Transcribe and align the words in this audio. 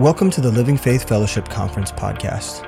Welcome 0.00 0.30
to 0.30 0.40
the 0.40 0.50
Living 0.50 0.78
Faith 0.78 1.06
Fellowship 1.06 1.46
Conference 1.46 1.92
podcast. 1.92 2.62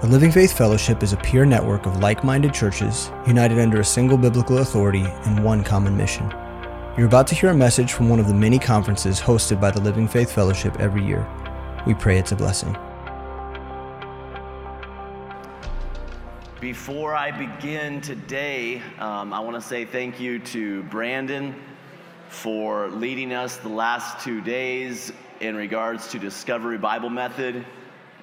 The 0.00 0.06
Living 0.06 0.32
Faith 0.32 0.56
Fellowship 0.56 1.02
is 1.02 1.12
a 1.12 1.18
peer 1.18 1.44
network 1.44 1.84
of 1.84 1.98
like 1.98 2.24
minded 2.24 2.54
churches 2.54 3.12
united 3.26 3.58
under 3.58 3.80
a 3.80 3.84
single 3.84 4.16
biblical 4.16 4.56
authority 4.60 5.04
and 5.26 5.44
one 5.44 5.62
common 5.62 5.94
mission. 5.94 6.30
You're 6.96 7.06
about 7.06 7.26
to 7.26 7.34
hear 7.34 7.50
a 7.50 7.54
message 7.54 7.92
from 7.92 8.08
one 8.08 8.18
of 8.18 8.28
the 8.28 8.32
many 8.32 8.58
conferences 8.58 9.20
hosted 9.20 9.60
by 9.60 9.70
the 9.70 9.80
Living 9.82 10.08
Faith 10.08 10.32
Fellowship 10.32 10.74
every 10.80 11.04
year. 11.04 11.28
We 11.86 11.92
pray 11.92 12.18
it's 12.18 12.32
a 12.32 12.36
blessing. 12.36 12.74
Before 16.62 17.14
I 17.14 17.30
begin 17.30 18.00
today, 18.00 18.80
um, 18.98 19.34
I 19.34 19.40
want 19.40 19.54
to 19.54 19.60
say 19.60 19.84
thank 19.84 20.18
you 20.18 20.38
to 20.38 20.82
Brandon 20.84 21.54
for 22.30 22.88
leading 22.88 23.34
us 23.34 23.58
the 23.58 23.68
last 23.68 24.24
two 24.24 24.40
days 24.40 25.12
in 25.40 25.56
regards 25.56 26.08
to 26.08 26.18
Discovery 26.18 26.76
Bible 26.76 27.08
Method. 27.08 27.64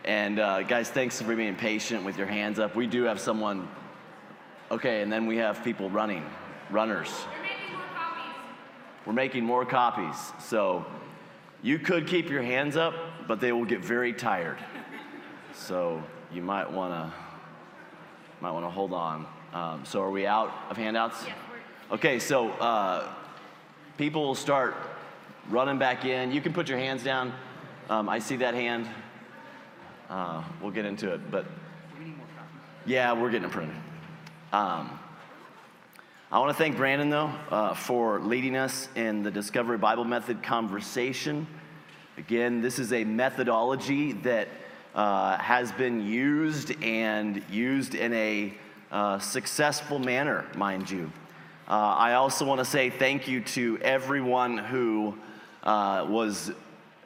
And 0.05 0.39
uh, 0.39 0.61
guys, 0.61 0.89
thanks 0.89 1.19
for 1.19 1.35
being 1.35 1.55
patient 1.55 2.05
with 2.05 2.17
your 2.17 2.27
hands 2.27 2.59
up. 2.59 2.75
We 2.75 2.85
do 2.85 3.03
have 3.03 3.19
someone. 3.19 3.67
Okay, 4.69 5.01
and 5.01 5.11
then 5.11 5.25
we 5.25 5.37
have 5.37 5.63
people 5.63 5.89
running, 5.89 6.23
runners. 6.69 7.09
We're 7.09 7.41
making 7.43 7.73
more 7.73 7.85
copies. 7.95 9.05
We're 9.05 9.13
making 9.13 9.43
more 9.45 9.65
copies. 9.65 10.45
So 10.47 10.85
you 11.63 11.79
could 11.79 12.05
keep 12.05 12.29
your 12.29 12.43
hands 12.43 12.77
up, 12.77 12.93
but 13.27 13.39
they 13.39 13.51
will 13.51 13.65
get 13.65 13.83
very 13.83 14.13
tired. 14.13 14.57
So 15.53 16.03
you 16.31 16.43
might 16.43 16.71
want 16.71 16.93
to 16.93 17.13
might 18.39 18.51
want 18.51 18.65
to 18.65 18.69
hold 18.69 18.93
on. 18.93 19.25
Um, 19.53 19.83
so 19.83 20.03
are 20.03 20.11
we 20.11 20.27
out 20.27 20.53
of 20.69 20.77
handouts? 20.77 21.25
We're. 21.25 21.33
Okay, 21.89 22.19
so 22.19 22.51
uh, 22.51 23.11
people 23.97 24.23
will 24.23 24.35
start 24.35 24.75
running 25.49 25.79
back 25.79 26.05
in. 26.05 26.31
You 26.31 26.41
can 26.41 26.53
put 26.53 26.67
your 26.67 26.77
hands 26.77 27.03
down. 27.03 27.33
Um, 27.89 28.09
I 28.09 28.19
see 28.19 28.35
that 28.37 28.53
hand. 28.53 28.87
Uh, 30.09 30.43
we'll 30.61 30.71
get 30.71 30.85
into 30.85 31.13
it, 31.13 31.31
but 31.31 31.45
yeah, 32.85 33.13
we're 33.13 33.29
getting 33.29 33.49
it 33.49 33.51
printed. 33.51 33.75
Um, 34.53 34.99
I 36.31 36.39
want 36.39 36.49
to 36.49 36.57
thank 36.57 36.75
Brandon 36.75 37.09
though 37.09 37.31
uh, 37.49 37.73
for 37.73 38.19
leading 38.19 38.55
us 38.57 38.89
in 38.95 39.23
the 39.23 39.31
Discovery 39.31 39.77
Bible 39.77 40.03
Method 40.03 40.43
conversation. 40.43 41.47
Again, 42.17 42.61
this 42.61 42.79
is 42.79 42.91
a 42.93 43.03
methodology 43.03 44.13
that 44.13 44.47
uh, 44.95 45.37
has 45.37 45.71
been 45.73 46.05
used 46.05 46.81
and 46.83 47.43
used 47.49 47.95
in 47.95 48.13
a 48.13 48.53
uh, 48.91 49.19
successful 49.19 49.99
manner, 49.99 50.45
mind 50.55 50.89
you. 50.89 51.11
Uh, 51.67 51.71
I 51.71 52.13
also 52.13 52.45
want 52.45 52.59
to 52.59 52.65
say 52.65 52.89
thank 52.89 53.27
you 53.27 53.41
to 53.41 53.77
everyone 53.81 54.57
who 54.57 55.17
uh, 55.67 56.05
was 56.09 56.51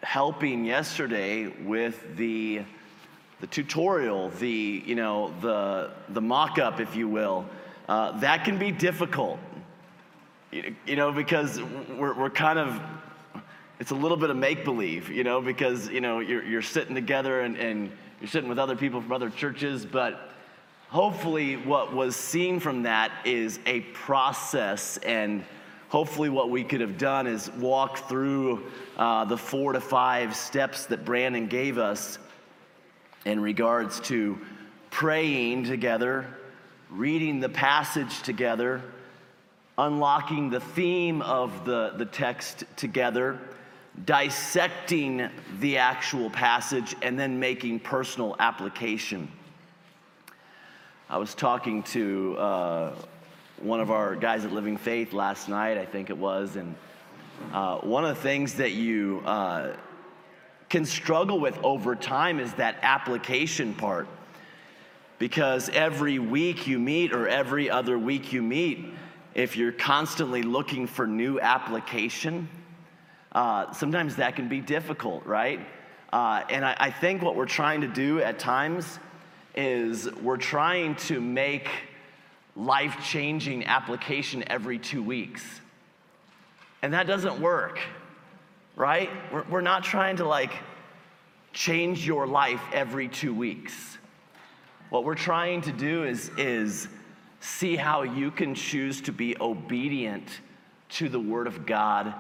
helping 0.03 0.63
yesterday 0.63 1.47
with 1.47 2.15
the 2.15 2.61
the 3.41 3.47
tutorial, 3.47 4.29
the 4.39 4.83
you 4.85 4.95
know 4.95 5.33
the 5.41 5.89
the 6.09 6.21
mock-up, 6.21 6.79
if 6.79 6.95
you 6.95 7.07
will. 7.07 7.45
Uh, 7.89 8.17
that 8.19 8.45
can 8.45 8.57
be 8.57 8.71
difficult, 8.71 9.39
you, 10.51 10.75
you 10.85 10.95
know, 10.95 11.11
because 11.11 11.59
we're 11.97 12.13
we're 12.13 12.29
kind 12.29 12.59
of 12.59 12.79
it's 13.79 13.89
a 13.89 13.95
little 13.95 14.15
bit 14.15 14.29
of 14.29 14.37
make 14.37 14.63
believe, 14.63 15.09
you 15.09 15.23
know, 15.23 15.41
because 15.41 15.89
you 15.89 15.99
know 15.99 16.19
you're 16.19 16.43
you're 16.43 16.61
sitting 16.61 16.93
together 16.93 17.41
and, 17.41 17.57
and 17.57 17.91
you're 18.21 18.29
sitting 18.29 18.47
with 18.47 18.59
other 18.59 18.75
people 18.75 19.01
from 19.01 19.11
other 19.11 19.31
churches, 19.31 19.87
but 19.87 20.33
hopefully 20.89 21.57
what 21.57 21.93
was 21.93 22.15
seen 22.15 22.59
from 22.59 22.83
that 22.83 23.11
is 23.25 23.59
a 23.65 23.79
process 23.79 24.97
and 24.97 25.43
hopefully 25.91 26.29
what 26.29 26.49
we 26.49 26.63
could 26.63 26.81
have 26.81 26.97
done 26.97 27.27
is 27.27 27.51
walk 27.51 28.09
through 28.09 28.63
uh, 28.97 29.23
the 29.25 29.37
four 29.37 29.73
to 29.73 29.79
five 29.79 30.35
steps 30.35 30.87
that 30.87 31.05
brandon 31.05 31.45
gave 31.45 31.77
us 31.77 32.17
in 33.25 33.39
regards 33.39 33.99
to 33.99 34.39
praying 34.89 35.63
together 35.63 36.25
reading 36.89 37.39
the 37.39 37.49
passage 37.49 38.23
together 38.23 38.81
unlocking 39.77 40.49
the 40.49 40.59
theme 40.59 41.21
of 41.21 41.65
the, 41.65 41.93
the 41.97 42.05
text 42.05 42.63
together 42.75 43.39
dissecting 44.05 45.29
the 45.59 45.77
actual 45.77 46.29
passage 46.29 46.95
and 47.01 47.19
then 47.19 47.39
making 47.39 47.79
personal 47.79 48.35
application. 48.39 49.29
I 51.09 51.17
was 51.17 51.35
talking 51.35 51.83
to 51.83 52.37
uh, 52.37 52.95
one 53.63 53.79
of 53.79 53.91
our 53.91 54.15
guys 54.15 54.43
at 54.43 54.51
Living 54.51 54.75
Faith 54.75 55.13
last 55.13 55.47
night, 55.47 55.77
I 55.77 55.85
think 55.85 56.09
it 56.09 56.17
was, 56.17 56.55
and 56.55 56.75
uh, 57.53 57.77
one 57.79 58.03
of 58.03 58.15
the 58.15 58.21
things 58.21 58.55
that 58.55 58.71
you 58.71 59.21
uh, 59.25 59.75
can 60.69 60.83
struggle 60.83 61.39
with 61.39 61.57
over 61.63 61.95
time 61.95 62.39
is 62.39 62.53
that 62.53 62.77
application 62.81 63.75
part. 63.75 64.07
Because 65.19 65.69
every 65.69 66.17
week 66.17 66.65
you 66.65 66.79
meet, 66.79 67.13
or 67.13 67.27
every 67.27 67.69
other 67.69 67.99
week 67.99 68.33
you 68.33 68.41
meet, 68.41 68.93
if 69.35 69.55
you're 69.55 69.71
constantly 69.71 70.41
looking 70.41 70.87
for 70.87 71.05
new 71.05 71.39
application, 71.39 72.49
uh, 73.33 73.71
sometimes 73.73 74.15
that 74.15 74.35
can 74.35 74.49
be 74.49 74.59
difficult, 74.59 75.23
right? 75.25 75.59
Uh, 76.11 76.43
and 76.49 76.65
I, 76.65 76.75
I 76.79 76.89
think 76.89 77.21
what 77.21 77.35
we're 77.35 77.45
trying 77.45 77.81
to 77.81 77.87
do 77.87 78.21
at 78.21 78.39
times 78.39 78.97
is 79.53 80.11
we're 80.15 80.37
trying 80.37 80.95
to 80.95 81.21
make 81.21 81.69
life 82.55 82.97
changing 83.03 83.65
application 83.65 84.43
every 84.47 84.77
two 84.77 85.03
weeks. 85.03 85.43
And 86.81 86.93
that 86.93 87.07
doesn't 87.07 87.39
work, 87.39 87.79
right? 88.75 89.09
We're, 89.31 89.43
we're 89.49 89.61
not 89.61 89.83
trying 89.83 90.17
to 90.17 90.25
like 90.25 90.51
change 91.53 92.05
your 92.05 92.27
life 92.27 92.61
every 92.73 93.07
two 93.07 93.33
weeks. 93.33 93.97
What 94.89 95.03
we're 95.03 95.15
trying 95.15 95.61
to 95.61 95.71
do 95.71 96.03
is, 96.03 96.31
is 96.37 96.87
see 97.39 97.75
how 97.75 98.03
you 98.03 98.31
can 98.31 98.55
choose 98.55 99.01
to 99.01 99.11
be 99.11 99.35
obedient 99.39 100.27
to 100.89 101.07
the 101.07 101.19
Word 101.19 101.47
of 101.47 101.65
God 101.65 102.13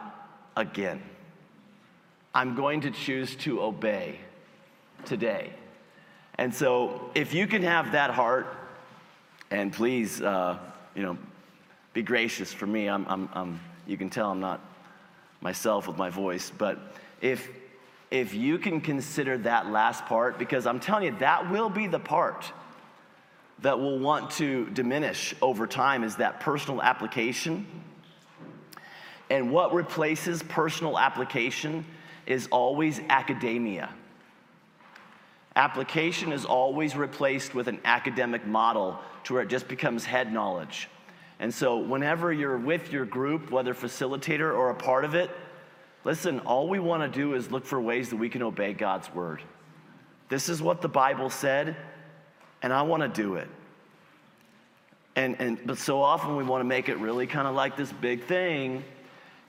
again. 0.55 1.01
I'm 2.33 2.55
going 2.55 2.81
to 2.81 2.91
choose 2.91 3.35
to 3.37 3.61
obey 3.61 4.19
today. 5.05 5.51
And 6.35 6.53
so, 6.53 7.11
if 7.13 7.33
you 7.33 7.45
can 7.45 7.61
have 7.63 7.91
that 7.91 8.11
heart, 8.11 8.55
and 9.51 9.71
please, 9.71 10.21
uh, 10.21 10.57
you 10.95 11.03
know, 11.03 11.17
be 11.93 12.01
gracious 12.01 12.51
for 12.51 12.65
me. 12.65 12.87
I'm, 12.87 13.05
I'm, 13.07 13.29
I'm, 13.33 13.59
you 13.85 13.97
can 13.97 14.09
tell 14.09 14.31
I'm 14.31 14.39
not 14.39 14.61
myself 15.41 15.87
with 15.87 15.97
my 15.97 16.09
voice, 16.09 16.51
but 16.57 16.95
if 17.21 17.49
if 18.09 18.33
you 18.33 18.57
can 18.57 18.81
consider 18.81 19.37
that 19.37 19.71
last 19.71 20.05
part, 20.05 20.37
because 20.37 20.67
I'm 20.67 20.81
telling 20.81 21.05
you, 21.05 21.19
that 21.19 21.49
will 21.49 21.69
be 21.69 21.87
the 21.87 21.99
part 21.99 22.51
that 23.59 23.79
will 23.79 23.99
want 23.99 24.31
to 24.31 24.65
diminish 24.71 25.33
over 25.41 25.65
time 25.65 26.03
is 26.03 26.17
that 26.17 26.41
personal 26.41 26.81
application. 26.81 27.65
And 29.29 29.49
what 29.49 29.73
replaces 29.73 30.43
personal 30.43 30.99
application 30.99 31.85
is 32.25 32.47
always 32.51 32.99
academia. 33.07 33.89
Application 35.55 36.33
is 36.33 36.43
always 36.43 36.97
replaced 36.97 37.55
with 37.55 37.69
an 37.69 37.79
academic 37.85 38.45
model 38.45 38.99
to 39.25 39.33
where 39.33 39.43
it 39.43 39.49
just 39.49 39.67
becomes 39.67 40.05
head 40.05 40.31
knowledge. 40.31 40.89
And 41.39 41.53
so, 41.53 41.77
whenever 41.77 42.31
you're 42.31 42.57
with 42.57 42.91
your 42.91 43.05
group, 43.05 43.49
whether 43.49 43.73
facilitator 43.73 44.55
or 44.55 44.69
a 44.69 44.75
part 44.75 45.05
of 45.05 45.15
it, 45.15 45.31
listen, 46.03 46.39
all 46.41 46.69
we 46.69 46.79
want 46.79 47.01
to 47.01 47.19
do 47.19 47.33
is 47.33 47.51
look 47.51 47.65
for 47.65 47.81
ways 47.81 48.09
that 48.09 48.17
we 48.17 48.29
can 48.29 48.43
obey 48.43 48.73
God's 48.73 49.11
word. 49.13 49.41
This 50.29 50.49
is 50.49 50.61
what 50.61 50.81
the 50.81 50.87
Bible 50.87 51.29
said, 51.29 51.75
and 52.61 52.71
I 52.71 52.83
want 52.83 53.01
to 53.01 53.09
do 53.09 53.35
it. 53.35 53.47
And, 55.15 55.35
and, 55.39 55.59
but 55.65 55.77
so 55.77 56.01
often 56.01 56.37
we 56.37 56.43
want 56.43 56.61
to 56.61 56.65
make 56.65 56.89
it 56.89 56.97
really 56.99 57.27
kind 57.27 57.47
of 57.47 57.55
like 57.55 57.75
this 57.75 57.91
big 57.91 58.23
thing, 58.25 58.83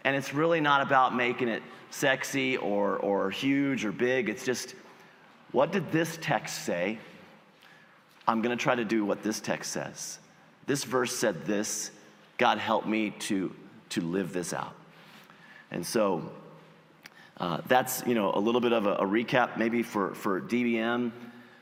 and 0.03 0.16
it's 0.16 0.34
really 0.34 0.60
not 0.60 0.81
about 0.81 1.15
making 1.15 1.49
it 1.49 1.62
sexy 1.91 2.56
or, 2.56 2.97
or 2.97 3.31
huge 3.31 3.84
or 3.84 3.92
big. 3.92 4.28
It's 4.28 4.45
just, 4.45 4.75
what 5.53 5.72
did 5.72 5.92
this 5.92 6.18
text 6.21 6.65
say? 6.65 6.98
I'm 8.27 8.42
going 8.42 8.57
to 8.57 8.63
try 8.63 8.74
to 8.74 8.84
do 8.84 9.04
what 9.04 9.22
this 9.22 9.41
text 9.41 9.72
says. 9.72 10.19
This 10.66 10.84
verse 10.84 11.15
said 11.16 11.45
this. 11.45 11.91
God 12.39 12.59
help 12.59 12.86
me 12.86 13.10
to, 13.21 13.54
to 13.91 14.01
live 14.01 14.33
this 14.33 14.53
out. 14.53 14.74
And 15.71 15.84
so 15.84 16.30
uh, 17.39 17.60
that's, 17.66 18.03
you 18.07 18.15
know, 18.15 18.33
a 18.34 18.39
little 18.39 18.60
bit 18.60 18.72
of 18.72 18.86
a, 18.86 18.95
a 18.95 19.07
recap 19.07 19.57
maybe 19.57 19.83
for, 19.83 20.15
for 20.15 20.41
DBM. 20.41 21.10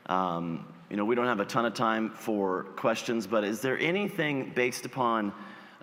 Um, 0.07 0.65
you 0.89 0.97
know, 0.97 1.05
we 1.05 1.15
don't 1.15 1.25
have 1.25 1.39
a 1.39 1.45
ton 1.45 1.65
of 1.65 1.73
time 1.73 2.09
for 2.09 2.63
questions, 2.75 3.25
but 3.25 3.43
is 3.45 3.61
there 3.61 3.79
anything 3.79 4.51
based 4.53 4.85
upon 4.85 5.31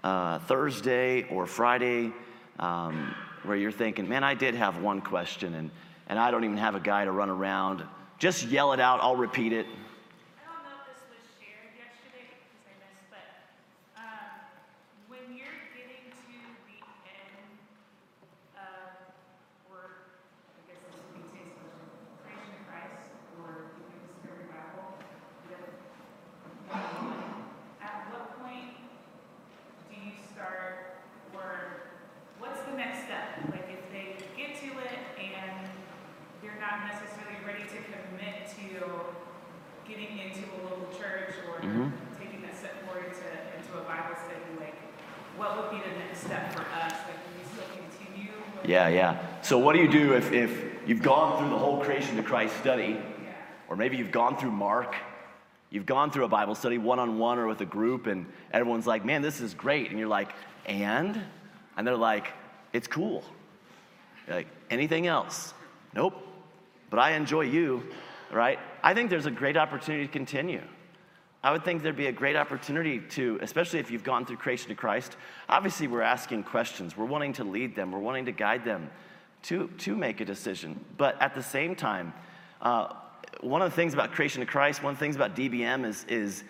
uh, 0.05 0.39
Thursday 0.41 1.23
or 1.31 1.47
Friday 1.47 2.13
um, 2.59 3.15
where 3.43 3.57
you're 3.57 3.73
thinking, 3.73 4.07
man, 4.09 4.23
I 4.23 4.35
did 4.35 4.55
have 4.55 4.83
one 4.83 5.01
question 5.01 5.55
and, 5.55 5.71
and 6.09 6.19
I 6.19 6.31
don't 6.31 6.45
even 6.45 6.59
have 6.59 6.75
a 6.75 6.81
guy 6.81 7.05
to 7.07 7.11
run 7.11 7.31
around? 7.31 7.85
Just 8.19 8.49
yell 8.49 8.73
it 8.75 8.81
out, 8.81 9.01
I'll 9.01 9.17
repeat 9.17 9.55
it. 9.55 9.65
I 9.65 10.45
don't 10.45 10.63
know 10.65 10.77
if 10.77 10.93
this 10.93 11.03
was 11.09 11.25
shared 11.41 11.73
yesterday 11.73 12.29
because 12.29 12.61
I 12.69 12.75
missed, 12.77 13.09
but 13.09 13.27
um, 13.97 14.29
when 15.09 15.25
you're 15.33 15.57
getting 15.73 16.05
to 16.13 16.37
the 16.69 16.79
end 17.09 17.49
of, 18.61 18.93
or 19.73 20.05
I 20.53 20.61
guess 20.69 20.85
this 20.85 21.01
would 21.01 21.17
be 21.17 21.25
today's 21.33 21.57
question, 21.57 22.59
commit 38.19 38.49
to 38.51 38.65
getting 39.87 40.19
into 40.19 40.45
a 40.57 40.59
local 40.65 40.89
church 40.99 41.35
or 41.47 41.59
Mm-hmm. 41.59 41.91
taking 42.19 42.43
that 42.43 42.57
step 42.57 42.87
forward 42.87 43.07
into, 43.11 43.27
into 43.59 43.79
a 43.79 43.83
Bible 43.83 44.15
study, 44.15 44.41
like, 44.61 44.79
what 45.37 45.59
would 45.59 45.71
be 45.71 45.83
the 45.83 45.99
next 45.99 46.21
step 46.25 46.53
for 46.53 46.63
us? 46.63 46.95
Like, 47.07 47.19
do 47.19 47.31
we 47.35 47.45
still 47.45 47.67
continue? 47.75 48.31
with- 48.39 48.49
Yeah, 48.69 48.89
yeah. 48.89 49.17
So, 49.41 49.57
what 49.57 49.75
do 49.75 49.81
you 49.81 49.91
do 49.91 50.13
if, 50.15 50.31
if 50.31 50.65
you've 50.87 51.01
gone 51.01 51.39
through 51.39 51.49
the 51.49 51.57
whole 51.57 51.83
creation 51.83 52.17
to 52.17 52.23
Christ 52.23 52.55
study, 52.59 53.01
or 53.67 53.77
maybe 53.77 53.97
you've 53.97 54.13
gone 54.13 54.37
through 54.37 54.51
Mark, 54.51 54.95
you've 55.71 55.87
gone 55.87 56.11
through 56.11 56.25
a 56.25 56.29
Bible 56.29 56.55
study 56.55 56.77
one 56.77 56.99
on 56.99 57.19
one 57.19 57.39
or 57.39 57.47
with 57.47 57.63
a 57.63 57.65
group, 57.65 58.07
and 58.07 58.27
everyone's 58.53 58.87
like, 58.87 59.07
man, 59.07 59.23
this 59.23 59.41
is 59.41 59.55
great. 59.55 59.89
And 59.89 59.99
you're 59.99 60.07
like, 60.07 60.33
and? 60.67 61.19
And 61.79 61.87
they're 61.87 61.97
like, 61.97 62.29
it's 62.75 62.87
cool. 62.87 63.25
You're 64.27 64.37
like, 64.37 64.49
anything 64.69 65.07
else? 65.07 65.55
Nope. 65.95 66.23
But 66.91 66.99
I 66.99 67.13
enjoy 67.13 67.43
you, 67.43 67.85
right? 68.31 68.59
I 68.83 68.93
think 68.93 69.09
there's 69.09 69.25
a 69.25 69.31
great 69.31 69.57
opportunity 69.57 70.07
to 70.07 70.13
continue. 70.13 70.63
I 71.43 71.53
would 71.53 71.65
think 71.65 71.83
there'd 71.83 71.97
be 71.97 72.09
a 72.09 72.13
great 72.13 72.35
opportunity 72.35 73.01
to, 73.11 73.39
especially 73.43 73.79
if 73.79 73.91
you've 73.91 74.03
gone 74.03 74.27
through 74.27 74.39
creation 74.39 74.69
to 74.69 74.75
Christ. 74.75 75.17
Obviously, 75.49 75.87
we're 75.87 76.03
asking 76.03 76.43
questions. 76.43 76.97
We're 76.97 77.05
wanting 77.05 77.35
to 77.35 77.45
lead 77.45 77.77
them. 77.77 77.93
We're 77.93 78.01
wanting 78.01 78.27
to 78.27 78.33
guide 78.33 78.65
them 78.65 78.91
to, 79.45 79.69
to 79.79 79.95
make 79.95 80.21
a 80.21 80.25
decision. 80.25 80.85
But 80.97 81.21
at 81.23 81.35
the 81.37 81.43
same 81.43 81.77
time, 81.77 82.13
uh, 82.61 82.93
one 83.41 83.63
of 83.63 83.71
the 83.71 83.77
things 83.77 83.95
about 83.95 84.13
creation 84.13 84.41
to 84.41 84.47
Christ, 84.47 84.83
one 84.83 84.93
of 84.93 84.99
the 84.99 85.05
things 85.05 85.15
about 85.15 85.37
DBM 85.37 85.87
is, 85.87 86.05
is 86.09 86.43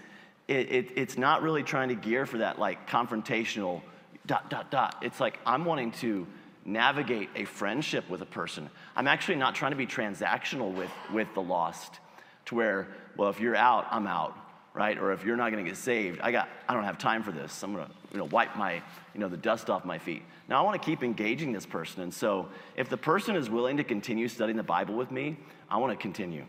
it, 0.47 0.73
it, 0.73 0.93
it's 0.97 1.19
not 1.19 1.43
really 1.43 1.63
trying 1.63 1.91
to 1.91 1.95
gear 1.95 2.25
for 2.25 2.39
that 2.39 2.59
like 2.59 2.89
confrontational 2.89 3.83
dot, 4.27 4.49
dot, 4.49 4.71
dot. 4.71 4.97
It's 5.03 5.21
like 5.21 5.39
I'm 5.45 5.67
wanting 5.67 5.93
to 5.93 6.27
navigate 6.65 7.29
a 7.35 7.45
friendship 7.45 8.09
with 8.09 8.23
a 8.23 8.27
person. 8.27 8.71
I'm 8.97 9.07
actually 9.07 9.37
not 9.37 9.55
trying 9.55 9.73
to 9.73 9.77
be 9.77 9.87
transactional 9.87 10.73
with, 10.73 10.91
with 11.13 11.29
the 11.35 11.43
lost 11.43 12.01
to 12.47 12.55
where, 12.55 12.89
well, 13.17 13.29
if 13.29 13.41
you're 13.41 13.57
out, 13.57 13.87
I'm 13.91 14.07
out, 14.07 14.37
right? 14.79 14.97
Or 14.97 15.11
if 15.11 15.25
you're 15.25 15.37
not 15.37 15.51
gonna 15.51 15.65
get 15.65 15.77
saved, 15.77 16.21
I 16.21 16.31
got, 16.31 16.49
I 16.69 16.73
don't 16.73 16.85
have 16.85 16.99
time 16.99 17.25
for 17.25 17.33
this. 17.33 17.65
I'm 17.65 17.73
gonna, 17.73 17.91
you 18.13 18.19
know, 18.19 18.27
wipe 18.27 18.55
my, 18.55 18.75
you 19.13 19.19
know, 19.19 19.27
the 19.27 19.37
dust 19.37 19.69
off 19.69 19.85
my 19.85 19.99
feet. 19.99 20.23
Now 20.49 20.61
I 20.61 20.65
wanna 20.65 20.79
keep 20.79 21.03
engaging 21.03 21.53
this 21.53 21.67
person. 21.67 22.03
And 22.05 22.15
so 22.15 22.49
if 22.77 22.89
the 22.89 22.97
person 22.97 23.35
is 23.35 23.51
willing 23.51 23.77
to 23.79 23.85
continue 23.85 24.29
studying 24.29 24.57
the 24.57 24.63
Bible 24.63 24.95
with 24.95 25.11
me, 25.11 25.37
I 25.69 25.79
wanna 25.79 25.97
continue. 25.97 26.47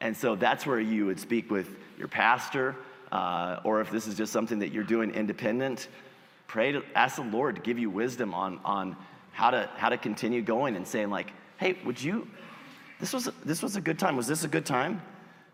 And 0.00 0.16
so 0.16 0.34
that's 0.34 0.66
where 0.66 0.80
you 0.80 1.06
would 1.06 1.20
speak 1.20 1.48
with 1.48 1.76
your 1.96 2.08
pastor, 2.08 2.74
uh, 3.12 3.60
or 3.62 3.80
if 3.80 3.88
this 3.88 4.08
is 4.08 4.16
just 4.16 4.32
something 4.32 4.58
that 4.58 4.72
you're 4.72 4.82
doing 4.82 5.12
independent, 5.12 5.86
pray 6.48 6.72
to 6.72 6.82
ask 6.96 7.14
the 7.16 7.22
Lord 7.22 7.54
to 7.54 7.62
give 7.62 7.78
you 7.78 7.88
wisdom 7.88 8.34
on, 8.34 8.58
on 8.64 8.96
how, 9.30 9.50
to, 9.50 9.70
how 9.76 9.90
to 9.90 9.96
continue 9.96 10.42
going 10.42 10.74
and 10.74 10.84
saying, 10.84 11.08
like, 11.08 11.30
hey, 11.58 11.78
would 11.84 12.02
you, 12.02 12.26
this 12.98 13.12
was, 13.12 13.28
this 13.44 13.62
was 13.62 13.76
a 13.76 13.80
good 13.80 14.00
time. 14.00 14.16
Was 14.16 14.26
this 14.26 14.42
a 14.42 14.48
good 14.48 14.66
time? 14.66 15.00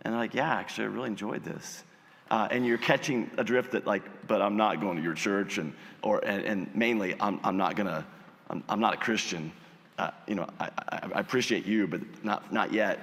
And 0.01 0.15
they're 0.15 0.21
like, 0.21 0.33
yeah, 0.33 0.51
actually, 0.51 0.85
I 0.85 0.89
really 0.89 1.09
enjoyed 1.09 1.45
this. 1.45 1.85
Uh, 2.31 2.47
and 2.53 2.65
you're 2.65 2.79
catching 2.79 3.29
a 3.39 3.45
drift 3.45 3.73
that, 3.73 3.87
like, 3.87 4.03
but 4.29 4.41
I'm 4.41 4.57
not 4.57 4.81
going 4.81 4.97
to 4.97 5.03
your 5.03 5.15
church, 5.15 5.59
and, 5.59 5.73
or, 6.03 6.25
and, 6.25 6.45
and 6.45 6.77
mainly, 6.77 7.17
I'm, 7.19 7.41
I'm 7.43 7.57
not 7.57 7.75
gonna, 7.75 8.07
I'm, 8.49 8.63
I'm 8.69 8.79
not 8.79 8.95
a 8.95 8.97
Christian. 8.97 9.51
Uh, 9.99 10.13
you 10.29 10.37
know, 10.37 10.49
I, 10.61 10.71
I, 10.89 11.01
I 11.15 11.21
appreciate 11.21 11.67
you, 11.67 11.89
but 11.89 12.01
not, 12.25 12.53
not 12.53 12.73
yet. 12.73 13.01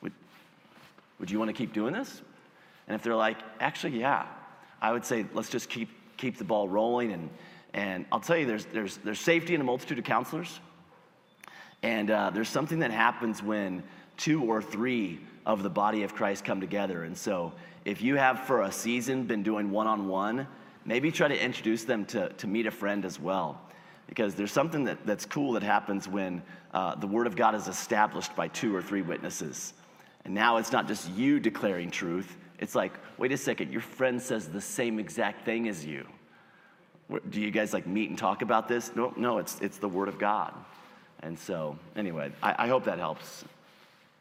Would, 0.00 0.12
would 1.18 1.30
you 1.30 1.40
want 1.40 1.48
to 1.48 1.52
keep 1.52 1.72
doing 1.72 1.92
this? 1.92 2.22
And 2.86 2.94
if 2.94 3.02
they're 3.02 3.16
like, 3.16 3.38
actually, 3.58 3.98
yeah, 3.98 4.26
I 4.80 4.92
would 4.92 5.04
say 5.04 5.26
let's 5.34 5.50
just 5.50 5.68
keep, 5.68 5.88
keep 6.16 6.38
the 6.38 6.44
ball 6.44 6.68
rolling. 6.68 7.12
And, 7.12 7.30
and 7.74 8.06
I'll 8.12 8.20
tell 8.20 8.36
you, 8.36 8.46
there's, 8.46 8.64
there's, 8.66 8.96
there's 8.98 9.20
safety 9.20 9.54
in 9.54 9.60
a 9.60 9.64
multitude 9.64 9.98
of 9.98 10.04
counselors. 10.04 10.60
And 11.82 12.10
uh, 12.10 12.30
there's 12.30 12.48
something 12.48 12.78
that 12.78 12.92
happens 12.92 13.42
when 13.42 13.82
two 14.16 14.44
or 14.44 14.62
three 14.62 15.20
of 15.46 15.62
the 15.62 15.70
body 15.70 16.04
of 16.04 16.14
Christ 16.14 16.44
come 16.44 16.60
together. 16.60 17.04
And 17.04 17.16
so 17.16 17.52
if 17.84 18.00
you 18.02 18.16
have 18.16 18.40
for 18.40 18.62
a 18.62 18.72
season 18.72 19.24
been 19.24 19.42
doing 19.42 19.70
one 19.70 19.86
on 19.86 20.08
one, 20.08 20.46
maybe 20.84 21.10
try 21.10 21.28
to 21.28 21.44
introduce 21.44 21.84
them 21.84 22.04
to, 22.06 22.28
to 22.30 22.46
meet 22.46 22.66
a 22.66 22.70
friend 22.70 23.04
as 23.04 23.18
well. 23.18 23.60
Because 24.08 24.34
there's 24.34 24.52
something 24.52 24.84
that, 24.84 25.06
that's 25.06 25.24
cool 25.24 25.52
that 25.52 25.62
happens 25.62 26.06
when 26.08 26.42
uh, 26.74 26.94
the 26.96 27.06
Word 27.06 27.26
of 27.26 27.34
God 27.34 27.54
is 27.54 27.68
established 27.68 28.34
by 28.36 28.48
two 28.48 28.74
or 28.74 28.82
three 28.82 29.02
witnesses. 29.02 29.72
And 30.24 30.34
now 30.34 30.58
it's 30.58 30.72
not 30.72 30.86
just 30.86 31.10
you 31.10 31.40
declaring 31.40 31.90
truth, 31.90 32.36
it's 32.58 32.74
like, 32.74 32.92
wait 33.18 33.32
a 33.32 33.36
second, 33.36 33.72
your 33.72 33.80
friend 33.80 34.20
says 34.20 34.48
the 34.48 34.60
same 34.60 34.98
exact 34.98 35.44
thing 35.44 35.68
as 35.68 35.84
you. 35.84 36.06
Do 37.30 37.40
you 37.40 37.50
guys 37.50 37.72
like 37.72 37.86
meet 37.86 38.08
and 38.08 38.18
talk 38.18 38.42
about 38.42 38.68
this? 38.68 38.94
No, 38.94 39.12
no, 39.16 39.38
it's, 39.38 39.60
it's 39.60 39.78
the 39.78 39.88
Word 39.88 40.08
of 40.08 40.18
God. 40.18 40.54
And 41.22 41.38
so, 41.38 41.78
anyway, 41.96 42.32
I, 42.42 42.66
I 42.66 42.68
hope 42.68 42.84
that 42.84 42.98
helps. 42.98 43.44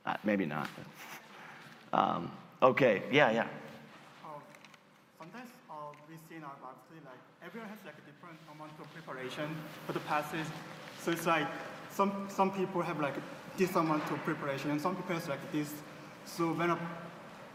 Uh, 0.06 0.16
maybe 0.24 0.46
not. 0.46 0.70
Um, 1.94 2.32
okay, 2.62 3.04
yeah, 3.12 3.32
yeah. 3.32 3.48
Uh, 4.24 4.40
sometimes 5.20 5.50
uh, 5.70 5.74
we 6.10 6.16
see 6.30 6.38
in 6.38 6.44
our 6.44 6.56
study, 6.60 7.02
like 7.06 7.20
everyone 7.46 7.70
has 7.70 7.80
like 7.86 7.96
a 7.96 8.06
different 8.10 8.38
amount 8.54 8.72
of 8.80 8.88
preparation 8.94 9.56
for 9.86 9.94
the 9.94 10.00
passage. 10.02 10.46
So 11.02 11.12
it's 11.12 11.26
like 11.26 11.48
some 11.92 12.28
some 12.30 12.52
people 12.52 12.82
have 12.82 13.00
like 13.00 13.16
this 13.58 13.76
amount 13.76 14.10
of 14.12 14.18
preparation, 14.24 14.72
and 14.72 14.80
some 14.80 14.96
people 14.96 15.16
has 15.16 15.28
like 15.28 15.52
this. 15.52 15.74
So 16.26 16.54
when 16.54 16.70
a, 16.70 16.78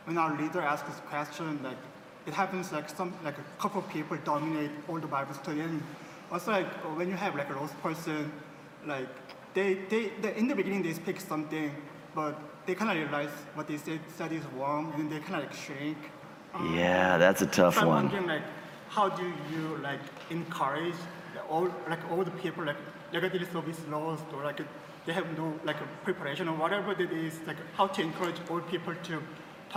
when 0.04 0.18
our 0.18 0.36
leader 0.36 0.60
asks 0.60 0.88
this 0.88 1.00
question, 1.08 1.60
like 1.62 1.78
it 2.26 2.34
happens 2.34 2.72
like 2.72 2.88
some 2.88 3.14
like 3.24 3.38
a 3.38 3.62
couple 3.62 3.80
of 3.80 3.88
people 3.88 4.16
dominate 4.24 4.70
all 4.88 4.98
the 4.98 5.06
Bible 5.06 5.34
study, 5.34 5.60
and 5.60 5.82
also 6.30 6.50
like 6.50 6.66
when 6.96 7.08
you 7.08 7.16
have 7.16 7.36
like 7.36 7.50
a 7.50 7.54
lost 7.54 7.80
person, 7.82 8.32
like 8.86 9.08
they 9.54 9.74
they, 9.88 10.10
they 10.20 10.34
in 10.36 10.48
the 10.48 10.54
beginning 10.54 10.82
they 10.82 10.92
speak 10.92 11.20
something, 11.20 11.70
but 12.14 12.34
they 12.66 12.74
kind 12.74 12.90
of 12.90 12.96
realize 12.96 13.30
what 13.54 13.66
they 13.68 13.76
said, 13.76 14.00
said 14.16 14.32
is 14.32 14.44
wrong, 14.56 14.92
and 14.96 15.10
they 15.10 15.18
kind 15.20 15.36
of 15.36 15.50
like 15.50 15.54
shrink. 15.54 15.98
Um, 16.54 16.74
yeah, 16.76 17.18
that's 17.18 17.42
a 17.42 17.46
tough 17.46 17.74
So 17.74 17.80
I'm 17.82 17.86
one. 17.88 17.96
wondering, 18.04 18.26
like, 18.26 18.42
how 18.88 19.08
do 19.08 19.24
you 19.52 19.78
like 19.82 20.00
encourage 20.30 20.94
the 21.34 21.40
all 21.42 21.68
like 21.88 22.10
all 22.10 22.22
the 22.24 22.30
people 22.42 22.64
like 22.64 22.76
negative 23.12 23.48
service 23.52 23.80
lost 23.90 24.24
or 24.34 24.42
like 24.44 24.60
they 25.04 25.12
have 25.12 25.26
no 25.38 25.54
like 25.64 25.76
preparation 26.04 26.48
or 26.48 26.56
whatever 26.56 26.92
it 26.92 27.12
is, 27.12 27.38
like 27.46 27.56
how 27.76 27.86
to 27.86 28.02
encourage 28.02 28.36
all 28.50 28.60
people 28.60 28.94
to 29.04 29.22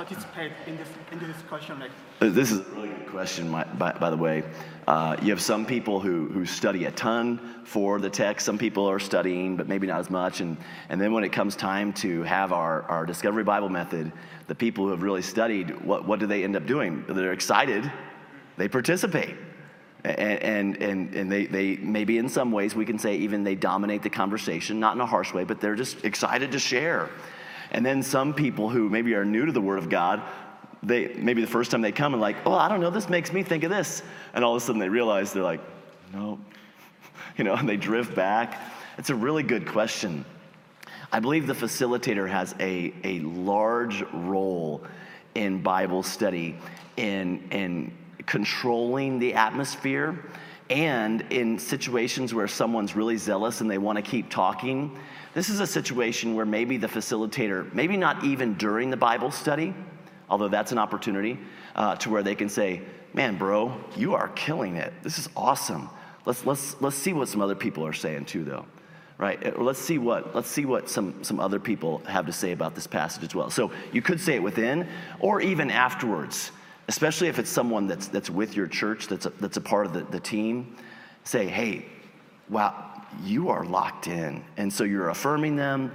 participate 0.05 0.53
in 0.65 0.77
this 0.77 0.87
in 1.11 1.19
the 1.19 1.25
discussion, 1.25 1.77
like. 1.77 1.91
This 2.21 2.51
is 2.51 2.59
a 2.59 2.71
really 2.71 2.87
good 2.87 3.07
question, 3.07 3.49
my, 3.49 3.65
by, 3.65 3.91
by 3.91 4.09
the 4.09 4.15
way. 4.15 4.43
Uh, 4.87 5.17
you 5.21 5.29
have 5.29 5.41
some 5.41 5.65
people 5.65 5.99
who, 5.99 6.27
who 6.29 6.45
study 6.45 6.85
a 6.85 6.91
ton 6.91 7.61
for 7.65 7.99
the 7.99 8.09
text. 8.09 8.45
Some 8.45 8.57
people 8.57 8.89
are 8.89 8.99
studying, 8.99 9.57
but 9.57 9.67
maybe 9.67 9.87
not 9.87 9.99
as 9.99 10.09
much. 10.09 10.39
And, 10.39 10.55
and 10.87 11.01
then 11.01 11.11
when 11.11 11.25
it 11.25 11.33
comes 11.33 11.57
time 11.57 11.91
to 11.93 12.23
have 12.23 12.53
our, 12.53 12.83
our 12.83 13.05
Discovery 13.05 13.43
Bible 13.43 13.67
method, 13.67 14.13
the 14.47 14.55
people 14.55 14.85
who 14.85 14.91
have 14.91 15.01
really 15.01 15.21
studied, 15.21 15.81
what, 15.83 16.07
what 16.07 16.19
do 16.19 16.27
they 16.27 16.45
end 16.45 16.55
up 16.55 16.65
doing? 16.65 17.03
They're 17.09 17.33
excited, 17.33 17.91
they 18.55 18.69
participate. 18.69 19.35
And, 20.05 20.41
and, 20.41 20.81
and, 20.81 21.13
and 21.13 21.29
they, 21.29 21.45
they 21.45 21.75
maybe 21.75 22.19
in 22.19 22.29
some 22.29 22.53
ways 22.53 22.73
we 22.73 22.85
can 22.85 22.97
say 22.97 23.17
even 23.17 23.43
they 23.43 23.55
dominate 23.55 24.01
the 24.01 24.09
conversation, 24.09 24.79
not 24.79 24.95
in 24.95 25.01
a 25.01 25.05
harsh 25.05 25.33
way, 25.33 25.43
but 25.43 25.59
they're 25.59 25.75
just 25.75 26.05
excited 26.05 26.53
to 26.53 26.59
share. 26.59 27.09
And 27.71 27.85
then 27.85 28.01
some 28.03 28.33
people 28.33 28.69
who 28.69 28.89
maybe 28.89 29.13
are 29.13 29.25
new 29.25 29.45
to 29.45 29.51
the 29.51 29.61
Word 29.61 29.79
of 29.79 29.89
God, 29.89 30.21
they 30.81 31.13
maybe 31.15 31.41
the 31.41 31.47
first 31.47 31.71
time 31.71 31.81
they 31.81 31.91
come 31.91 32.13
and 32.13 32.21
like, 32.21 32.37
oh, 32.45 32.53
I 32.53 32.69
don't 32.69 32.81
know, 32.81 32.89
this 32.89 33.09
makes 33.09 33.31
me 33.31 33.43
think 33.43 33.63
of 33.63 33.69
this. 33.69 34.01
And 34.33 34.43
all 34.43 34.55
of 34.55 34.61
a 34.61 34.65
sudden 34.65 34.79
they 34.79 34.89
realize 34.89 35.33
they're 35.33 35.43
like, 35.43 35.61
no, 36.13 36.39
you 37.37 37.43
know, 37.43 37.53
and 37.53 37.67
they 37.67 37.77
drift 37.77 38.15
back. 38.15 38.59
It's 38.97 39.09
a 39.09 39.15
really 39.15 39.43
good 39.43 39.67
question. 39.67 40.25
I 41.11 41.19
believe 41.19 41.47
the 41.47 41.53
facilitator 41.53 42.29
has 42.29 42.53
a, 42.59 42.93
a 43.03 43.19
large 43.21 44.03
role 44.13 44.83
in 45.35 45.61
Bible 45.61 46.03
study 46.03 46.57
in, 46.97 47.47
in 47.51 47.91
controlling 48.25 49.19
the 49.19 49.33
atmosphere 49.33 50.23
and 50.69 51.21
in 51.31 51.57
situations 51.57 52.33
where 52.33 52.47
someone's 52.47 52.95
really 52.95 53.17
zealous 53.17 53.61
and 53.61 53.69
they 53.69 53.79
want 53.79 53.95
to 53.95 54.03
keep 54.03 54.29
talking. 54.29 54.95
This 55.33 55.49
is 55.49 55.59
a 55.59 55.67
situation 55.67 56.35
where 56.35 56.45
maybe 56.45 56.77
the 56.77 56.87
facilitator, 56.87 57.71
maybe 57.73 57.97
not 57.97 58.23
even 58.23 58.55
during 58.55 58.89
the 58.89 58.97
Bible 58.97 59.31
study, 59.31 59.73
although 60.29 60.47
that's 60.47 60.71
an 60.71 60.77
opportunity, 60.77 61.37
uh, 61.75 61.95
to 61.97 62.09
where 62.09 62.23
they 62.23 62.35
can 62.35 62.49
say, 62.49 62.81
Man, 63.13 63.37
bro, 63.37 63.75
you 63.95 64.13
are 64.13 64.27
killing 64.29 64.75
it. 64.75 64.93
This 65.01 65.17
is 65.17 65.29
awesome. 65.35 65.89
Let's, 66.25 66.45
let's, 66.45 66.79
let's 66.79 66.95
see 66.95 67.13
what 67.13 67.27
some 67.27 67.41
other 67.41 67.55
people 67.55 67.83
are 67.85 67.93
saying 67.93 68.25
too, 68.25 68.43
though 68.43 68.65
right 69.19 69.45
or 69.45 69.63
let's 69.63 69.79
see 69.79 69.97
what 69.99 70.33
let's 70.33 70.49
see 70.49 70.65
what 70.65 70.89
some 70.89 71.23
some 71.23 71.39
other 71.39 71.59
people 71.59 72.01
have 72.07 72.25
to 72.25 72.31
say 72.31 72.53
about 72.53 72.73
this 72.73 72.87
passage 72.87 73.23
as 73.23 73.35
well 73.35 73.49
so 73.49 73.69
you 73.91 74.01
could 74.01 74.19
say 74.19 74.35
it 74.35 74.41
within 74.41 74.87
or 75.19 75.41
even 75.41 75.69
afterwards 75.69 76.51
especially 76.87 77.27
if 77.27 77.37
it's 77.37 77.49
someone 77.49 77.85
that's 77.85 78.07
that's 78.07 78.29
with 78.29 78.55
your 78.55 78.65
church 78.65 79.07
that's 79.07 79.25
a, 79.25 79.29
that's 79.41 79.57
a 79.57 79.61
part 79.61 79.85
of 79.85 79.93
the, 79.93 80.03
the 80.05 80.19
team 80.19 80.75
say 81.25 81.45
hey 81.45 81.85
wow 82.49 82.98
you 83.23 83.49
are 83.49 83.65
locked 83.65 84.07
in 84.07 84.43
and 84.57 84.71
so 84.71 84.83
you're 84.83 85.09
affirming 85.09 85.55
them 85.55 85.91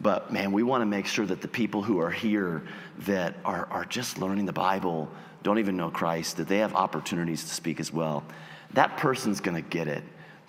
but 0.00 0.32
man 0.32 0.52
we 0.52 0.62
want 0.62 0.80
to 0.82 0.86
make 0.86 1.06
sure 1.06 1.26
that 1.26 1.40
the 1.40 1.48
people 1.48 1.82
who 1.82 1.98
are 1.98 2.10
here 2.10 2.62
that 3.00 3.34
are, 3.44 3.66
are 3.70 3.84
just 3.84 4.18
learning 4.18 4.46
the 4.46 4.52
bible 4.52 5.08
don't 5.42 5.58
even 5.58 5.76
know 5.76 5.90
christ 5.90 6.36
that 6.36 6.48
they 6.48 6.58
have 6.58 6.74
opportunities 6.74 7.44
to 7.44 7.50
speak 7.54 7.80
as 7.80 7.92
well 7.92 8.24
that 8.72 8.96
person's 8.96 9.40
going 9.40 9.54
to 9.54 9.68
get 9.68 9.88
it 9.88 10.02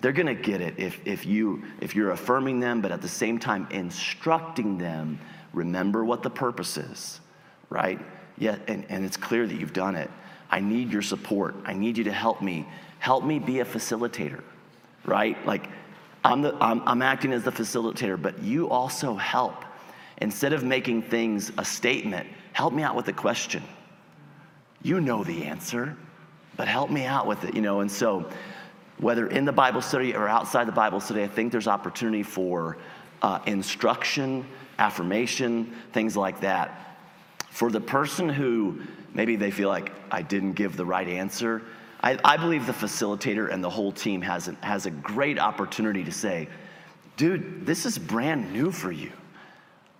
they're 0.04 0.12
going 0.12 0.26
to 0.26 0.34
get 0.34 0.60
it 0.60 0.74
if, 0.76 1.00
if, 1.06 1.24
you, 1.24 1.62
if 1.80 1.96
you're 1.96 2.10
affirming 2.10 2.60
them, 2.60 2.82
but 2.82 2.92
at 2.92 3.00
the 3.00 3.08
same 3.08 3.38
time 3.38 3.66
instructing 3.70 4.76
them 4.76 5.18
remember 5.54 6.04
what 6.04 6.22
the 6.22 6.28
purpose 6.28 6.76
is, 6.76 7.20
right? 7.70 7.98
Yeah, 8.36 8.58
and, 8.68 8.84
and 8.90 9.02
it's 9.02 9.16
clear 9.16 9.46
that 9.46 9.54
you've 9.54 9.72
done 9.72 9.94
it. 9.96 10.10
I 10.50 10.60
need 10.60 10.92
your 10.92 11.00
support. 11.00 11.54
I 11.64 11.72
need 11.72 11.96
you 11.96 12.04
to 12.04 12.12
help 12.12 12.42
me. 12.42 12.66
Help 12.98 13.24
me 13.24 13.38
be 13.38 13.60
a 13.60 13.64
facilitator, 13.64 14.42
right? 15.06 15.42
Like, 15.46 15.70
I'm, 16.24 16.40
the, 16.40 16.56
I'm, 16.60 16.82
I'm 16.86 17.02
acting 17.02 17.32
as 17.32 17.44
the 17.44 17.52
facilitator, 17.52 18.20
but 18.20 18.42
you 18.42 18.70
also 18.70 19.14
help. 19.14 19.64
Instead 20.18 20.52
of 20.52 20.64
making 20.64 21.02
things 21.02 21.52
a 21.58 21.64
statement, 21.64 22.26
help 22.52 22.72
me 22.72 22.82
out 22.82 22.96
with 22.96 23.08
a 23.08 23.12
question. 23.12 23.62
You 24.82 25.00
know 25.00 25.22
the 25.22 25.44
answer, 25.44 25.96
but 26.56 26.66
help 26.66 26.90
me 26.90 27.04
out 27.04 27.26
with 27.26 27.44
it, 27.44 27.54
you 27.54 27.60
know? 27.60 27.80
And 27.80 27.90
so, 27.90 28.30
whether 28.98 29.26
in 29.26 29.44
the 29.44 29.52
Bible 29.52 29.82
study 29.82 30.14
or 30.14 30.28
outside 30.28 30.68
the 30.68 30.72
Bible 30.72 31.00
study, 31.00 31.22
I 31.22 31.26
think 31.26 31.50
there's 31.50 31.66
opportunity 31.66 32.22
for 32.22 32.78
uh, 33.22 33.40
instruction, 33.46 34.46
affirmation, 34.78 35.74
things 35.92 36.16
like 36.16 36.40
that. 36.40 36.98
For 37.50 37.70
the 37.70 37.80
person 37.80 38.28
who 38.28 38.80
maybe 39.12 39.36
they 39.36 39.50
feel 39.50 39.68
like 39.68 39.92
I 40.10 40.22
didn't 40.22 40.52
give 40.52 40.76
the 40.76 40.84
right 40.84 41.08
answer, 41.08 41.62
I, 42.04 42.18
I 42.22 42.36
believe 42.36 42.66
the 42.66 42.72
facilitator 42.72 43.50
and 43.50 43.64
the 43.64 43.70
whole 43.70 43.90
team 43.90 44.20
has 44.20 44.48
a, 44.48 44.52
has 44.60 44.84
a 44.84 44.90
great 44.90 45.38
opportunity 45.38 46.04
to 46.04 46.12
say, 46.12 46.48
dude, 47.16 47.64
this 47.64 47.86
is 47.86 47.98
brand 47.98 48.52
new 48.52 48.70
for 48.70 48.92
you. 48.92 49.10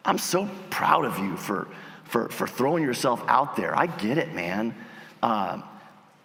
I'm 0.05 0.19
so 0.19 0.51
proud 0.69 1.07
of 1.07 1.19
you 1.19 1.35
for, 1.39 1.67
for, 2.05 2.29
for 2.29 2.47
throwing 2.47 2.85
yourself 2.85 3.25
out 3.27 3.57
there. 3.57 3.75
I 3.75 3.87
get 3.87 4.19
it, 4.19 4.35
man. 4.35 4.75
Uh, 5.23 5.63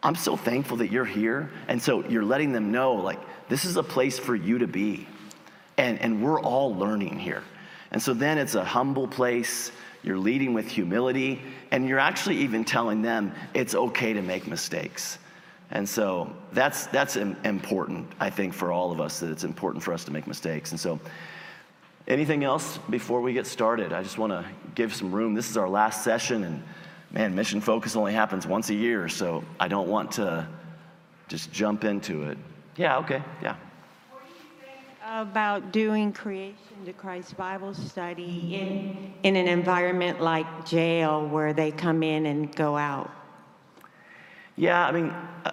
I'm 0.03 0.15
so 0.15 0.35
thankful 0.35 0.75
that 0.77 0.91
you're 0.91 1.05
here. 1.05 1.49
And 1.69 1.81
so 1.81 2.05
you're 2.09 2.25
letting 2.25 2.51
them 2.51 2.73
know, 2.73 2.95
like, 2.95 3.21
this 3.47 3.63
is 3.63 3.77
a 3.77 3.83
place 3.83 4.19
for 4.19 4.35
you 4.35 4.57
to 4.57 4.67
be. 4.67 5.07
And, 5.77 5.97
and 6.01 6.21
we're 6.21 6.41
all 6.41 6.75
learning 6.75 7.17
here. 7.19 7.43
And 7.91 8.01
so 8.01 8.13
then 8.13 8.37
it's 8.37 8.55
a 8.55 8.65
humble 8.65 9.07
place. 9.07 9.71
You're 10.03 10.17
leading 10.17 10.53
with 10.53 10.67
humility. 10.67 11.41
And 11.71 11.87
you're 11.87 11.99
actually 11.99 12.39
even 12.39 12.65
telling 12.65 13.01
them 13.01 13.31
it's 13.53 13.75
okay 13.75 14.11
to 14.11 14.21
make 14.21 14.45
mistakes. 14.45 15.19
And 15.71 15.87
so 15.87 16.35
that's, 16.51 16.87
that's 16.87 17.15
important, 17.15 18.11
I 18.19 18.29
think, 18.29 18.53
for 18.53 18.71
all 18.71 18.91
of 18.91 18.99
us, 18.99 19.19
that 19.19 19.29
it's 19.29 19.43
important 19.43 19.83
for 19.83 19.93
us 19.93 20.03
to 20.05 20.11
make 20.11 20.25
mistakes. 20.25 20.71
And 20.71 20.79
so, 20.79 20.99
anything 22.07 22.43
else 22.43 22.79
before 22.89 23.21
we 23.21 23.33
get 23.33 23.45
started? 23.45 23.93
I 23.93 24.01
just 24.01 24.17
want 24.17 24.31
to 24.31 24.43
give 24.73 24.95
some 24.95 25.11
room. 25.11 25.35
This 25.35 25.49
is 25.49 25.57
our 25.57 25.69
last 25.69 26.03
session. 26.03 26.43
And 26.43 26.63
man, 27.11 27.35
Mission 27.35 27.61
Focus 27.61 27.95
only 27.95 28.13
happens 28.13 28.47
once 28.47 28.71
a 28.71 28.73
year, 28.73 29.07
so 29.07 29.43
I 29.59 29.67
don't 29.67 29.87
want 29.87 30.11
to 30.13 30.47
just 31.27 31.51
jump 31.51 31.83
into 31.83 32.23
it. 32.23 32.37
Yeah, 32.75 32.97
okay, 32.99 33.21
yeah. 33.43 33.55
About 35.05 35.71
doing 35.71 36.13
Creation 36.13 36.55
to 36.85 36.93
Christ 36.93 37.35
Bible 37.35 37.73
study 37.73 38.55
in, 38.55 39.13
in 39.23 39.35
an 39.35 39.47
environment 39.47 40.21
like 40.21 40.65
jail 40.65 41.27
where 41.27 41.53
they 41.53 41.71
come 41.71 42.03
in 42.03 42.25
and 42.25 42.55
go 42.55 42.77
out? 42.77 43.11
Yeah, 44.59 44.85
I 44.85 44.91
mean, 44.91 45.13
uh, 45.45 45.51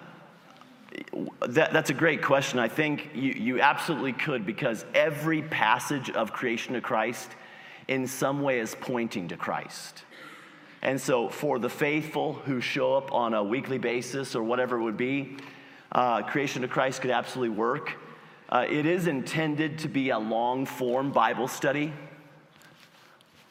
that, 1.47 1.71
that's 1.71 1.89
a 1.89 1.93
great 1.93 2.21
question. 2.21 2.59
I 2.59 2.67
think 2.67 3.11
you, 3.15 3.31
you 3.31 3.61
absolutely 3.61 4.11
could 4.11 4.45
because 4.45 4.83
every 4.93 5.43
passage 5.43 6.09
of 6.09 6.33
creation 6.33 6.73
to 6.73 6.81
Christ 6.81 7.31
in 7.87 8.05
some 8.05 8.41
way 8.41 8.59
is 8.59 8.75
pointing 8.75 9.29
to 9.29 9.37
Christ. 9.37 10.03
And 10.81 10.99
so, 10.99 11.29
for 11.29 11.57
the 11.57 11.69
faithful 11.69 12.33
who 12.33 12.59
show 12.59 12.95
up 12.95 13.13
on 13.13 13.33
a 13.33 13.41
weekly 13.41 13.77
basis 13.77 14.35
or 14.35 14.43
whatever 14.43 14.77
it 14.77 14.83
would 14.83 14.97
be, 14.97 15.37
uh, 15.93 16.23
Creation 16.23 16.63
to 16.63 16.67
Christ 16.67 17.01
could 17.01 17.11
absolutely 17.11 17.55
work. 17.55 17.93
Uh, 18.49 18.65
it 18.69 18.85
is 18.85 19.07
intended 19.07 19.79
to 19.79 19.87
be 19.87 20.09
a 20.09 20.19
long 20.19 20.65
form 20.65 21.13
Bible 21.13 21.47
study 21.47 21.93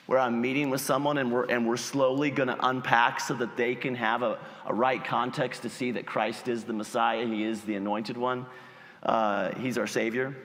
where 0.07 0.19
I'm 0.21 0.41
meeting 0.41 0.71
with 0.71 0.81
someone 0.81 1.19
and 1.19 1.33
we're, 1.33 1.47
and 1.47 1.67
we're 1.67 1.77
slowly 1.77 2.31
going 2.31 2.49
to 2.49 2.69
unpack 2.69 3.21
so 3.21 3.35
that 3.35 3.57
they 3.57 3.75
can 3.75 3.95
have 3.97 4.23
a, 4.23 4.39
a 4.65 4.73
right 4.73 5.05
context 5.05 5.63
to 5.63 5.69
see 5.69 5.91
that 5.93 6.07
Christ 6.07 6.49
is 6.49 6.65
the 6.65 6.73
Messiah, 6.73 7.27
He 7.27 7.43
is 7.43 7.63
the 7.63 7.75
anointed 7.75 8.17
one, 8.17 8.47
uh, 9.03 9.53
He's 9.55 9.79
our 9.79 9.87
Savior. 9.87 10.37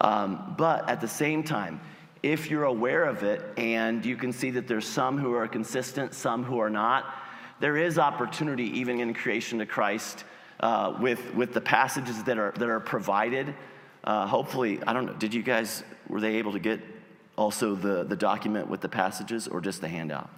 Um, 0.00 0.54
but 0.56 0.88
at 0.88 1.00
the 1.00 1.08
same 1.08 1.42
time, 1.42 1.80
if 2.22 2.50
you're 2.50 2.64
aware 2.64 3.04
of 3.04 3.24
it 3.24 3.42
and 3.56 4.04
you 4.04 4.16
can 4.16 4.32
see 4.32 4.50
that 4.50 4.68
there's 4.68 4.86
some 4.86 5.18
who 5.18 5.34
are 5.34 5.48
consistent, 5.48 6.14
some 6.14 6.44
who 6.44 6.60
are 6.60 6.70
not, 6.70 7.06
there 7.60 7.76
is 7.76 7.98
opportunity 7.98 8.78
even 8.78 9.00
in 9.00 9.14
creation 9.14 9.58
to 9.58 9.66
Christ 9.66 10.24
uh, 10.60 10.96
with, 11.00 11.34
with 11.34 11.52
the 11.52 11.60
passages 11.60 12.22
that 12.24 12.38
are, 12.38 12.52
that 12.56 12.68
are 12.68 12.80
provided. 12.80 13.54
Uh, 14.04 14.26
hopefully, 14.26 14.80
I 14.86 14.92
don't 14.92 15.06
know, 15.06 15.12
did 15.14 15.34
you 15.34 15.42
guys, 15.42 15.82
were 16.08 16.20
they 16.20 16.36
able 16.36 16.52
to 16.52 16.60
get 16.60 16.80
also 17.38 17.74
the, 17.74 18.04
the 18.04 18.16
document 18.16 18.68
with 18.68 18.80
the 18.80 18.88
passages 18.88 19.48
or 19.48 19.60
just 19.60 19.80
the 19.80 19.88
handout? 19.88 20.28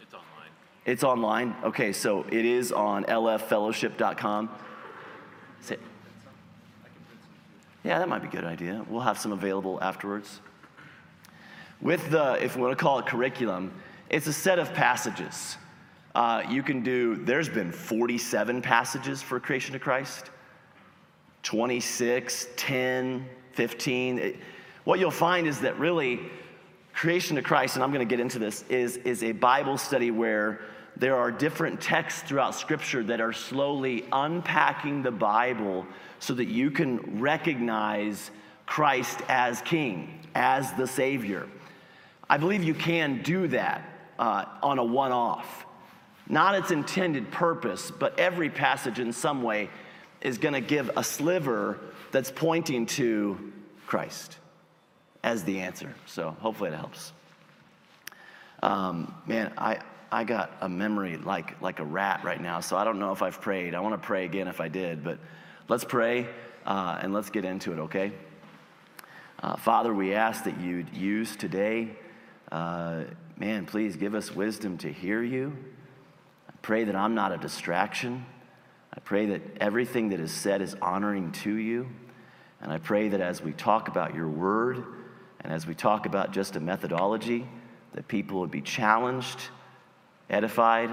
It's 0.00 0.14
online. 0.14 0.50
It's 0.84 1.04
online? 1.04 1.56
Okay, 1.64 1.92
so 1.92 2.24
it 2.30 2.44
is 2.44 2.70
on 2.70 3.04
lffellowship.com. 3.04 4.50
Yeah, 7.82 8.00
that 8.00 8.08
might 8.08 8.20
be 8.20 8.26
a 8.26 8.30
good 8.32 8.44
idea. 8.44 8.84
We'll 8.88 9.02
have 9.02 9.16
some 9.16 9.30
available 9.30 9.78
afterwards. 9.80 10.40
With 11.80 12.10
the, 12.10 12.32
if 12.42 12.56
we 12.56 12.62
want 12.62 12.76
to 12.76 12.82
call 12.82 12.98
it 12.98 13.06
curriculum, 13.06 13.72
it's 14.10 14.26
a 14.26 14.32
set 14.32 14.58
of 14.58 14.74
passages. 14.74 15.56
Uh, 16.12 16.42
you 16.50 16.64
can 16.64 16.82
do, 16.82 17.14
there's 17.14 17.48
been 17.48 17.70
47 17.70 18.60
passages 18.60 19.22
for 19.22 19.38
Creation 19.38 19.72
to 19.74 19.78
Christ, 19.78 20.30
26, 21.44 22.48
10, 22.56 23.24
15. 23.52 24.18
It, 24.18 24.36
what 24.86 25.00
you'll 25.00 25.10
find 25.10 25.48
is 25.48 25.58
that 25.62 25.76
really, 25.80 26.20
Creation 26.94 27.34
to 27.34 27.42
Christ, 27.42 27.74
and 27.74 27.82
I'm 27.82 27.90
going 27.90 28.06
to 28.06 28.10
get 28.10 28.20
into 28.20 28.38
this, 28.38 28.64
is, 28.68 28.98
is 28.98 29.24
a 29.24 29.32
Bible 29.32 29.76
study 29.76 30.12
where 30.12 30.60
there 30.96 31.16
are 31.16 31.32
different 31.32 31.80
texts 31.80 32.22
throughout 32.22 32.54
Scripture 32.54 33.02
that 33.02 33.20
are 33.20 33.32
slowly 33.32 34.04
unpacking 34.12 35.02
the 35.02 35.10
Bible 35.10 35.84
so 36.20 36.34
that 36.34 36.44
you 36.44 36.70
can 36.70 37.20
recognize 37.20 38.30
Christ 38.64 39.18
as 39.28 39.60
King, 39.62 40.20
as 40.36 40.72
the 40.74 40.86
Savior. 40.86 41.48
I 42.30 42.36
believe 42.36 42.62
you 42.62 42.74
can 42.74 43.22
do 43.22 43.48
that 43.48 43.82
uh, 44.20 44.44
on 44.62 44.78
a 44.78 44.84
one 44.84 45.10
off. 45.10 45.66
Not 46.28 46.54
its 46.54 46.70
intended 46.70 47.32
purpose, 47.32 47.90
but 47.90 48.20
every 48.20 48.50
passage 48.50 49.00
in 49.00 49.12
some 49.12 49.42
way 49.42 49.68
is 50.20 50.38
going 50.38 50.54
to 50.54 50.60
give 50.60 50.92
a 50.96 51.02
sliver 51.02 51.80
that's 52.12 52.30
pointing 52.30 52.86
to 52.86 53.52
Christ 53.88 54.38
as 55.26 55.42
the 55.42 55.58
answer. 55.58 55.92
So 56.06 56.30
hopefully 56.40 56.70
it 56.70 56.76
helps. 56.76 57.12
Um, 58.62 59.12
man, 59.26 59.52
I, 59.58 59.80
I 60.10 60.22
got 60.22 60.56
a 60.60 60.68
memory 60.68 61.16
like, 61.16 61.60
like 61.60 61.80
a 61.80 61.84
rat 61.84 62.22
right 62.22 62.40
now, 62.40 62.60
so 62.60 62.76
I 62.76 62.84
don't 62.84 63.00
know 63.00 63.10
if 63.10 63.22
I've 63.22 63.40
prayed. 63.40 63.74
I 63.74 63.80
want 63.80 64.00
to 64.00 64.06
pray 64.06 64.24
again 64.24 64.46
if 64.46 64.60
I 64.60 64.68
did, 64.68 65.02
but 65.02 65.18
let's 65.68 65.84
pray 65.84 66.28
uh, 66.64 67.00
and 67.02 67.12
let's 67.12 67.28
get 67.28 67.44
into 67.44 67.72
it, 67.72 67.80
okay? 67.80 68.12
Uh, 69.42 69.56
Father, 69.56 69.92
we 69.92 70.14
ask 70.14 70.44
that 70.44 70.60
you'd 70.60 70.96
use 70.96 71.34
today 71.34 71.90
uh, 72.52 73.02
man, 73.36 73.66
please 73.66 73.96
give 73.96 74.14
us 74.14 74.32
wisdom 74.32 74.78
to 74.78 74.92
hear 74.92 75.20
you. 75.20 75.56
I 76.48 76.52
pray 76.62 76.84
that 76.84 76.94
I'm 76.94 77.16
not 77.16 77.32
a 77.32 77.36
distraction. 77.36 78.24
I 78.94 79.00
pray 79.00 79.26
that 79.26 79.42
everything 79.60 80.10
that 80.10 80.20
is 80.20 80.30
said 80.30 80.62
is 80.62 80.76
honoring 80.80 81.32
to 81.32 81.52
you. 81.52 81.88
And 82.60 82.72
I 82.72 82.78
pray 82.78 83.08
that 83.08 83.20
as 83.20 83.42
we 83.42 83.52
talk 83.52 83.88
about 83.88 84.14
your 84.14 84.28
word 84.28 84.84
and 85.46 85.54
as 85.54 85.64
we 85.64 85.76
talk 85.76 86.06
about 86.06 86.32
just 86.32 86.56
a 86.56 86.60
methodology, 86.60 87.46
that 87.94 88.08
people 88.08 88.40
would 88.40 88.50
be 88.50 88.60
challenged, 88.60 89.38
edified, 90.28 90.90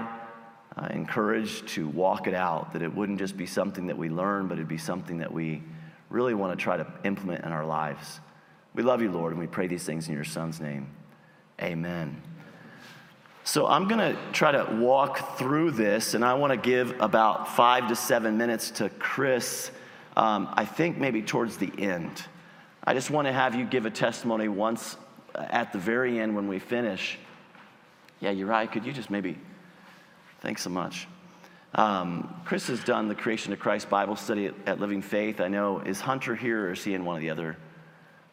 uh, 0.76 0.86
encouraged 0.90 1.66
to 1.66 1.88
walk 1.88 2.28
it 2.28 2.34
out, 2.34 2.72
that 2.72 2.80
it 2.80 2.94
wouldn't 2.94 3.18
just 3.18 3.36
be 3.36 3.46
something 3.46 3.88
that 3.88 3.98
we 3.98 4.08
learn, 4.08 4.46
but 4.46 4.54
it'd 4.56 4.68
be 4.68 4.78
something 4.78 5.18
that 5.18 5.32
we 5.32 5.60
really 6.08 6.34
want 6.34 6.56
to 6.56 6.62
try 6.62 6.76
to 6.76 6.86
implement 7.02 7.44
in 7.44 7.50
our 7.50 7.66
lives. 7.66 8.20
We 8.76 8.84
love 8.84 9.02
you, 9.02 9.10
Lord, 9.10 9.32
and 9.32 9.40
we 9.40 9.48
pray 9.48 9.66
these 9.66 9.82
things 9.82 10.06
in 10.06 10.14
your 10.14 10.22
Son's 10.22 10.60
name. 10.60 10.86
Amen. 11.60 12.22
So 13.42 13.66
I'm 13.66 13.88
going 13.88 14.14
to 14.14 14.16
try 14.30 14.52
to 14.52 14.76
walk 14.76 15.36
through 15.36 15.72
this, 15.72 16.14
and 16.14 16.24
I 16.24 16.34
want 16.34 16.52
to 16.52 16.56
give 16.56 16.94
about 17.00 17.56
five 17.56 17.88
to 17.88 17.96
seven 17.96 18.38
minutes 18.38 18.70
to 18.70 18.88
Chris, 18.88 19.72
um, 20.16 20.48
I 20.52 20.64
think 20.64 20.96
maybe 20.96 21.22
towards 21.22 21.56
the 21.56 21.72
end. 21.76 22.24
I 22.84 22.94
just 22.94 23.10
want 23.10 23.26
to 23.26 23.32
have 23.32 23.54
you 23.54 23.64
give 23.64 23.86
a 23.86 23.90
testimony 23.90 24.48
once 24.48 24.96
at 25.34 25.72
the 25.72 25.78
very 25.78 26.20
end 26.20 26.36
when 26.36 26.48
we 26.48 26.58
finish. 26.58 27.18
Yeah, 28.20 28.30
you're 28.30 28.46
right. 28.46 28.70
Could 28.70 28.84
you 28.84 28.92
just 28.92 29.10
maybe? 29.10 29.38
Thanks 30.40 30.62
so 30.62 30.70
much. 30.70 31.08
Um, 31.74 32.42
Chris 32.44 32.68
has 32.68 32.84
done 32.84 33.08
the 33.08 33.14
Creation 33.14 33.50
to 33.50 33.56
Christ 33.56 33.88
Bible 33.88 34.16
study 34.16 34.46
at, 34.46 34.54
at 34.66 34.80
Living 34.80 35.02
Faith. 35.02 35.40
I 35.40 35.48
know, 35.48 35.80
is 35.80 36.00
Hunter 36.00 36.36
here 36.36 36.68
or 36.68 36.72
is 36.72 36.84
he 36.84 36.94
in 36.94 37.04
one 37.04 37.16
of 37.16 37.22
the 37.22 37.30
other? 37.30 37.56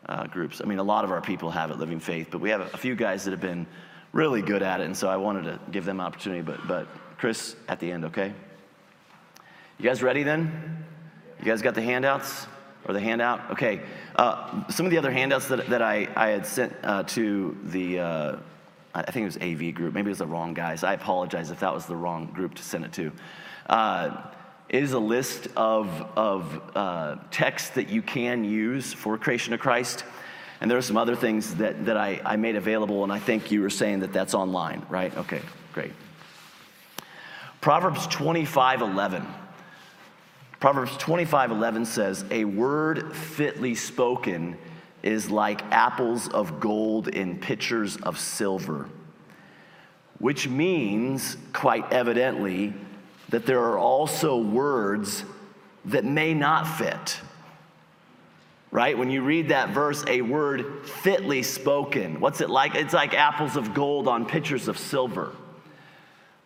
uh, 0.07 0.27
groups. 0.27 0.61
I 0.61 0.67
mean, 0.67 0.79
a 0.79 0.83
lot 0.83 1.05
of 1.05 1.11
our 1.11 1.21
people 1.21 1.51
have 1.51 1.71
it, 1.71 1.77
Living 1.77 1.99
Faith, 1.99 2.27
but 2.31 2.41
we 2.41 2.49
have 2.49 2.61
a 2.61 2.77
few 2.77 2.95
guys 2.95 3.23
that 3.25 3.31
have 3.31 3.41
been 3.41 3.67
really 4.13 4.41
good 4.41 4.63
at 4.63 4.81
it, 4.81 4.85
and 4.85 4.95
so 4.95 5.07
I 5.07 5.17
wanted 5.17 5.43
to 5.43 5.59
give 5.71 5.85
them 5.85 5.99
an 5.99 6.05
opportunity. 6.05 6.41
But, 6.41 6.67
but 6.67 6.87
Chris, 7.17 7.55
at 7.67 7.79
the 7.79 7.91
end, 7.91 8.05
okay? 8.05 8.33
You 9.77 9.85
guys 9.85 10.03
ready 10.03 10.23
then? 10.23 10.85
You 11.39 11.45
guys 11.45 11.61
got 11.61 11.75
the 11.75 11.81
handouts? 11.81 12.47
Or 12.85 12.93
the 12.93 12.99
handout? 12.99 13.51
Okay. 13.51 13.81
Uh, 14.15 14.67
some 14.69 14.85
of 14.85 14.91
the 14.91 14.97
other 14.97 15.11
handouts 15.11 15.47
that, 15.47 15.69
that 15.69 15.81
I, 15.81 16.07
I 16.15 16.29
had 16.29 16.45
sent 16.45 16.73
uh, 16.83 17.03
to 17.03 17.57
the, 17.63 17.99
uh, 17.99 18.35
I 18.93 19.11
think 19.11 19.23
it 19.23 19.25
was 19.25 19.37
AV 19.37 19.73
group, 19.73 19.93
maybe 19.93 20.07
it 20.07 20.11
was 20.11 20.19
the 20.19 20.27
wrong 20.27 20.53
guys. 20.53 20.83
I 20.83 20.93
apologize 20.93 21.51
if 21.51 21.59
that 21.61 21.73
was 21.73 21.85
the 21.85 21.95
wrong 21.95 22.27
group 22.27 22.55
to 22.55 22.63
send 22.63 22.85
it 22.85 22.93
to. 22.93 23.11
Uh, 23.67 24.21
it 24.69 24.83
is 24.83 24.93
a 24.93 24.99
list 24.99 25.47
of, 25.57 25.89
of 26.15 26.61
uh, 26.75 27.17
texts 27.29 27.71
that 27.71 27.89
you 27.89 28.01
can 28.01 28.43
use 28.43 28.93
for 28.93 29.17
Creation 29.17 29.53
of 29.53 29.59
Christ. 29.59 30.05
And 30.61 30.69
there 30.69 30.77
are 30.77 30.83
some 30.83 30.95
other 30.95 31.15
things 31.15 31.55
that, 31.55 31.85
that 31.85 31.97
I, 31.97 32.21
I 32.23 32.35
made 32.37 32.55
available, 32.55 33.03
and 33.03 33.11
I 33.11 33.19
think 33.19 33.51
you 33.51 33.61
were 33.61 33.69
saying 33.69 33.99
that 33.99 34.13
that's 34.13 34.33
online, 34.33 34.85
right? 34.89 35.15
Okay, 35.17 35.41
great. 35.73 35.91
Proverbs 37.59 38.07
25 38.07 38.81
11. 38.81 39.27
Proverbs 40.61 40.95
25 40.97 41.49
11 41.49 41.85
says, 41.85 42.23
A 42.29 42.45
word 42.45 43.15
fitly 43.15 43.73
spoken 43.73 44.55
is 45.01 45.31
like 45.31 45.63
apples 45.71 46.27
of 46.27 46.59
gold 46.59 47.07
in 47.07 47.39
pitchers 47.39 47.97
of 47.97 48.19
silver, 48.19 48.87
which 50.19 50.47
means, 50.47 51.35
quite 51.51 51.91
evidently, 51.91 52.75
that 53.29 53.47
there 53.47 53.59
are 53.59 53.79
also 53.79 54.37
words 54.37 55.23
that 55.85 56.05
may 56.05 56.35
not 56.35 56.67
fit. 56.67 57.19
Right? 58.69 58.95
When 58.95 59.09
you 59.09 59.23
read 59.23 59.49
that 59.49 59.71
verse, 59.71 60.03
a 60.05 60.21
word 60.21 60.87
fitly 60.87 61.41
spoken, 61.41 62.19
what's 62.19 62.39
it 62.39 62.51
like? 62.51 62.75
It's 62.75 62.93
like 62.93 63.15
apples 63.15 63.55
of 63.55 63.73
gold 63.73 64.07
on 64.07 64.27
pitchers 64.27 64.67
of 64.67 64.77
silver. 64.77 65.33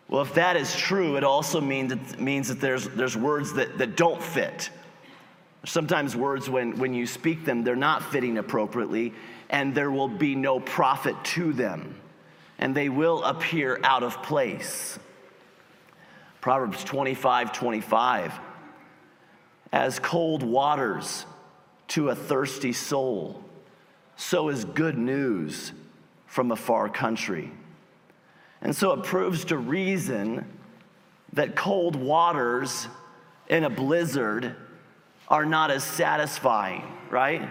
Well, 0.08 0.22
if 0.22 0.34
that 0.34 0.56
is 0.56 0.74
true, 0.76 1.16
it 1.16 1.24
also 1.24 1.60
means, 1.60 2.16
means 2.18 2.48
that 2.48 2.60
there's, 2.60 2.88
there's 2.88 3.16
words 3.16 3.54
that, 3.54 3.78
that 3.78 3.96
don't 3.96 4.22
fit. 4.22 4.70
Sometimes 5.64 6.14
words, 6.14 6.48
when, 6.48 6.78
when 6.78 6.94
you 6.94 7.06
speak 7.06 7.44
them, 7.44 7.64
they're 7.64 7.74
not 7.74 8.12
fitting 8.12 8.38
appropriately, 8.38 9.14
and 9.50 9.74
there 9.74 9.90
will 9.90 10.08
be 10.08 10.36
no 10.36 10.60
profit 10.60 11.16
to 11.24 11.52
them, 11.52 12.00
and 12.58 12.74
they 12.74 12.88
will 12.88 13.24
appear 13.24 13.80
out 13.82 14.04
of 14.04 14.22
place. 14.22 14.98
Proverbs 16.40 16.84
25 16.84 17.52
25. 17.52 18.38
As 19.72 19.98
cold 19.98 20.44
waters 20.44 21.26
to 21.88 22.10
a 22.10 22.14
thirsty 22.14 22.72
soul, 22.72 23.42
so 24.14 24.48
is 24.48 24.64
good 24.64 24.96
news 24.96 25.72
from 26.26 26.52
a 26.52 26.56
far 26.56 26.88
country. 26.88 27.50
And 28.66 28.74
so 28.74 28.90
it 28.90 29.04
proves 29.04 29.44
to 29.44 29.58
reason 29.58 30.44
that 31.34 31.54
cold 31.54 31.94
waters 31.94 32.88
in 33.46 33.62
a 33.62 33.70
blizzard 33.70 34.56
are 35.28 35.46
not 35.46 35.70
as 35.70 35.84
satisfying, 35.84 36.82
right? 37.08 37.48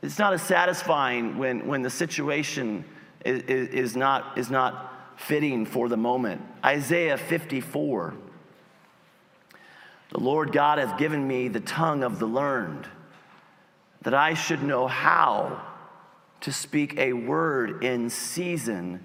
It's 0.00 0.16
not 0.16 0.32
as 0.32 0.42
satisfying 0.42 1.38
when, 1.38 1.66
when 1.66 1.82
the 1.82 1.90
situation 1.90 2.84
is, 3.24 3.42
is, 3.42 3.96
not, 3.96 4.38
is 4.38 4.48
not 4.48 5.16
fitting 5.16 5.66
for 5.66 5.88
the 5.88 5.96
moment. 5.96 6.40
Isaiah 6.64 7.18
54 7.18 8.14
The 10.10 10.20
Lord 10.20 10.52
God 10.52 10.78
hath 10.78 11.00
given 11.00 11.26
me 11.26 11.48
the 11.48 11.58
tongue 11.58 12.04
of 12.04 12.20
the 12.20 12.26
learned, 12.26 12.86
that 14.02 14.14
I 14.14 14.34
should 14.34 14.62
know 14.62 14.86
how 14.86 15.60
to 16.42 16.52
speak 16.52 16.96
a 16.96 17.12
word 17.12 17.82
in 17.82 18.08
season 18.08 19.04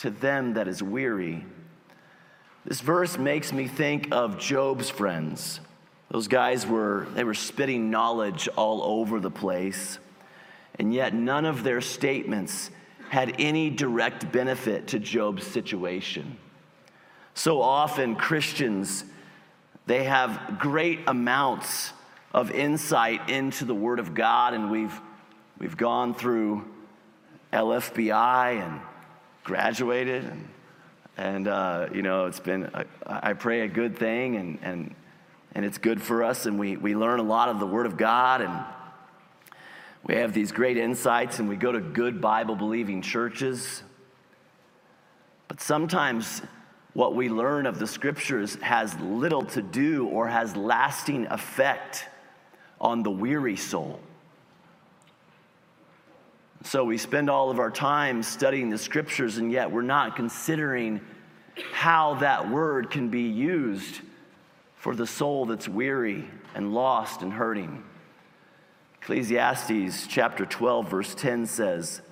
to 0.00 0.10
them 0.10 0.54
that 0.54 0.66
is 0.66 0.82
weary. 0.82 1.44
This 2.64 2.80
verse 2.80 3.18
makes 3.18 3.52
me 3.52 3.66
think 3.68 4.08
of 4.12 4.38
Job's 4.38 4.88
friends. 4.88 5.60
Those 6.10 6.26
guys 6.26 6.66
were 6.66 7.06
they 7.14 7.24
were 7.24 7.34
spitting 7.34 7.90
knowledge 7.90 8.48
all 8.56 8.82
over 8.82 9.20
the 9.20 9.30
place, 9.30 9.98
and 10.78 10.92
yet 10.92 11.14
none 11.14 11.44
of 11.44 11.62
their 11.62 11.80
statements 11.80 12.70
had 13.10 13.36
any 13.38 13.70
direct 13.70 14.30
benefit 14.32 14.88
to 14.88 14.98
Job's 14.98 15.46
situation. 15.46 16.36
So 17.34 17.60
often 17.60 18.16
Christians 18.16 19.04
they 19.86 20.04
have 20.04 20.58
great 20.58 21.00
amounts 21.06 21.92
of 22.32 22.50
insight 22.52 23.28
into 23.28 23.64
the 23.64 23.74
word 23.74 23.98
of 23.98 24.14
God 24.14 24.54
and 24.54 24.70
we've 24.70 25.00
we've 25.58 25.76
gone 25.76 26.14
through 26.14 26.64
LFBI 27.52 28.62
and 28.64 28.80
graduated 29.50 30.22
and, 30.22 30.48
and 31.16 31.48
uh, 31.48 31.88
you 31.92 32.02
know 32.02 32.26
it's 32.26 32.38
been 32.38 32.70
a, 32.72 32.84
I 33.04 33.32
pray 33.32 33.62
a 33.62 33.68
good 33.68 33.98
thing 33.98 34.36
and, 34.36 34.60
and, 34.62 34.94
and 35.56 35.64
it's 35.64 35.76
good 35.76 36.00
for 36.00 36.22
us 36.22 36.46
and 36.46 36.56
we, 36.56 36.76
we 36.76 36.94
learn 36.94 37.18
a 37.18 37.24
lot 37.24 37.48
of 37.48 37.58
the 37.58 37.66
word 37.66 37.86
of 37.86 37.96
god 37.96 38.42
and 38.42 38.64
we 40.04 40.14
have 40.14 40.32
these 40.32 40.52
great 40.52 40.76
insights 40.76 41.40
and 41.40 41.48
we 41.48 41.56
go 41.56 41.72
to 41.72 41.80
good 41.80 42.20
bible 42.20 42.54
believing 42.54 43.02
churches. 43.02 43.82
But 45.48 45.60
sometimes 45.60 46.42
what 46.92 47.16
we 47.16 47.28
learn 47.28 47.66
of 47.66 47.80
the 47.80 47.88
scriptures 47.88 48.54
has 48.62 48.94
little 49.00 49.42
to 49.46 49.62
do 49.62 50.06
or 50.06 50.28
has 50.28 50.54
lasting 50.54 51.26
effect 51.26 52.06
on 52.80 53.02
the 53.02 53.10
weary 53.10 53.56
soul 53.56 53.98
so 56.62 56.84
we 56.84 56.98
spend 56.98 57.30
all 57.30 57.50
of 57.50 57.58
our 57.58 57.70
time 57.70 58.22
studying 58.22 58.68
the 58.68 58.78
scriptures, 58.78 59.38
and 59.38 59.50
yet 59.50 59.70
we're 59.70 59.80
not 59.80 60.14
considering 60.14 61.00
how 61.72 62.14
that 62.16 62.50
word 62.50 62.90
can 62.90 63.08
be 63.08 63.22
used 63.22 64.00
for 64.76 64.94
the 64.94 65.06
soul 65.06 65.46
that's 65.46 65.68
weary 65.68 66.28
and 66.54 66.74
lost 66.74 67.22
and 67.22 67.32
hurting. 67.32 67.82
Ecclesiastes 69.00 70.06
chapter 70.06 70.44
12, 70.44 70.88
verse 70.88 71.14
10 71.14 71.46
says, 71.46 72.02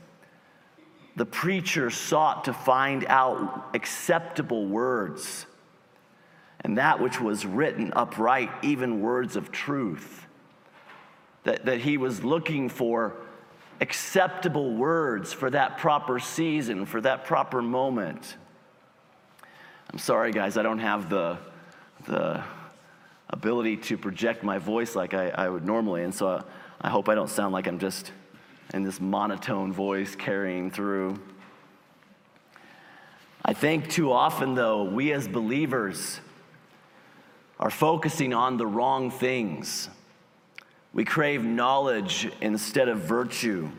The 1.17 1.27
preacher 1.27 1.91
sought 1.91 2.45
to 2.45 2.55
find 2.55 3.05
out 3.07 3.69
acceptable 3.75 4.67
words, 4.67 5.45
and 6.63 6.79
that 6.79 7.01
which 7.01 7.21
was 7.21 7.45
written 7.45 7.93
upright, 7.95 8.51
even 8.63 9.03
words 9.03 9.37
of 9.37 9.53
truth. 9.53 10.27
That, 11.45 11.67
that 11.67 11.81
he 11.81 11.99
was 11.99 12.25
looking 12.25 12.69
for 12.69 13.15
acceptable 13.81 14.75
words 14.75 15.33
for 15.33 15.51
that 15.51 15.79
proper 15.79 16.19
season, 16.19 16.87
for 16.87 17.01
that 17.01 17.25
proper 17.25 17.63
moment. 17.63 18.37
I'm 19.93 19.99
sorry, 19.99 20.33
guys, 20.33 20.59
I 20.59 20.63
don't 20.63 20.81
have 20.81 21.09
the, 21.09 21.39
the 22.07 22.43
ability 23.31 23.77
to 23.77 23.97
project 23.97 24.43
my 24.43 24.59
voice 24.59 24.95
like 24.95 25.15
I, 25.15 25.31
I 25.31 25.49
would 25.49 25.65
normally, 25.65 26.03
and 26.03 26.15
so 26.15 26.29
I, 26.29 26.43
I 26.81 26.91
hope 26.91 27.09
I 27.09 27.15
don't 27.15 27.31
sound 27.31 27.53
like 27.53 27.67
I'm 27.67 27.79
just 27.79 28.13
in 28.75 28.83
this 28.83 29.01
monotone 29.01 29.73
voice 29.73 30.15
carrying 30.15 30.71
through. 30.71 31.19
I 33.45 33.55
think 33.55 33.89
too 33.89 34.13
often, 34.13 34.55
though, 34.55 34.85
we 34.85 35.13
as 35.13 35.27
believers 35.27 36.21
are 37.59 37.71
focusing 37.71 38.35
on 38.35 38.57
the 38.57 38.67
wrong 38.67 39.11
things. 39.11 39.89
We 40.93 41.05
crave 41.05 41.45
knowledge 41.45 42.31
instead 42.41 42.89
of 42.89 43.01
virtue. 43.01 43.71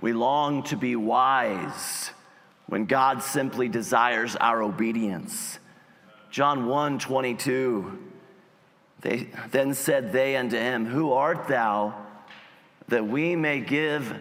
We 0.00 0.12
long 0.12 0.62
to 0.64 0.76
be 0.76 0.96
wise 0.96 2.10
when 2.66 2.86
God 2.86 3.22
simply 3.22 3.68
desires 3.68 4.36
our 4.36 4.62
obedience. 4.62 5.58
John 6.30 6.66
1 6.66 6.98
22. 6.98 7.98
They, 9.00 9.28
then 9.50 9.74
said 9.74 10.12
they 10.12 10.36
unto 10.36 10.56
him, 10.56 10.86
Who 10.86 11.12
art 11.12 11.48
thou 11.48 11.94
that 12.88 13.06
we 13.06 13.34
may 13.34 13.60
give 13.60 14.20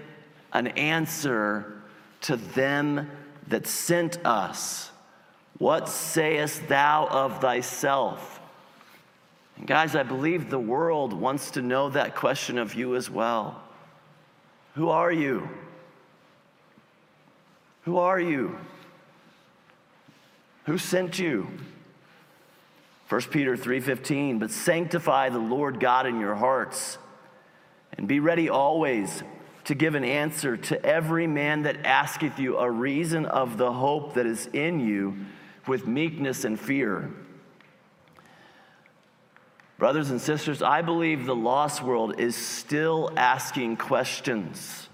an 0.54 0.68
answer 0.68 1.82
to 2.22 2.38
them 2.38 3.10
that 3.48 3.68
sent 3.68 4.26
us? 4.26 4.92
What 5.58 5.90
sayest 5.90 6.68
thou 6.70 7.08
of 7.08 7.42
thyself? 7.42 8.39
And 9.60 9.68
guys, 9.68 9.96
I 9.96 10.04
believe 10.04 10.50
the 10.50 10.58
world 10.58 11.14
wants 11.14 11.52
to 11.52 11.62
know 11.62 11.90
that 11.90 12.16
question 12.16 12.58
of 12.58 12.74
you 12.74 12.96
as 12.96 13.10
well. 13.10 13.62
Who 14.76 14.90
are 14.90 15.12
you? 15.12 15.48
Who 17.84 17.98
are 17.98 18.20
you? 18.20 18.58
Who 20.66 20.78
sent 20.78 21.20
you? 21.20 21.48
1 23.10 23.22
Peter 23.32 23.58
3:15 23.58 24.40
But 24.40 24.52
sanctify 24.52 25.30
the 25.30 25.40
Lord 25.40 25.80
God 25.80 26.06
in 26.06 26.20
your 26.20 26.36
hearts 26.36 26.98
and 27.98 28.08
be 28.08 28.20
ready 28.20 28.50
always 28.50 29.24
to 29.66 29.76
give 29.76 29.96
an 29.96 30.06
answer 30.06 30.56
to 30.56 30.86
every 30.86 31.28
man 31.28 31.64
that 31.64 31.86
asketh 31.86 32.40
you 32.40 32.58
a 32.58 32.70
reason 32.70 33.26
of 33.26 33.58
the 33.58 33.74
hope 33.74 34.14
that 34.14 34.26
is 34.26 34.48
in 34.54 34.80
you 34.80 35.18
with 35.68 35.86
meekness 35.86 36.46
and 36.46 36.58
fear 36.58 37.12
Brothers 39.80 40.12
and 40.12 40.20
sisters, 40.20 40.62
I 40.62 40.82
believe 40.82 41.26
the 41.26 41.34
lost 41.34 41.82
world 41.82 42.20
is 42.20 42.36
still 42.36 43.14
asking 43.16 43.78
questions. 43.78 44.90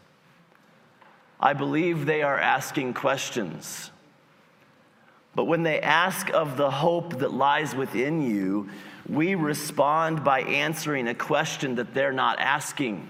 I 1.40 1.54
believe 1.54 2.06
they 2.06 2.22
are 2.22 2.40
asking 2.40 2.94
questions. 2.94 3.90
But 5.34 5.46
when 5.46 5.64
they 5.64 5.82
ask 5.82 6.32
of 6.36 6.56
the 6.56 6.70
hope 6.70 7.18
that 7.18 7.34
lies 7.34 7.76
within 7.76 8.22
you, 8.22 8.70
we 9.10 9.34
respond 9.34 10.24
by 10.24 10.42
answering 10.42 11.08
a 11.08 11.16
question 11.16 11.74
that 11.76 11.96
they're 11.96 12.14
not 12.14 12.40
asking. 12.40 13.10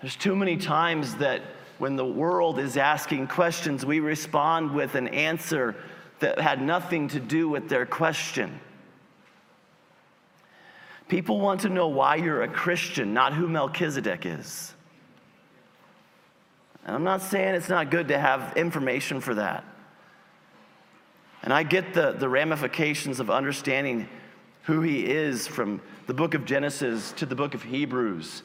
There's 0.00 0.16
too 0.16 0.34
many 0.34 0.56
times 0.56 1.16
that 1.16 1.42
when 1.76 1.96
the 1.96 2.06
world 2.06 2.58
is 2.58 2.78
asking 2.78 3.26
questions, 3.26 3.84
we 3.84 4.00
respond 4.00 4.70
with 4.70 4.94
an 4.94 5.08
answer 5.08 5.76
that 6.20 6.40
had 6.40 6.62
nothing 6.62 7.08
to 7.08 7.20
do 7.20 7.46
with 7.46 7.68
their 7.68 7.84
question. 7.84 8.58
People 11.08 11.40
want 11.40 11.62
to 11.62 11.68
know 11.68 11.88
why 11.88 12.16
you're 12.16 12.42
a 12.42 12.48
Christian, 12.48 13.14
not 13.14 13.32
who 13.32 13.48
Melchizedek 13.48 14.26
is. 14.26 14.74
And 16.84 16.94
I'm 16.94 17.04
not 17.04 17.22
saying 17.22 17.54
it's 17.54 17.68
not 17.68 17.90
good 17.90 18.08
to 18.08 18.18
have 18.18 18.56
information 18.56 19.20
for 19.20 19.34
that. 19.34 19.64
And 21.42 21.52
I 21.52 21.62
get 21.62 21.94
the, 21.94 22.12
the 22.12 22.28
ramifications 22.28 23.20
of 23.20 23.30
understanding 23.30 24.08
who 24.62 24.82
he 24.82 25.06
is 25.06 25.46
from 25.46 25.80
the 26.06 26.14
book 26.14 26.34
of 26.34 26.44
Genesis 26.44 27.12
to 27.12 27.26
the 27.26 27.34
book 27.34 27.54
of 27.54 27.62
Hebrews, 27.62 28.42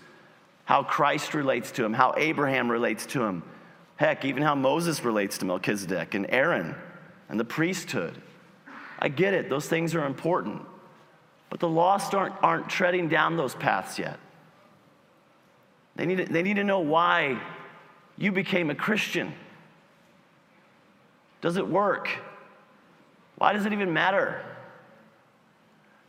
how 0.66 0.84
Christ 0.84 1.34
relates 1.34 1.72
to 1.72 1.84
him, 1.84 1.94
how 1.94 2.14
Abraham 2.16 2.72
relates 2.72 3.06
to 3.08 3.24
him, 3.24 3.44
heck, 3.98 4.24
even 4.24 4.42
how 4.42 4.56
Moses 4.56 5.04
relates 5.04 5.38
to 5.40 5.46
Melchizedek 5.46 6.14
and 6.14 6.26
Aaron 6.30 6.76
and 7.28 7.40
the 7.40 7.46
priesthood. 7.46 8.22
I 9.00 9.10
get 9.10 9.34
it, 9.34 9.50
those 9.50 9.68
things 9.68 9.96
are 9.96 10.06
important. 10.06 10.62
But 11.54 11.60
the 11.60 11.70
lost 11.70 12.16
aren't, 12.16 12.34
aren't 12.42 12.68
treading 12.68 13.10
down 13.10 13.38
those 13.38 13.54
paths 13.54 14.00
yet. 14.00 14.18
They 15.96 16.08
need, 16.08 16.30
they 16.30 16.42
need 16.42 16.56
to 16.56 16.64
know 16.64 16.80
why 16.80 17.40
you 18.18 18.32
became 18.32 18.72
a 18.72 18.76
Christian. 18.76 19.32
Does 21.42 21.58
it 21.58 21.68
work? 21.68 22.10
Why 23.36 23.54
does 23.54 23.68
it 23.68 23.74
even 23.74 23.94
matter? 23.94 24.44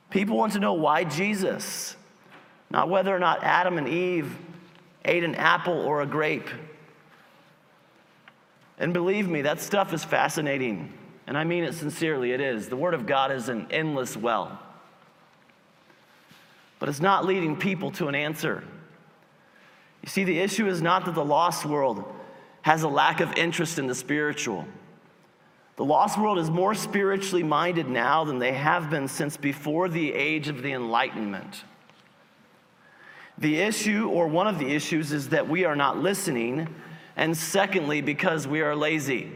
People 0.08 0.38
want 0.38 0.54
to 0.54 0.60
know 0.60 0.72
why 0.72 1.04
Jesus, 1.04 1.94
not 2.70 2.88
whether 2.88 3.14
or 3.14 3.18
not 3.18 3.44
Adam 3.44 3.76
and 3.76 3.86
Eve 3.86 4.34
ate 5.04 5.24
an 5.24 5.34
apple 5.34 5.78
or 5.78 6.00
a 6.00 6.06
grape. 6.06 6.48
And 8.78 8.94
believe 8.94 9.28
me, 9.28 9.42
that 9.42 9.60
stuff 9.60 9.92
is 9.92 10.02
fascinating. 10.04 10.90
And 11.26 11.36
I 11.36 11.44
mean 11.44 11.64
it 11.64 11.74
sincerely, 11.74 12.32
it 12.32 12.40
is. 12.40 12.70
The 12.70 12.76
Word 12.76 12.94
of 12.94 13.04
God 13.04 13.30
is 13.30 13.50
an 13.50 13.66
endless 13.70 14.16
well. 14.16 14.58
But 16.84 16.90
it's 16.90 17.00
not 17.00 17.24
leading 17.24 17.56
people 17.56 17.90
to 17.92 18.08
an 18.08 18.14
answer. 18.14 18.62
You 20.02 20.08
see, 20.10 20.22
the 20.22 20.38
issue 20.38 20.66
is 20.66 20.82
not 20.82 21.06
that 21.06 21.14
the 21.14 21.24
lost 21.24 21.64
world 21.64 22.04
has 22.60 22.82
a 22.82 22.88
lack 22.88 23.20
of 23.20 23.32
interest 23.38 23.78
in 23.78 23.86
the 23.86 23.94
spiritual. 23.94 24.68
The 25.76 25.84
lost 25.86 26.18
world 26.18 26.38
is 26.38 26.50
more 26.50 26.74
spiritually 26.74 27.42
minded 27.42 27.88
now 27.88 28.24
than 28.24 28.38
they 28.38 28.52
have 28.52 28.90
been 28.90 29.08
since 29.08 29.38
before 29.38 29.88
the 29.88 30.12
age 30.12 30.48
of 30.48 30.60
the 30.60 30.72
Enlightenment. 30.74 31.64
The 33.38 33.60
issue, 33.60 34.10
or 34.10 34.28
one 34.28 34.46
of 34.46 34.58
the 34.58 34.66
issues, 34.66 35.10
is 35.10 35.30
that 35.30 35.48
we 35.48 35.64
are 35.64 35.74
not 35.74 36.02
listening, 36.02 36.68
and 37.16 37.34
secondly, 37.34 38.02
because 38.02 38.46
we 38.46 38.60
are 38.60 38.76
lazy. 38.76 39.32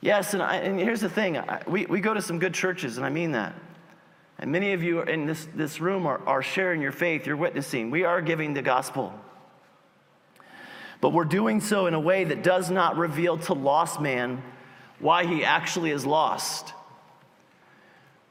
Yes, 0.00 0.32
and, 0.32 0.40
I, 0.40 0.58
and 0.58 0.78
here's 0.78 1.00
the 1.00 1.10
thing 1.10 1.38
I, 1.38 1.60
we, 1.66 1.86
we 1.86 2.00
go 2.00 2.14
to 2.14 2.22
some 2.22 2.38
good 2.38 2.54
churches, 2.54 2.98
and 2.98 3.04
I 3.04 3.10
mean 3.10 3.32
that. 3.32 3.52
And 4.42 4.50
many 4.50 4.72
of 4.72 4.82
you 4.82 5.02
in 5.02 5.26
this, 5.26 5.46
this 5.54 5.80
room 5.80 6.04
are, 6.04 6.20
are 6.26 6.42
sharing 6.42 6.82
your 6.82 6.90
faith, 6.90 7.28
you're 7.28 7.36
witnessing. 7.36 7.92
We 7.92 8.02
are 8.02 8.20
giving 8.20 8.54
the 8.54 8.62
gospel. 8.62 9.14
But 11.00 11.12
we're 11.12 11.26
doing 11.26 11.60
so 11.60 11.86
in 11.86 11.94
a 11.94 12.00
way 12.00 12.24
that 12.24 12.42
does 12.42 12.68
not 12.68 12.96
reveal 12.96 13.38
to 13.38 13.52
lost 13.52 14.00
man 14.00 14.42
why 14.98 15.26
he 15.26 15.44
actually 15.44 15.92
is 15.92 16.04
lost. 16.04 16.74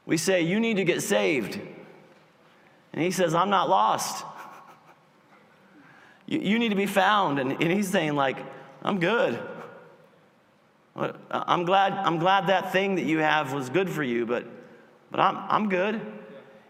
We 0.04 0.18
say, 0.18 0.42
You 0.42 0.60
need 0.60 0.76
to 0.76 0.84
get 0.84 1.02
saved. 1.02 1.58
And 2.92 3.02
he 3.02 3.10
says, 3.10 3.34
I'm 3.34 3.48
not 3.48 3.70
lost. 3.70 4.26
You, 6.26 6.40
you 6.40 6.58
need 6.58 6.68
to 6.68 6.74
be 6.74 6.84
found. 6.84 7.38
And, 7.38 7.52
and 7.52 7.72
he's 7.72 7.88
saying, 7.88 8.16
like, 8.16 8.36
I'm 8.82 9.00
good. 9.00 9.40
Uh, 10.94 11.12
I'm 11.30 11.64
glad, 11.64 11.94
I'm 11.94 12.18
glad 12.18 12.48
that 12.48 12.70
thing 12.70 12.96
that 12.96 13.04
you 13.06 13.20
have 13.20 13.54
was 13.54 13.70
good 13.70 13.88
for 13.88 14.02
you, 14.02 14.26
but, 14.26 14.46
but 15.12 15.20
I'm, 15.20 15.36
I'm 15.48 15.68
good. 15.68 16.00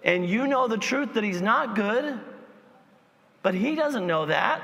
And 0.03 0.29
you 0.29 0.47
know 0.47 0.67
the 0.69 0.77
truth 0.77 1.15
that 1.15 1.25
he's 1.25 1.41
not 1.41 1.77
good, 1.77 2.19
but 3.43 3.55
he 3.55 3.77
doesn't 3.77 4.07
know 4.07 4.27
that. 4.27 4.61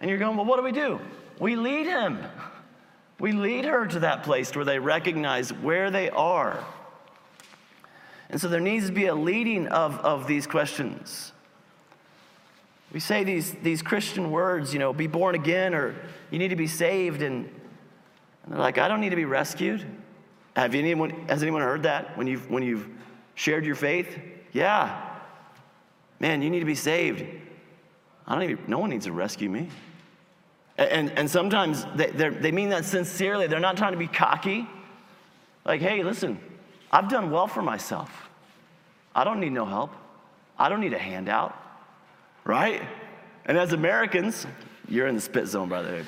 And 0.00 0.08
you're 0.08 0.20
going, 0.20 0.36
well, 0.36 0.46
what 0.46 0.56
do 0.56 0.62
we 0.62 0.72
do? 0.72 1.00
We 1.40 1.56
lead 1.56 1.86
him. 1.86 2.24
We 3.18 3.32
lead 3.32 3.64
her 3.64 3.86
to 3.86 4.00
that 4.00 4.22
place 4.22 4.54
where 4.54 4.64
they 4.64 4.78
recognize 4.78 5.52
where 5.52 5.90
they 5.90 6.10
are. 6.10 6.64
And 8.30 8.40
so 8.40 8.48
there 8.48 8.60
needs 8.60 8.86
to 8.86 8.92
be 8.92 9.06
a 9.06 9.14
leading 9.14 9.66
of, 9.68 9.98
of 10.00 10.26
these 10.26 10.46
questions. 10.46 11.32
We 12.92 13.00
say 13.00 13.24
these, 13.24 13.52
these 13.62 13.82
Christian 13.82 14.30
words, 14.30 14.72
you 14.72 14.78
know, 14.78 14.92
be 14.92 15.08
born 15.08 15.34
again 15.34 15.74
or 15.74 15.96
you 16.30 16.38
need 16.38 16.48
to 16.48 16.56
be 16.56 16.68
saved. 16.68 17.22
And, 17.22 17.46
and 18.44 18.52
they're 18.52 18.60
like, 18.60 18.78
I 18.78 18.86
don't 18.86 19.00
need 19.00 19.10
to 19.10 19.16
be 19.16 19.24
rescued. 19.24 19.84
Have 20.56 20.74
anyone, 20.74 21.10
has 21.28 21.42
anyone 21.42 21.62
heard 21.62 21.82
that 21.82 22.16
when 22.16 22.26
you've, 22.26 22.48
when 22.50 22.62
you've 22.62 22.88
shared 23.34 23.66
your 23.66 23.74
faith? 23.74 24.18
Yeah. 24.52 25.10
Man, 26.20 26.42
you 26.42 26.50
need 26.50 26.60
to 26.60 26.64
be 26.64 26.76
saved. 26.76 27.24
I 28.26 28.34
don't 28.34 28.44
even, 28.44 28.64
no 28.68 28.78
one 28.78 28.90
needs 28.90 29.06
to 29.06 29.12
rescue 29.12 29.50
me. 29.50 29.68
And, 30.76 31.10
and 31.12 31.30
sometimes 31.30 31.84
they, 31.94 32.10
they 32.10 32.50
mean 32.50 32.70
that 32.70 32.84
sincerely. 32.84 33.46
They're 33.46 33.60
not 33.60 33.76
trying 33.76 33.92
to 33.92 33.98
be 33.98 34.08
cocky. 34.08 34.66
Like, 35.64 35.80
hey, 35.80 36.02
listen, 36.02 36.38
I've 36.90 37.08
done 37.08 37.30
well 37.30 37.46
for 37.46 37.62
myself. 37.62 38.10
I 39.14 39.24
don't 39.24 39.40
need 39.40 39.52
no 39.52 39.64
help. 39.64 39.92
I 40.58 40.68
don't 40.68 40.80
need 40.80 40.92
a 40.92 40.98
handout, 40.98 41.56
right? 42.44 42.82
And 43.44 43.58
as 43.58 43.72
Americans, 43.72 44.46
you're 44.88 45.06
in 45.06 45.14
the 45.14 45.20
spit 45.20 45.46
zone, 45.46 45.68
brother. 45.68 46.04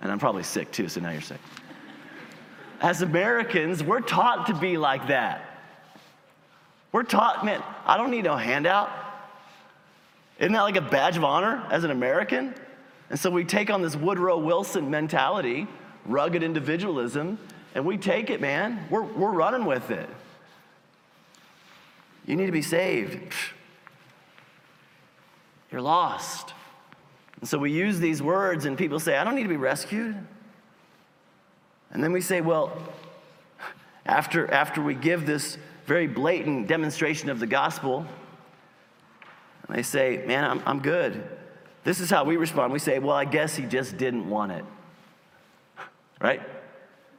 And 0.00 0.10
I'm 0.10 0.18
probably 0.18 0.42
sick 0.42 0.70
too, 0.72 0.88
so 0.88 1.00
now 1.00 1.10
you're 1.10 1.20
sick. 1.20 1.40
As 2.80 3.02
Americans, 3.02 3.82
we're 3.82 4.00
taught 4.00 4.46
to 4.46 4.54
be 4.54 4.78
like 4.78 5.08
that. 5.08 5.44
We're 6.92 7.02
taught, 7.02 7.44
man, 7.44 7.62
I 7.86 7.96
don't 7.96 8.10
need 8.10 8.24
no 8.24 8.36
handout. 8.36 8.90
Isn't 10.38 10.52
that 10.54 10.62
like 10.62 10.76
a 10.76 10.80
badge 10.80 11.16
of 11.16 11.24
honor 11.24 11.62
as 11.70 11.84
an 11.84 11.90
American? 11.90 12.54
And 13.10 13.18
so 13.18 13.30
we 13.30 13.44
take 13.44 13.70
on 13.70 13.82
this 13.82 13.94
Woodrow 13.94 14.38
Wilson 14.38 14.90
mentality, 14.90 15.66
rugged 16.06 16.42
individualism, 16.42 17.38
and 17.74 17.84
we 17.84 17.98
take 17.98 18.30
it, 18.30 18.40
man. 18.40 18.86
We're, 18.88 19.02
we're 19.02 19.32
running 19.32 19.66
with 19.66 19.90
it. 19.90 20.08
You 22.26 22.36
need 22.36 22.46
to 22.46 22.52
be 22.52 22.62
saved. 22.62 23.34
You're 25.70 25.82
lost. 25.82 26.54
And 27.40 27.48
so 27.48 27.58
we 27.58 27.72
use 27.72 27.98
these 27.98 28.22
words, 28.22 28.66
and 28.66 28.76
people 28.76 29.00
say, 29.00 29.16
I 29.16 29.24
don't 29.24 29.34
need 29.34 29.44
to 29.44 29.48
be 29.48 29.56
rescued. 29.56 30.16
And 31.90 32.04
then 32.04 32.12
we 32.12 32.20
say, 32.20 32.40
well, 32.40 32.76
after, 34.06 34.52
after 34.52 34.82
we 34.82 34.94
give 34.94 35.26
this 35.26 35.58
very 35.86 36.06
blatant 36.06 36.66
demonstration 36.66 37.30
of 37.30 37.40
the 37.40 37.46
gospel, 37.46 38.06
and 39.70 39.78
they 39.78 39.82
say, 39.82 40.24
Man, 40.26 40.44
I'm, 40.44 40.62
I'm 40.66 40.80
good. 40.80 41.22
This 41.84 42.00
is 42.00 42.10
how 42.10 42.24
we 42.24 42.36
respond. 42.36 42.72
We 42.72 42.80
say, 42.80 42.98
Well, 42.98 43.16
I 43.16 43.24
guess 43.24 43.54
he 43.54 43.64
just 43.64 43.96
didn't 43.96 44.28
want 44.28 44.50
it. 44.52 44.64
Right? 46.20 46.42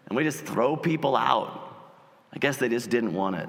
And 0.08 0.18
we 0.18 0.24
just 0.24 0.44
throw 0.44 0.76
people 0.76 1.16
out. 1.16 1.74
I 2.34 2.40
guess 2.40 2.58
they 2.58 2.68
just 2.68 2.90
didn't 2.90 3.14
want 3.14 3.38
it. 3.38 3.48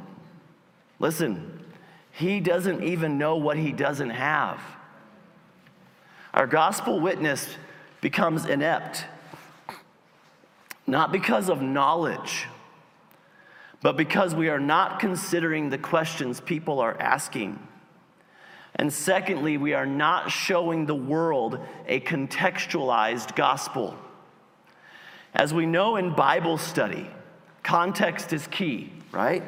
Listen, 1.00 1.64
he 2.12 2.38
doesn't 2.38 2.85
even 2.85 3.18
know 3.18 3.37
what 3.37 3.56
he 3.56 3.72
doesn't 3.72 4.11
have. 4.11 4.61
Our 6.35 6.47
gospel 6.47 6.99
witness 7.01 7.47
becomes 8.01 8.47
inept, 8.47 9.05
not 10.87 11.12
because 11.12 11.49
of 11.49 11.61
knowledge, 11.61 12.47
but 13.83 13.97
because 13.97 14.35
we 14.35 14.49
are 14.49 14.61
not 14.61 14.99
considering 14.99 15.68
the 15.68 15.79
questions 15.79 16.40
people 16.40 16.81
are 16.81 16.99
asking. 16.99 17.59
And 18.77 18.90
secondly, 18.90 19.59
we 19.59 19.75
are 19.75 19.85
not 19.85 20.31
showing 20.31 20.87
the 20.87 20.95
world 20.95 21.59
a 21.87 22.01
contextualized 22.01 23.37
gospel. 23.37 23.97
As 25.35 25.53
we 25.53 25.66
know 25.66 25.97
in 25.97 26.14
Bible 26.14 26.57
study, 26.57 27.11
context 27.62 28.33
is 28.33 28.47
key, 28.47 28.92
right? 29.11 29.42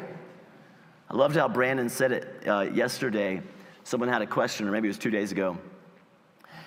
I 1.10 1.14
loved 1.14 1.36
how 1.36 1.48
Brandon 1.48 1.88
said 1.88 2.12
it 2.12 2.46
uh, 2.46 2.60
yesterday. 2.60 3.40
Someone 3.84 4.08
had 4.08 4.20
a 4.20 4.26
question, 4.26 4.68
or 4.68 4.72
maybe 4.72 4.88
it 4.88 4.90
was 4.90 4.98
two 4.98 5.10
days 5.10 5.32
ago. 5.32 5.56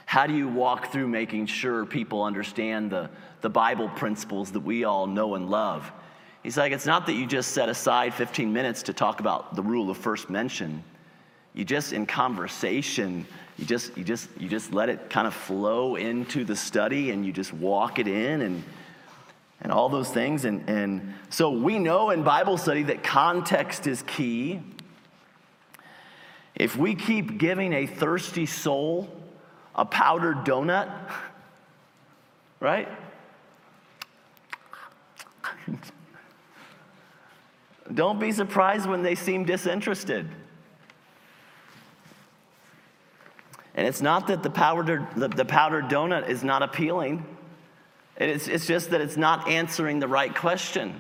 How 0.07 0.25
do 0.25 0.33
you 0.33 0.47
walk 0.47 0.91
through 0.91 1.07
making 1.07 1.45
sure 1.45 1.85
people 1.85 2.23
understand 2.23 2.89
the, 2.89 3.11
the 3.41 3.49
Bible 3.49 3.89
principles 3.89 4.51
that 4.53 4.61
we 4.61 4.83
all 4.83 5.05
know 5.05 5.35
and 5.35 5.47
love? 5.49 5.91
He's 6.41 6.57
like, 6.57 6.71
it's 6.71 6.87
not 6.87 7.05
that 7.05 7.13
you 7.13 7.27
just 7.27 7.51
set 7.51 7.69
aside 7.69 8.15
15 8.15 8.51
minutes 8.51 8.81
to 8.83 8.93
talk 8.93 9.19
about 9.19 9.55
the 9.55 9.61
rule 9.61 9.91
of 9.91 9.97
first 9.97 10.29
mention 10.31 10.83
you 11.57 11.65
just 11.65 11.91
in 11.91 12.05
conversation, 12.05 13.25
you 13.57 13.65
just 13.65 13.97
you 13.97 14.03
just 14.03 14.29
you 14.39 14.47
just 14.47 14.73
let 14.73 14.89
it 14.89 15.09
kind 15.09 15.25
of 15.25 15.33
flow 15.33 15.95
into 15.95 16.45
the 16.45 16.55
study 16.55 17.09
and 17.09 17.25
you 17.25 17.33
just 17.33 17.51
walk 17.51 17.97
it 17.97 18.07
in 18.07 18.43
and 18.43 18.63
and 19.61 19.71
all 19.71 19.89
those 19.89 20.09
things. 20.09 20.45
And, 20.45 20.69
and 20.69 21.15
so 21.31 21.49
we 21.49 21.79
know 21.79 22.11
in 22.11 22.21
Bible 22.21 22.59
study 22.59 22.83
that 22.83 23.03
context 23.03 23.87
is 23.87 24.03
key. 24.03 24.61
If 26.53 26.77
we 26.77 26.93
keep 26.93 27.39
giving 27.39 27.73
a 27.73 27.87
thirsty 27.87 28.45
soul 28.45 29.09
a 29.77 29.85
powdered 29.85 30.37
donut, 30.37 30.91
right? 32.59 32.87
Don't 37.93 38.19
be 38.19 38.31
surprised 38.31 38.87
when 38.87 39.03
they 39.03 39.15
seem 39.15 39.45
disinterested. 39.45 40.29
And 43.75 43.87
it's 43.87 44.01
not 44.01 44.27
that 44.27 44.43
the 44.43 44.49
powdered, 44.49 45.07
the, 45.15 45.27
the 45.27 45.45
powdered 45.45 45.85
donut 45.85 46.27
is 46.27 46.43
not 46.43 46.63
appealing. 46.63 47.23
It's, 48.17 48.47
it's 48.47 48.65
just 48.65 48.89
that 48.89 49.01
it's 49.01 49.17
not 49.17 49.47
answering 49.47 49.99
the 49.99 50.07
right 50.07 50.33
question. 50.33 50.99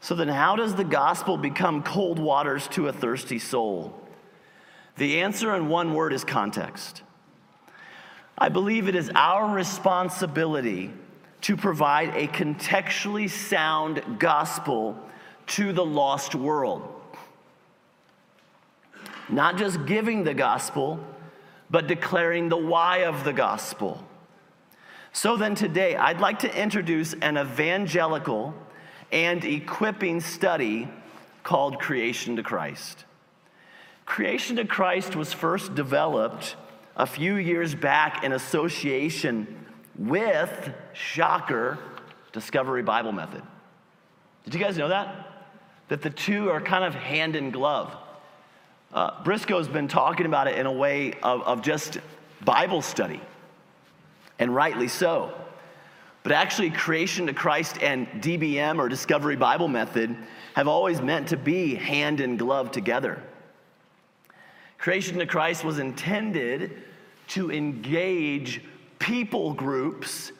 So 0.00 0.14
then, 0.14 0.28
how 0.28 0.56
does 0.56 0.74
the 0.74 0.84
gospel 0.84 1.36
become 1.36 1.82
cold 1.82 2.18
waters 2.18 2.68
to 2.68 2.88
a 2.88 2.92
thirsty 2.92 3.38
soul? 3.38 4.07
The 4.98 5.20
answer 5.20 5.54
in 5.54 5.68
one 5.68 5.94
word 5.94 6.12
is 6.12 6.24
context. 6.24 7.02
I 8.36 8.48
believe 8.48 8.88
it 8.88 8.96
is 8.96 9.12
our 9.14 9.54
responsibility 9.54 10.92
to 11.42 11.56
provide 11.56 12.16
a 12.16 12.26
contextually 12.26 13.30
sound 13.30 14.02
gospel 14.18 14.98
to 15.48 15.72
the 15.72 15.84
lost 15.84 16.34
world. 16.34 16.82
Not 19.28 19.56
just 19.56 19.86
giving 19.86 20.24
the 20.24 20.34
gospel, 20.34 20.98
but 21.70 21.86
declaring 21.86 22.48
the 22.48 22.56
why 22.56 23.04
of 23.04 23.22
the 23.22 23.32
gospel. 23.32 24.04
So 25.12 25.36
then, 25.36 25.54
today, 25.54 25.94
I'd 25.94 26.20
like 26.20 26.40
to 26.40 26.60
introduce 26.60 27.14
an 27.14 27.38
evangelical 27.38 28.52
and 29.12 29.44
equipping 29.44 30.20
study 30.20 30.88
called 31.44 31.78
Creation 31.78 32.34
to 32.34 32.42
Christ. 32.42 33.04
Creation 34.08 34.56
to 34.56 34.64
Christ 34.64 35.14
was 35.14 35.34
first 35.34 35.74
developed 35.74 36.56
a 36.96 37.06
few 37.06 37.36
years 37.36 37.74
back 37.74 38.24
in 38.24 38.32
association 38.32 39.66
with, 39.98 40.72
shocker, 40.94 41.78
Discovery 42.32 42.82
Bible 42.82 43.12
Method. 43.12 43.42
Did 44.44 44.54
you 44.54 44.60
guys 44.60 44.78
know 44.78 44.88
that? 44.88 45.46
That 45.88 46.00
the 46.00 46.08
two 46.08 46.48
are 46.48 46.58
kind 46.58 46.84
of 46.84 46.94
hand 46.94 47.36
in 47.36 47.50
glove. 47.50 47.94
Uh, 48.94 49.22
Briscoe's 49.24 49.68
been 49.68 49.88
talking 49.88 50.24
about 50.24 50.48
it 50.48 50.56
in 50.56 50.64
a 50.64 50.72
way 50.72 51.12
of, 51.22 51.42
of 51.42 51.60
just 51.60 51.98
Bible 52.42 52.80
study, 52.80 53.20
and 54.38 54.54
rightly 54.54 54.88
so. 54.88 55.34
But 56.22 56.32
actually, 56.32 56.70
creation 56.70 57.26
to 57.26 57.34
Christ 57.34 57.82
and 57.82 58.06
DBM 58.22 58.78
or 58.78 58.88
Discovery 58.88 59.36
Bible 59.36 59.68
Method 59.68 60.16
have 60.54 60.66
always 60.66 61.02
meant 61.02 61.28
to 61.28 61.36
be 61.36 61.74
hand 61.74 62.20
in 62.20 62.38
glove 62.38 62.72
together. 62.72 63.22
Creation 64.78 65.18
to 65.18 65.26
Christ 65.26 65.64
was 65.64 65.78
intended 65.80 66.82
to 67.28 67.50
engage 67.50 68.62
people 68.98 69.52
groups 69.52 70.32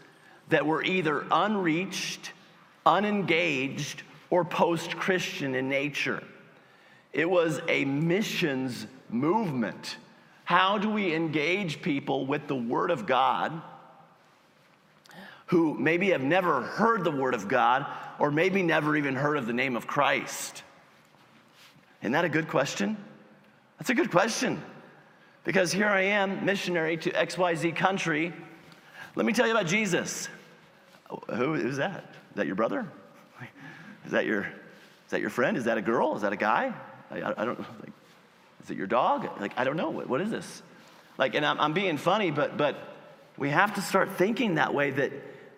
that 0.49 0.65
were 0.65 0.83
either 0.83 1.27
unreached, 1.31 2.33
unengaged, 2.87 4.03
or 4.31 4.45
post 4.45 4.97
Christian 4.97 5.55
in 5.55 5.69
nature. 5.69 6.23
It 7.13 7.29
was 7.29 7.61
a 7.69 7.85
missions 7.85 8.87
movement. 9.11 9.97
How 10.45 10.79
do 10.79 10.89
we 10.89 11.15
engage 11.15 11.83
people 11.83 12.27
with 12.27 12.47
the 12.47 12.55
Word 12.55 12.91
of 12.91 13.07
God 13.07 13.61
who 15.47 15.75
maybe 15.75 16.11
have 16.11 16.23
never 16.23 16.63
heard 16.63 17.05
the 17.05 17.11
Word 17.11 17.35
of 17.35 17.49
God 17.49 17.87
or 18.19 18.31
maybe 18.31 18.63
never 18.63 18.97
even 18.97 19.15
heard 19.15 19.37
of 19.37 19.47
the 19.47 19.53
name 19.53 19.77
of 19.77 19.87
Christ? 19.87 20.63
Isn't 22.03 22.13
that 22.13 22.25
a 22.25 22.31
good 22.31 22.49
question? 22.49 22.97
That's 23.79 23.91
a 23.91 23.95
good 23.95 24.11
question. 24.11 24.63
Because 25.45 25.73
here 25.73 25.89
I 25.89 26.03
am, 26.03 26.45
missionary 26.45 26.97
to 26.99 27.11
XYZ 27.11 27.75
country. 27.75 28.35
Let 29.15 29.25
me 29.25 29.33
tell 29.33 29.47
you 29.47 29.53
about 29.53 29.67
Jesus. 29.67 30.29
Who 31.35 31.55
is 31.55 31.79
that? 31.79 32.05
Is 32.31 32.37
that 32.37 32.47
your 32.47 32.57
brother? 32.57 32.87
Is 34.05 34.13
that 34.13 34.27
your, 34.27 34.43
is 34.43 35.11
that 35.11 35.21
your 35.21 35.31
friend? 35.31 35.57
Is 35.57 35.65
that 35.65 35.79
a 35.79 35.83
girl? 35.83 36.17
Is 36.17 36.23
that 36.23 36.33
a 36.33 36.37
guy? 36.37 36.73
I, 37.11 37.17
I, 37.17 37.45
don't 37.45 37.59
like, 37.59 37.93
is 38.63 38.71
it 38.71 38.77
your 38.77 38.87
dog? 38.87 39.29
Like, 39.41 39.53
I 39.57 39.65
don't 39.65 39.77
know. 39.77 39.91
What, 39.91 40.09
what 40.09 40.21
is 40.21 40.31
this? 40.31 40.63
Like, 41.17 41.35
and 41.35 41.45
I'm, 41.45 41.61
I'm 41.61 41.73
being 41.73 41.97
funny, 41.97 42.31
but, 42.31 42.57
but 42.57 42.77
we 43.37 43.51
have 43.51 43.75
to 43.75 43.81
start 43.81 44.13
thinking 44.13 44.55
that 44.55 44.75
way 44.75 44.91
that, 44.91 45.13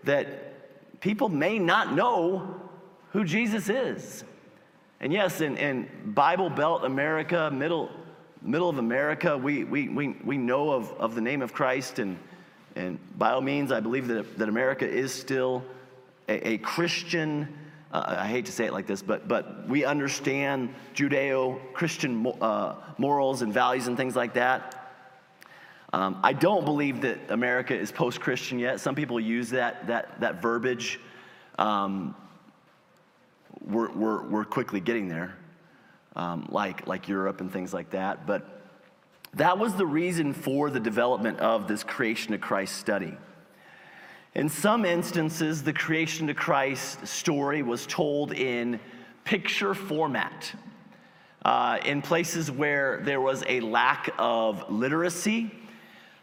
that 0.04 1.00
people 1.00 1.28
may 1.28 1.59
not 1.59 1.94
know 1.94 2.61
who 3.12 3.24
Jesus 3.24 3.68
is. 3.68 4.24
And 5.00 5.12
yes, 5.12 5.40
in, 5.40 5.56
in 5.56 5.88
Bible 6.06 6.50
Belt 6.50 6.85
America, 6.85 7.50
middle, 7.50 7.90
middle 8.42 8.68
of 8.68 8.79
America, 8.79 9.37
we, 9.37 9.64
we, 9.64 9.88
we, 9.88 10.09
we 10.24 10.37
know 10.37 10.70
of, 10.70 10.92
of 10.92 11.14
the 11.14 11.20
name 11.20 11.42
of 11.42 11.53
Christ. 11.53 11.98
And, 11.98 12.18
and 12.76 12.98
by 13.18 13.33
all 13.33 13.40
means, 13.40 13.72
I 13.72 13.81
believe 13.81 14.09
that, 14.09 14.38
that 14.38 14.48
America 14.48 14.88
is 14.88 15.12
still 15.12 15.64
a, 16.29 16.53
a 16.53 16.59
Christian 16.59 17.48
uh, 17.92 18.16
I 18.18 18.29
hate 18.29 18.46
to 18.46 18.53
say 18.53 18.66
it 18.66 18.72
like 18.72 18.87
this, 18.87 19.03
but, 19.03 19.26
but 19.26 19.68
we 19.68 19.85
understand 19.85 20.72
Judeo 20.94 21.59
Christian 21.72 22.24
uh, 22.40 22.76
morals 22.98 23.42
and 23.42 23.53
values 23.53 23.88
and 23.88 23.96
things 23.96 24.14
like 24.14 24.35
that. 24.35 24.76
Um, 25.92 26.20
I 26.22 26.33
don't 26.33 26.64
believe 26.64 27.00
that 27.00 27.18
America 27.31 27.76
is 27.76 27.90
post 27.90 28.20
Christian 28.20 28.61
yet. 28.61 28.79
Some 28.79 28.94
people 28.94 29.18
use 29.18 29.50
that, 29.50 29.88
that, 29.88 30.20
that 30.20 30.40
verbiage. 30.40 31.00
Um, 31.59 32.14
we're, 33.61 33.90
we're, 33.90 34.22
we're 34.22 34.44
quickly 34.44 34.79
getting 34.79 35.09
there, 35.09 35.37
um, 36.16 36.46
like, 36.51 36.87
like 36.87 37.09
Europe 37.09 37.40
and 37.40 37.53
things 37.53 37.73
like 37.73 37.90
that. 37.90 38.27
But 38.27 38.61
that 39.35 39.59
was 39.59 39.75
the 39.75 39.87
reason 39.87 40.33
for 40.33 40.70
the 40.70 40.81
development 40.81 41.38
of 41.40 41.68
this 41.68 41.85
creation 41.85 42.35
of 42.35 42.40
Christ 42.40 42.77
study. 42.77 43.16
In 44.35 44.49
some 44.49 44.85
instances, 44.85 45.62
the 45.62 45.73
creation 45.73 46.29
to 46.29 46.35
Christ 46.35 47.07
story 47.07 47.62
was 47.62 47.87
told 47.87 48.33
in 48.33 48.79
picture 49.25 49.75
format. 49.75 50.53
Uh, 51.44 51.79
in 51.85 52.03
places 52.03 52.51
where 52.51 53.01
there 53.03 53.20
was 53.20 53.42
a 53.49 53.61
lack 53.61 54.11
of 54.18 54.70
literacy, 54.70 55.51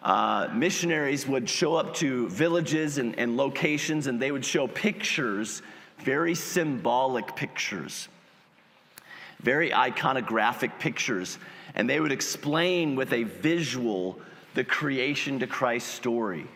uh, 0.04 0.48
missionaries 0.54 1.28
would 1.28 1.50
show 1.50 1.76
up 1.76 1.94
to 1.96 2.30
villages 2.30 2.98
and, 2.98 3.18
and 3.18 3.36
locations 3.36 4.08
and 4.08 4.22
they 4.22 4.32
would 4.32 4.46
show 4.46 4.68
pictures, 4.68 5.62
very 6.00 6.36
symbolic 6.36 7.36
pictures, 7.36 8.08
very 9.40 9.72
iconographic 9.72 10.80
pictures, 10.80 11.38
and 11.76 11.90
they 11.90 12.00
would 12.00 12.12
explain 12.12 12.96
with 12.96 13.14
a 13.14 13.24
visual 13.24 14.20
the 14.54 14.64
creation 14.64 15.40
to 15.40 15.48
Christ 15.48 15.88
story. 15.90 16.48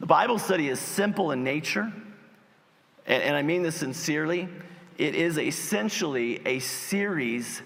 The 0.00 0.06
Bible 0.06 0.38
study 0.38 0.68
is 0.68 0.80
simple 0.80 1.30
in 1.30 1.44
nature, 1.44 1.92
and, 3.06 3.22
and 3.22 3.36
I 3.36 3.42
mean 3.42 3.62
this 3.62 3.76
sincerely. 3.76 4.48
It 4.98 5.14
is 5.14 5.38
essentially 5.38 6.40
a 6.46 6.58
series 6.58 7.62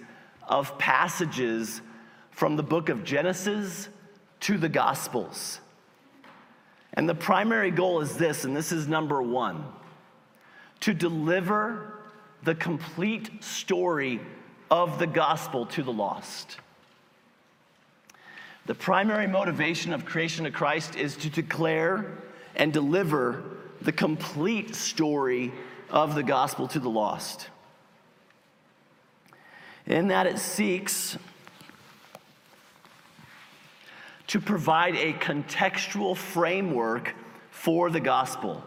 of 0.46 0.76
passages 0.78 1.80
from 2.30 2.56
the 2.56 2.62
book 2.62 2.90
of 2.90 3.04
Genesis 3.04 3.88
to 4.40 4.58
the 4.58 4.68
Gospels. 4.68 5.60
And 6.92 7.08
the 7.08 7.14
primary 7.14 7.70
goal 7.70 8.00
is 8.00 8.16
this, 8.16 8.44
and 8.44 8.54
this 8.54 8.72
is 8.72 8.86
number 8.86 9.22
one 9.22 9.64
to 10.80 10.92
deliver 10.92 11.95
the 12.46 12.54
complete 12.54 13.42
story 13.42 14.20
of 14.70 15.00
the 15.00 15.06
gospel 15.06 15.66
to 15.66 15.82
the 15.82 15.92
lost. 15.92 16.58
The 18.66 18.74
primary 18.74 19.26
motivation 19.26 19.92
of 19.92 20.04
creation 20.04 20.46
of 20.46 20.52
Christ 20.52 20.94
is 20.94 21.16
to 21.16 21.28
declare 21.28 22.06
and 22.54 22.72
deliver 22.72 23.42
the 23.82 23.90
complete 23.90 24.76
story 24.76 25.52
of 25.90 26.14
the 26.14 26.22
gospel 26.22 26.68
to 26.68 26.78
the 26.78 26.88
lost. 26.88 27.48
In 29.84 30.06
that 30.08 30.28
it 30.28 30.38
seeks 30.38 31.18
to 34.28 34.40
provide 34.40 34.94
a 34.94 35.14
contextual 35.14 36.16
framework 36.16 37.12
for 37.50 37.90
the 37.90 38.00
gospel. 38.00 38.62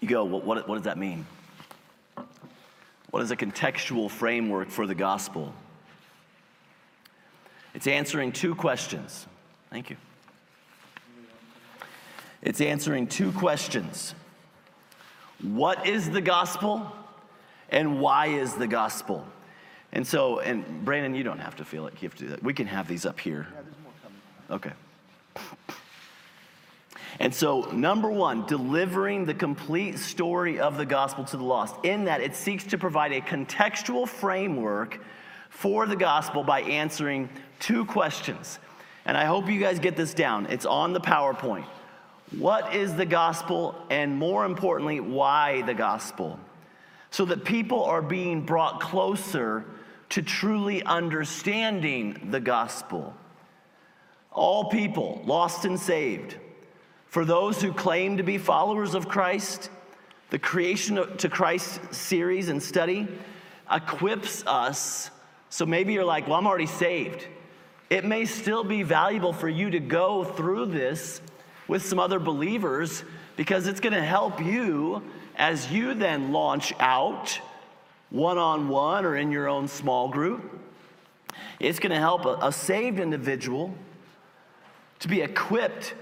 You 0.00 0.08
go, 0.08 0.24
what, 0.24 0.44
what, 0.44 0.68
what 0.68 0.76
does 0.76 0.84
that 0.84 0.98
mean? 0.98 1.26
What 3.10 3.22
is 3.22 3.30
a 3.30 3.36
contextual 3.36 4.10
framework 4.10 4.70
for 4.70 4.86
the 4.86 4.94
gospel? 4.94 5.54
It's 7.74 7.86
answering 7.86 8.32
two 8.32 8.54
questions. 8.54 9.26
Thank 9.70 9.90
you. 9.90 9.96
It's 12.42 12.60
answering 12.60 13.08
two 13.08 13.32
questions 13.32 14.14
What 15.42 15.86
is 15.86 16.10
the 16.10 16.20
gospel? 16.20 16.92
And 17.70 18.00
why 18.00 18.28
is 18.28 18.54
the 18.54 18.66
gospel? 18.66 19.26
And 19.92 20.06
so, 20.06 20.40
and 20.40 20.84
Brandon, 20.84 21.14
you 21.14 21.22
don't 21.22 21.38
have 21.38 21.56
to 21.56 21.64
feel 21.64 21.82
like 21.82 22.02
you 22.02 22.08
have 22.08 22.18
to 22.18 22.24
do 22.24 22.30
that. 22.30 22.42
We 22.42 22.54
can 22.54 22.66
have 22.66 22.88
these 22.88 23.04
up 23.04 23.20
here. 23.20 23.46
Okay. 24.50 24.72
And 27.20 27.34
so, 27.34 27.62
number 27.72 28.10
one, 28.10 28.46
delivering 28.46 29.24
the 29.24 29.34
complete 29.34 29.98
story 29.98 30.60
of 30.60 30.76
the 30.76 30.86
gospel 30.86 31.24
to 31.24 31.36
the 31.36 31.42
lost, 31.42 31.74
in 31.82 32.04
that 32.04 32.20
it 32.20 32.36
seeks 32.36 32.64
to 32.64 32.78
provide 32.78 33.12
a 33.12 33.20
contextual 33.20 34.06
framework 34.08 35.00
for 35.50 35.86
the 35.86 35.96
gospel 35.96 36.44
by 36.44 36.60
answering 36.62 37.28
two 37.58 37.84
questions. 37.86 38.60
And 39.04 39.16
I 39.16 39.24
hope 39.24 39.48
you 39.48 39.58
guys 39.58 39.80
get 39.80 39.96
this 39.96 40.14
down. 40.14 40.46
It's 40.46 40.66
on 40.66 40.92
the 40.92 41.00
PowerPoint. 41.00 41.64
What 42.36 42.74
is 42.74 42.94
the 42.94 43.06
gospel? 43.06 43.74
And 43.90 44.16
more 44.16 44.44
importantly, 44.44 45.00
why 45.00 45.62
the 45.62 45.74
gospel? 45.74 46.38
So 47.10 47.24
that 47.24 47.44
people 47.44 47.82
are 47.84 48.02
being 48.02 48.42
brought 48.42 48.80
closer 48.80 49.64
to 50.10 50.22
truly 50.22 50.84
understanding 50.84 52.28
the 52.30 52.40
gospel. 52.40 53.14
All 54.30 54.66
people, 54.66 55.22
lost 55.24 55.64
and 55.64 55.80
saved. 55.80 56.36
For 57.08 57.24
those 57.24 57.62
who 57.62 57.72
claim 57.72 58.18
to 58.18 58.22
be 58.22 58.38
followers 58.38 58.94
of 58.94 59.08
Christ, 59.08 59.70
the 60.30 60.38
Creation 60.38 61.16
to 61.16 61.28
Christ 61.28 61.80
series 61.92 62.50
and 62.50 62.62
study 62.62 63.08
equips 63.70 64.44
us. 64.46 65.10
So 65.48 65.64
maybe 65.64 65.94
you're 65.94 66.04
like, 66.04 66.26
well, 66.26 66.36
I'm 66.36 66.46
already 66.46 66.66
saved. 66.66 67.26
It 67.88 68.04
may 68.04 68.26
still 68.26 68.62
be 68.62 68.82
valuable 68.82 69.32
for 69.32 69.48
you 69.48 69.70
to 69.70 69.80
go 69.80 70.22
through 70.22 70.66
this 70.66 71.22
with 71.66 71.84
some 71.84 71.98
other 71.98 72.18
believers 72.18 73.04
because 73.36 73.66
it's 73.66 73.80
going 73.80 73.94
to 73.94 74.04
help 74.04 74.44
you 74.44 75.02
as 75.36 75.70
you 75.70 75.94
then 75.94 76.32
launch 76.32 76.74
out 76.78 77.40
one 78.10 78.36
on 78.36 78.68
one 78.68 79.04
or 79.04 79.16
in 79.16 79.30
your 79.30 79.48
own 79.48 79.68
small 79.68 80.08
group. 80.08 80.60
It's 81.60 81.78
going 81.78 81.92
to 81.92 81.98
help 81.98 82.24
a, 82.26 82.38
a, 82.42 82.52
saved 82.52 83.00
individual 83.00 83.74
to 85.00 85.08
be 85.08 85.22
equipped 85.22 85.94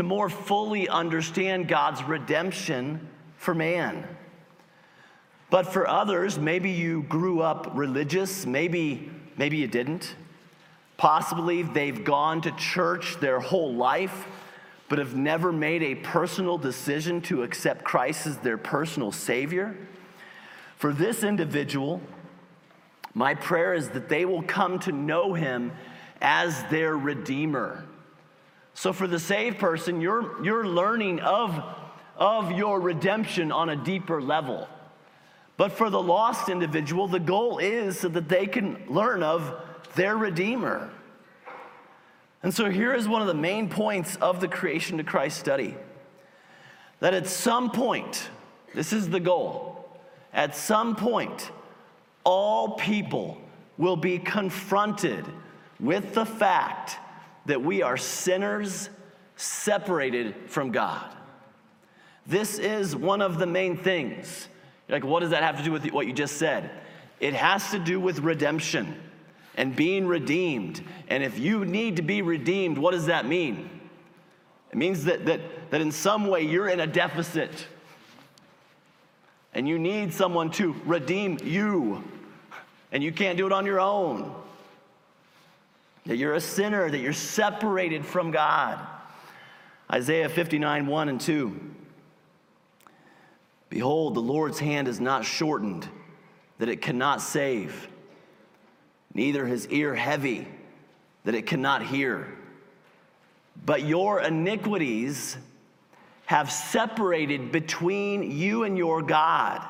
to 0.00 0.04
more 0.04 0.30
fully 0.30 0.88
understand 0.88 1.68
God's 1.68 2.02
redemption 2.02 3.06
for 3.36 3.54
man. 3.54 4.02
But 5.50 5.74
for 5.74 5.86
others, 5.86 6.38
maybe 6.38 6.70
you 6.70 7.02
grew 7.02 7.42
up 7.42 7.72
religious, 7.74 8.46
maybe, 8.46 9.10
maybe 9.36 9.58
you 9.58 9.66
didn't. 9.66 10.14
Possibly 10.96 11.64
they've 11.64 12.02
gone 12.02 12.40
to 12.40 12.50
church 12.52 13.18
their 13.20 13.40
whole 13.40 13.74
life, 13.74 14.26
but 14.88 14.98
have 14.98 15.16
never 15.16 15.52
made 15.52 15.82
a 15.82 15.96
personal 15.96 16.56
decision 16.56 17.20
to 17.20 17.42
accept 17.42 17.84
Christ 17.84 18.26
as 18.26 18.38
their 18.38 18.56
personal 18.56 19.12
Savior. 19.12 19.76
For 20.76 20.94
this 20.94 21.22
individual, 21.22 22.00
my 23.12 23.34
prayer 23.34 23.74
is 23.74 23.90
that 23.90 24.08
they 24.08 24.24
will 24.24 24.44
come 24.44 24.78
to 24.78 24.92
know 24.92 25.34
Him 25.34 25.72
as 26.22 26.64
their 26.70 26.96
Redeemer. 26.96 27.84
So, 28.74 28.92
for 28.92 29.06
the 29.06 29.18
saved 29.18 29.58
person, 29.58 30.00
you're, 30.00 30.42
you're 30.44 30.66
learning 30.66 31.20
of, 31.20 31.62
of 32.16 32.52
your 32.52 32.80
redemption 32.80 33.52
on 33.52 33.68
a 33.68 33.76
deeper 33.76 34.22
level. 34.22 34.68
But 35.56 35.72
for 35.72 35.90
the 35.90 36.00
lost 36.00 36.48
individual, 36.48 37.06
the 37.06 37.20
goal 37.20 37.58
is 37.58 37.98
so 38.00 38.08
that 38.08 38.28
they 38.28 38.46
can 38.46 38.82
learn 38.88 39.22
of 39.22 39.54
their 39.94 40.16
Redeemer. 40.16 40.90
And 42.42 42.54
so 42.54 42.70
here 42.70 42.94
is 42.94 43.06
one 43.06 43.20
of 43.20 43.28
the 43.28 43.34
main 43.34 43.68
points 43.68 44.16
of 44.16 44.40
the 44.40 44.48
creation 44.48 44.96
to 44.96 45.04
Christ 45.04 45.38
study 45.38 45.76
that 47.00 47.14
at 47.14 47.26
some 47.26 47.70
point, 47.70 48.28
this 48.74 48.92
is 48.92 49.08
the 49.10 49.20
goal, 49.20 49.88
at 50.32 50.54
some 50.54 50.96
point, 50.96 51.50
all 52.24 52.76
people 52.76 53.38
will 53.78 53.96
be 53.96 54.18
confronted 54.18 55.24
with 55.78 56.14
the 56.14 56.26
fact 56.26 56.98
that 57.50 57.62
we 57.62 57.82
are 57.82 57.96
sinners 57.96 58.88
separated 59.36 60.34
from 60.46 60.70
God. 60.70 61.14
This 62.26 62.58
is 62.58 62.94
one 62.94 63.22
of 63.22 63.38
the 63.38 63.46
main 63.46 63.76
things. 63.76 64.48
You're 64.86 64.96
like, 64.96 65.04
what 65.04 65.20
does 65.20 65.30
that 65.30 65.42
have 65.42 65.58
to 65.58 65.62
do 65.62 65.72
with 65.72 65.90
what 65.92 66.06
you 66.06 66.12
just 66.12 66.36
said? 66.36 66.70
It 67.18 67.34
has 67.34 67.70
to 67.72 67.78
do 67.78 68.00
with 68.00 68.20
redemption 68.20 69.00
and 69.56 69.74
being 69.74 70.06
redeemed. 70.06 70.82
And 71.08 71.22
if 71.22 71.38
you 71.38 71.64
need 71.64 71.96
to 71.96 72.02
be 72.02 72.22
redeemed, 72.22 72.78
what 72.78 72.92
does 72.92 73.06
that 73.06 73.26
mean? 73.26 73.68
It 74.70 74.78
means 74.78 75.04
that, 75.04 75.26
that, 75.26 75.40
that 75.70 75.80
in 75.80 75.90
some 75.90 76.28
way 76.28 76.42
you're 76.42 76.68
in 76.68 76.80
a 76.80 76.86
deficit 76.86 77.66
and 79.52 79.68
you 79.68 79.78
need 79.78 80.14
someone 80.14 80.50
to 80.52 80.74
redeem 80.86 81.36
you, 81.42 82.04
and 82.92 83.02
you 83.02 83.10
can't 83.10 83.36
do 83.36 83.46
it 83.46 83.52
on 83.52 83.66
your 83.66 83.80
own. 83.80 84.32
That 86.06 86.16
you're 86.16 86.34
a 86.34 86.40
sinner, 86.40 86.90
that 86.90 86.98
you're 86.98 87.12
separated 87.12 88.04
from 88.04 88.30
God. 88.30 88.78
Isaiah 89.92 90.28
59 90.28 90.86
1 90.86 91.08
and 91.08 91.20
2. 91.20 91.60
Behold, 93.68 94.14
the 94.14 94.20
Lord's 94.20 94.58
hand 94.58 94.88
is 94.88 95.00
not 95.00 95.24
shortened, 95.24 95.88
that 96.58 96.68
it 96.68 96.82
cannot 96.82 97.20
save 97.20 97.88
neither 99.14 99.46
his 99.46 99.68
ear 99.68 99.94
heavy 99.94 100.46
that 101.24 101.34
it 101.34 101.46
cannot 101.46 101.84
hear. 101.84 102.28
But 103.64 103.82
your 103.82 104.20
iniquities 104.20 105.36
have 106.26 106.50
separated 106.50 107.52
between 107.52 108.30
you 108.30 108.64
and 108.64 108.78
your 108.78 109.02
God, 109.02 109.66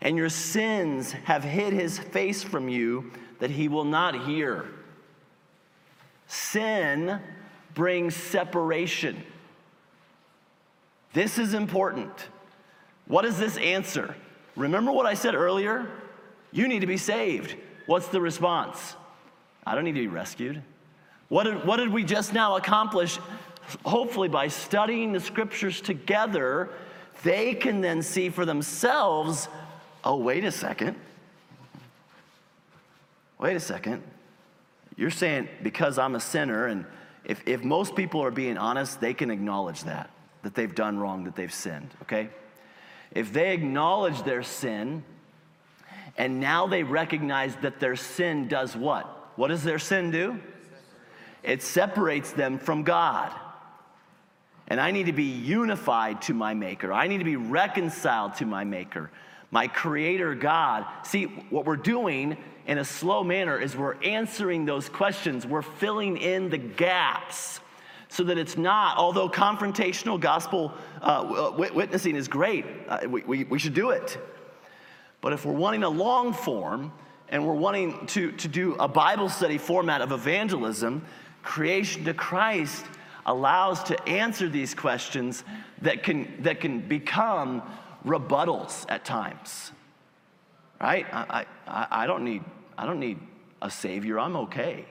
and 0.00 0.16
your 0.16 0.28
sins 0.28 1.12
have 1.12 1.44
hid 1.44 1.72
his 1.72 1.98
face 1.98 2.42
from 2.42 2.68
you 2.68 3.10
that 3.40 3.50
he 3.50 3.68
will 3.68 3.84
not 3.84 4.24
hear. 4.24 4.68
Sin 6.26 7.20
brings 7.74 8.14
separation. 8.14 9.22
This 11.12 11.38
is 11.38 11.54
important. 11.54 12.12
What 13.06 13.22
does 13.22 13.38
this 13.38 13.56
answer? 13.58 14.14
Remember 14.56 14.92
what 14.92 15.06
I 15.06 15.14
said 15.14 15.34
earlier? 15.34 15.88
You 16.52 16.68
need 16.68 16.80
to 16.80 16.86
be 16.86 16.96
saved. 16.96 17.56
What's 17.86 18.08
the 18.08 18.20
response? 18.20 18.96
I 19.66 19.74
don't 19.74 19.84
need 19.84 19.94
to 19.94 20.00
be 20.00 20.08
rescued. 20.08 20.62
What 21.28 21.44
did, 21.44 21.64
what 21.64 21.78
did 21.78 21.90
we 21.90 22.04
just 22.04 22.32
now 22.32 22.56
accomplish? 22.56 23.18
Hopefully, 23.84 24.28
by 24.28 24.48
studying 24.48 25.12
the 25.12 25.20
scriptures 25.20 25.80
together, 25.80 26.70
they 27.22 27.54
can 27.54 27.80
then 27.80 28.02
see 28.02 28.28
for 28.28 28.44
themselves 28.44 29.48
oh, 30.04 30.16
wait 30.16 30.44
a 30.44 30.52
second. 30.52 30.96
Wait 33.38 33.56
a 33.56 33.60
second. 33.60 34.02
You're 34.96 35.10
saying 35.10 35.48
because 35.62 35.98
I'm 35.98 36.14
a 36.14 36.20
sinner, 36.20 36.66
and 36.66 36.84
if, 37.24 37.42
if 37.46 37.64
most 37.64 37.96
people 37.96 38.22
are 38.22 38.30
being 38.30 38.56
honest, 38.56 39.00
they 39.00 39.14
can 39.14 39.30
acknowledge 39.30 39.84
that, 39.84 40.10
that 40.42 40.54
they've 40.54 40.74
done 40.74 40.98
wrong, 40.98 41.24
that 41.24 41.36
they've 41.36 41.52
sinned, 41.52 41.90
okay? 42.02 42.28
If 43.10 43.32
they 43.32 43.52
acknowledge 43.52 44.22
their 44.22 44.42
sin, 44.42 45.04
and 46.16 46.40
now 46.40 46.66
they 46.66 46.82
recognize 46.82 47.56
that 47.56 47.80
their 47.80 47.96
sin 47.96 48.48
does 48.48 48.76
what? 48.76 49.32
What 49.36 49.48
does 49.48 49.64
their 49.64 49.78
sin 49.78 50.10
do? 50.10 50.40
It 51.42 51.62
separates 51.62 52.32
them 52.32 52.58
from 52.58 52.84
God. 52.84 53.32
And 54.68 54.80
I 54.80 54.92
need 54.92 55.06
to 55.06 55.12
be 55.12 55.24
unified 55.24 56.22
to 56.22 56.34
my 56.34 56.54
Maker. 56.54 56.92
I 56.92 57.06
need 57.06 57.18
to 57.18 57.24
be 57.24 57.36
reconciled 57.36 58.36
to 58.36 58.46
my 58.46 58.64
Maker, 58.64 59.10
my 59.50 59.68
Creator 59.68 60.36
God. 60.36 60.86
See, 61.02 61.24
what 61.24 61.66
we're 61.66 61.76
doing 61.76 62.36
in 62.66 62.78
a 62.78 62.84
slow 62.84 63.22
manner 63.22 63.58
is 63.58 63.76
we're 63.76 64.02
answering 64.02 64.64
those 64.64 64.88
questions, 64.88 65.46
we're 65.46 65.62
filling 65.62 66.16
in 66.16 66.48
the 66.48 66.58
gaps 66.58 67.60
so 68.08 68.22
that 68.24 68.38
it's 68.38 68.56
not, 68.56 68.96
although 68.96 69.28
confrontational 69.28 70.20
gospel 70.20 70.72
uh, 71.02 71.52
witnessing 71.56 72.14
is 72.14 72.28
great, 72.28 72.64
uh, 72.88 73.00
we, 73.08 73.22
we, 73.22 73.44
we 73.44 73.58
should 73.58 73.74
do 73.74 73.90
it. 73.90 74.18
But 75.20 75.32
if 75.32 75.44
we're 75.44 75.52
wanting 75.52 75.82
a 75.82 75.88
long 75.88 76.32
form 76.32 76.92
and 77.28 77.46
we're 77.46 77.54
wanting 77.54 78.06
to, 78.08 78.30
to 78.32 78.46
do 78.46 78.74
a 78.74 78.86
Bible 78.86 79.28
study 79.28 79.58
format 79.58 80.00
of 80.00 80.12
evangelism, 80.12 81.04
creation 81.42 82.04
to 82.04 82.14
Christ 82.14 82.84
allows 83.26 83.82
to 83.84 84.08
answer 84.08 84.48
these 84.48 84.74
questions 84.74 85.44
that 85.82 86.02
can, 86.02 86.42
that 86.42 86.60
can 86.60 86.80
become 86.80 87.62
rebuttals 88.06 88.84
at 88.88 89.04
times. 89.04 89.72
Right? 90.80 91.06
I, 91.12 91.46
I, 91.66 91.86
I, 91.90 92.06
don't 92.06 92.24
need, 92.24 92.42
I 92.76 92.86
don't 92.86 93.00
need 93.00 93.18
a 93.62 93.70
savior, 93.70 94.18
I'm 94.18 94.36
okay. 94.36 94.84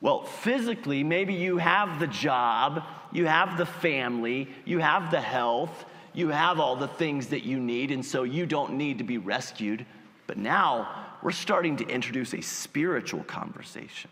Well, 0.00 0.24
physically, 0.24 1.04
maybe 1.04 1.34
you 1.34 1.58
have 1.58 2.00
the 2.00 2.06
job, 2.06 2.84
you 3.12 3.26
have 3.26 3.58
the 3.58 3.66
family, 3.66 4.48
you 4.64 4.78
have 4.78 5.10
the 5.10 5.20
health, 5.20 5.84
you 6.14 6.28
have 6.28 6.58
all 6.58 6.76
the 6.76 6.88
things 6.88 7.28
that 7.28 7.44
you 7.44 7.58
need, 7.58 7.90
and 7.90 8.04
so 8.04 8.22
you 8.22 8.46
don't 8.46 8.74
need 8.74 8.98
to 8.98 9.04
be 9.04 9.18
rescued. 9.18 9.84
But 10.26 10.38
now 10.38 11.06
we're 11.22 11.32
starting 11.32 11.76
to 11.76 11.86
introduce 11.86 12.32
a 12.34 12.40
spiritual 12.40 13.24
conversation 13.24 14.10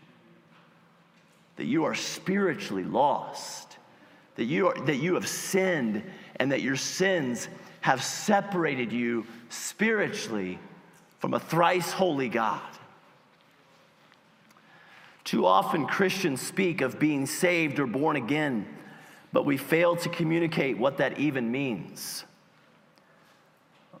that 1.55 1.65
you 1.65 1.83
are 1.83 1.95
spiritually 1.95 2.85
lost, 2.85 3.77
that 4.35 4.45
you, 4.45 4.67
are, 4.69 4.85
that 4.85 4.95
you 4.95 5.15
have 5.15 5.27
sinned, 5.27 6.01
and 6.37 6.51
that 6.51 6.61
your 6.61 6.77
sins 6.77 7.49
have 7.81 8.01
separated 8.01 8.93
you 8.93 9.25
spiritually 9.49 10.57
from 11.19 11.33
a 11.33 11.39
thrice 11.39 11.91
holy 11.91 12.29
God. 12.29 12.61
Too 15.23 15.45
often, 15.45 15.85
Christians 15.85 16.41
speak 16.41 16.81
of 16.81 16.97
being 16.97 17.25
saved 17.27 17.79
or 17.79 17.85
born 17.85 18.15
again, 18.15 18.65
but 19.31 19.45
we 19.45 19.57
fail 19.57 19.95
to 19.97 20.09
communicate 20.09 20.77
what 20.77 20.97
that 20.97 21.19
even 21.19 21.51
means. 21.51 22.23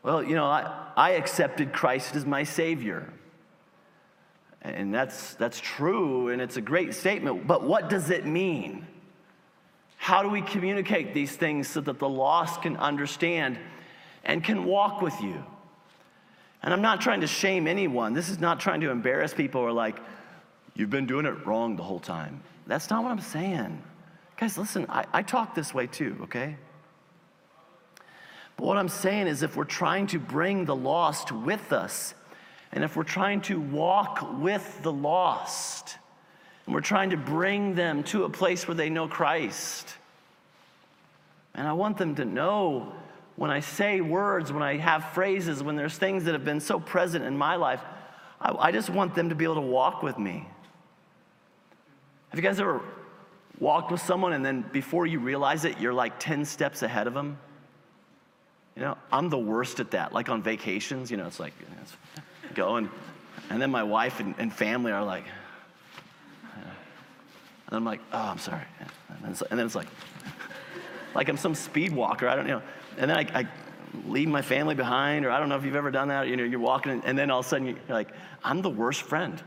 Well, 0.01 0.23
you 0.23 0.33
know, 0.33 0.45
I, 0.45 0.91
I 0.95 1.11
accepted 1.11 1.73
Christ 1.73 2.15
as 2.15 2.25
my 2.25 2.43
Savior. 2.43 3.13
And 4.61 4.93
that's, 4.93 5.35
that's 5.35 5.59
true, 5.59 6.29
and 6.29 6.41
it's 6.41 6.57
a 6.57 6.61
great 6.61 6.93
statement, 6.93 7.47
but 7.47 7.63
what 7.63 7.89
does 7.89 8.09
it 8.09 8.25
mean? 8.25 8.87
How 9.97 10.23
do 10.23 10.29
we 10.29 10.41
communicate 10.41 11.13
these 11.13 11.35
things 11.35 11.67
so 11.67 11.81
that 11.81 11.99
the 11.99 12.09
lost 12.09 12.61
can 12.61 12.75
understand 12.77 13.57
and 14.23 14.43
can 14.43 14.65
walk 14.65 15.01
with 15.01 15.19
you? 15.21 15.45
And 16.61 16.73
I'm 16.73 16.81
not 16.81 17.01
trying 17.01 17.21
to 17.21 17.27
shame 17.27 17.67
anyone. 17.67 18.13
This 18.13 18.29
is 18.29 18.39
not 18.39 18.59
trying 18.59 18.81
to 18.81 18.89
embarrass 18.89 19.33
people 19.33 19.61
or 19.61 19.71
like, 19.71 19.97
you've 20.75 20.89
been 20.89 21.05
doing 21.05 21.25
it 21.25 21.45
wrong 21.45 21.75
the 21.75 21.83
whole 21.83 21.99
time. 21.99 22.41
That's 22.67 22.89
not 22.89 23.03
what 23.03 23.11
I'm 23.11 23.21
saying. 23.21 23.81
Guys, 24.37 24.57
listen, 24.57 24.85
I, 24.89 25.05
I 25.11 25.21
talk 25.21 25.55
this 25.55 25.73
way 25.73 25.87
too, 25.87 26.17
okay? 26.23 26.55
But 28.57 28.65
what 28.65 28.77
I'm 28.77 28.89
saying 28.89 29.27
is 29.27 29.41
if 29.41 29.55
we're 29.55 29.63
trying 29.63 30.07
to 30.07 30.19
bring 30.19 30.65
the 30.65 30.75
lost 30.75 31.31
with 31.31 31.71
us, 31.71 32.13
and 32.71 32.83
if 32.83 32.95
we're 32.95 33.03
trying 33.03 33.41
to 33.41 33.59
walk 33.59 34.39
with 34.39 34.81
the 34.83 34.91
lost, 34.91 35.97
and 36.65 36.75
we're 36.75 36.81
trying 36.81 37.09
to 37.11 37.17
bring 37.17 37.73
them 37.73 38.03
to 38.03 38.25
a 38.25 38.29
place 38.29 38.67
where 38.67 38.75
they 38.75 38.89
know 38.89 39.07
Christ, 39.07 39.87
and 41.55 41.67
I 41.67 41.73
want 41.73 41.97
them 41.97 42.15
to 42.15 42.25
know 42.25 42.93
when 43.39 43.49
I 43.49 43.61
say 43.61 44.01
words, 44.01 44.51
when 44.51 44.61
I 44.61 44.75
have 44.75 45.13
phrases, 45.13 45.63
when 45.63 45.77
there's 45.77 45.97
things 45.97 46.25
that 46.25 46.33
have 46.33 46.43
been 46.43 46.59
so 46.59 46.77
present 46.77 47.23
in 47.23 47.37
my 47.37 47.55
life, 47.55 47.79
I, 48.41 48.51
I 48.51 48.71
just 48.73 48.89
want 48.89 49.15
them 49.15 49.29
to 49.29 49.35
be 49.35 49.45
able 49.45 49.55
to 49.55 49.61
walk 49.61 50.03
with 50.03 50.19
me. 50.19 50.45
Have 52.31 52.37
you 52.37 52.41
guys 52.41 52.59
ever 52.59 52.81
walked 53.57 53.93
with 53.93 54.01
someone 54.01 54.33
and 54.33 54.45
then 54.45 54.65
before 54.73 55.07
you 55.07 55.19
realize 55.19 55.63
it, 55.63 55.79
you're 55.79 55.93
like 55.93 56.19
10 56.19 56.43
steps 56.43 56.81
ahead 56.83 57.07
of 57.07 57.13
them? 57.13 57.37
You 58.75 58.81
know, 58.81 58.97
I'm 59.09 59.29
the 59.29 59.39
worst 59.39 59.79
at 59.79 59.91
that. 59.91 60.11
Like 60.11 60.27
on 60.27 60.43
vacations, 60.43 61.09
you 61.09 61.15
know, 61.15 61.25
it's 61.25 61.39
like, 61.39 61.53
you 61.61 61.65
know, 61.67 61.81
it's 61.81 61.95
going. 62.55 62.89
And 63.49 63.61
then 63.61 63.71
my 63.71 63.83
wife 63.83 64.19
and, 64.19 64.35
and 64.37 64.51
family 64.51 64.91
are 64.91 65.05
like, 65.05 65.23
and 66.55 66.65
I'm 67.71 67.85
like, 67.85 68.01
oh, 68.11 68.17
I'm 68.17 68.37
sorry. 68.37 68.65
And 69.07 69.19
then 69.23 69.31
it's, 69.31 69.41
and 69.43 69.57
then 69.57 69.65
it's 69.65 69.75
like, 69.75 69.87
like 71.15 71.29
I'm 71.29 71.37
some 71.37 71.55
speed 71.55 71.93
walker. 71.93 72.27
I 72.27 72.35
don't 72.35 72.45
you 72.45 72.55
know. 72.55 72.61
And 72.99 73.09
then 73.09 73.17
I, 73.17 73.39
I, 73.39 73.47
leave 74.05 74.27
my 74.27 74.43
family 74.43 74.75
behind, 74.75 75.25
or 75.25 75.31
I 75.31 75.39
don't 75.39 75.49
know 75.49 75.55
if 75.55 75.65
you've 75.65 75.75
ever 75.75 75.89
done 75.89 76.09
that. 76.09 76.27
You 76.27 76.37
know, 76.37 76.43
you're 76.43 76.59
walking, 76.59 77.01
and 77.05 77.17
then 77.17 77.31
all 77.31 77.39
of 77.39 77.45
a 77.45 77.49
sudden 77.49 77.67
you're 77.67 77.77
like, 77.87 78.09
I'm 78.43 78.61
the 78.61 78.69
worst 78.69 79.01
friend. 79.01 79.41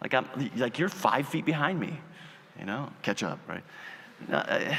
Like 0.00 0.14
I'm 0.14 0.26
like 0.56 0.78
you're 0.78 0.88
five 0.88 1.28
feet 1.28 1.44
behind 1.44 1.78
me. 1.78 1.98
You 2.58 2.64
know, 2.64 2.90
catch 3.02 3.22
up, 3.22 3.38
right? 3.46 3.62
Uh, 4.32 4.74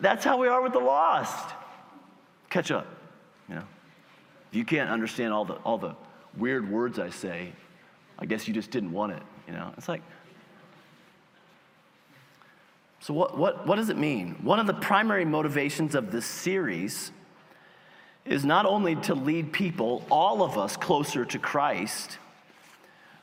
that's 0.00 0.24
how 0.24 0.38
we 0.38 0.48
are 0.48 0.60
with 0.60 0.72
the 0.72 0.80
lost. 0.80 1.54
Catch 2.50 2.72
up. 2.72 2.86
You 3.48 3.56
know, 3.56 3.64
if 4.50 4.56
you 4.56 4.64
can't 4.64 4.90
understand 4.90 5.32
all 5.32 5.44
the 5.44 5.54
all 5.56 5.78
the 5.78 5.94
weird 6.36 6.68
words 6.68 6.98
I 6.98 7.10
say, 7.10 7.52
I 8.18 8.26
guess 8.26 8.48
you 8.48 8.54
just 8.54 8.72
didn't 8.72 8.90
want 8.90 9.12
it. 9.12 9.22
You 9.46 9.52
know, 9.52 9.72
it's 9.76 9.88
like. 9.88 10.02
So, 13.06 13.14
what, 13.14 13.38
what, 13.38 13.68
what 13.68 13.76
does 13.76 13.88
it 13.88 13.96
mean? 13.96 14.34
One 14.42 14.58
of 14.58 14.66
the 14.66 14.74
primary 14.74 15.24
motivations 15.24 15.94
of 15.94 16.10
this 16.10 16.26
series 16.26 17.12
is 18.24 18.44
not 18.44 18.66
only 18.66 18.96
to 18.96 19.14
lead 19.14 19.52
people, 19.52 20.04
all 20.10 20.42
of 20.42 20.58
us, 20.58 20.76
closer 20.76 21.24
to 21.24 21.38
Christ, 21.38 22.18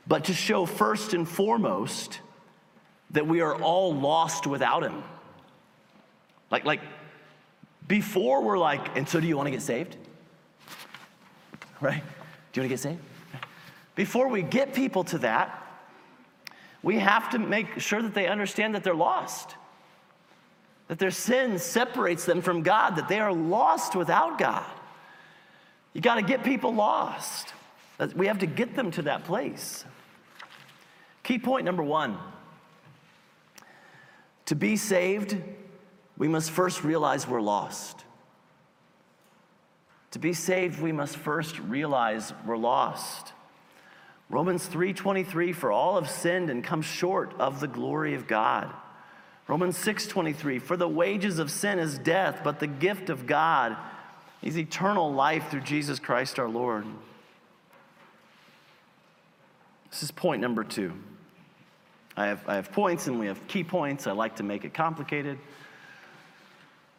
but 0.08 0.24
to 0.24 0.34
show 0.34 0.66
first 0.66 1.14
and 1.14 1.28
foremost 1.28 2.22
that 3.12 3.28
we 3.28 3.42
are 3.42 3.62
all 3.62 3.94
lost 3.94 4.48
without 4.48 4.84
Him. 4.84 5.04
Like, 6.50 6.64
like 6.64 6.80
before 7.86 8.42
we're 8.42 8.58
like, 8.58 8.96
and 8.96 9.10
so 9.10 9.20
do 9.20 9.28
you 9.28 9.36
want 9.36 9.48
to 9.48 9.52
get 9.52 9.62
saved? 9.62 9.98
Right? 11.82 12.02
Do 12.54 12.62
you 12.62 12.62
want 12.62 12.70
to 12.70 12.70
get 12.70 12.80
saved? 12.80 13.00
Before 13.96 14.30
we 14.30 14.44
get 14.44 14.74
people 14.74 15.04
to 15.04 15.18
that, 15.18 15.62
we 16.82 17.00
have 17.00 17.32
to 17.32 17.38
make 17.38 17.82
sure 17.82 18.02
that 18.02 18.14
they 18.14 18.28
understand 18.28 18.76
that 18.76 18.86
they're 18.86 18.96
lost 18.96 19.58
that 20.88 21.00
their 21.00 21.12
sin 21.12 21.60
separates 21.60 22.26
them 22.26 22.42
from 22.42 22.62
God, 22.62 22.98
that 22.98 23.08
they 23.08 23.20
are 23.20 23.34
lost 23.34 23.96
without 23.96 24.38
God. 24.38 24.66
You 25.94 26.02
got 26.02 26.16
to 26.16 26.22
get 26.22 26.44
people 26.44 26.74
lost. 26.74 27.54
We 28.16 28.28
have 28.28 28.40
to 28.40 28.46
get 28.46 28.76
them 28.76 28.92
to 28.92 29.04
that 29.04 29.24
place. 29.24 29.86
Key 31.24 31.40
point 31.40 31.66
number 31.66 31.84
one 31.84 32.18
to 34.48 34.56
be 34.56 34.76
saved, 34.76 35.38
we 36.18 36.28
must 36.28 36.52
first 36.52 36.84
realize 36.84 37.28
we're 37.28 37.40
lost. 37.40 38.04
To 40.12 40.20
be 40.20 40.34
saved, 40.34 40.82
we 40.82 40.92
must 40.92 41.16
first 41.16 41.58
realize 41.60 42.34
we're 42.46 42.58
lost. 42.58 43.32
Romans 44.30 44.68
3:23 44.68 45.54
for 45.54 45.72
all 45.72 45.96
have 45.96 46.10
sinned 46.10 46.50
and 46.50 46.64
come 46.64 46.82
short 46.82 47.34
of 47.40 47.62
the 47.62 47.68
glory 47.68 48.16
of 48.16 48.28
God. 48.28 48.74
Romans 49.48 49.78
6:23 49.78 50.60
For 50.60 50.78
the 50.78 50.88
wages 50.88 51.39
of 51.39 51.52
sin 51.52 51.80
is 51.80 51.98
death, 51.98 52.41
but 52.44 52.60
the 52.60 52.68
gift 52.68 53.10
of 53.10 53.28
God 53.28 53.78
is 54.41 54.58
eternal 54.58 55.14
life 55.14 55.50
through 55.50 55.62
Jesus 55.62 56.00
Christ 56.00 56.39
our 56.39 56.50
Lord. 56.50 56.86
This 59.89 60.04
is 60.04 60.12
point 60.12 60.41
number 60.41 60.64
2. 60.64 60.94
I 62.16 62.28
have, 62.28 62.48
I 62.48 62.56
have 62.56 62.72
points 62.72 63.08
and 63.08 63.20
we 63.20 63.26
have 63.28 63.46
key 63.48 63.64
points. 63.64 64.06
I 64.06 64.12
like 64.12 64.36
to 64.36 64.44
make 64.44 64.66
it 64.66 64.74
complicated. 64.74 65.38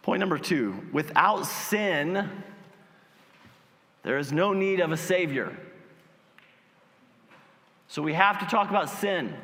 Point 0.03 0.21
number 0.21 0.39
two 0.39 0.75
without 0.93 1.47
sin, 1.47 2.29
there 4.03 4.19
is 4.19 4.33
no 4.33 4.53
need 4.53 4.81
of 4.81 4.93
a 4.93 4.97
Savior. 4.97 5.57
So 7.89 8.03
we 8.03 8.13
have 8.13 8.39
to 8.41 8.47
talk 8.47 8.71
about 8.71 8.91
sin. 8.91 9.35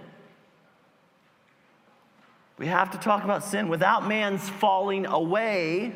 We 2.61 2.66
have 2.66 2.90
to 2.90 2.98
talk 2.98 3.24
about 3.24 3.42
sin. 3.42 3.68
Without 3.70 4.06
man's 4.06 4.46
falling 4.46 5.06
away, 5.06 5.94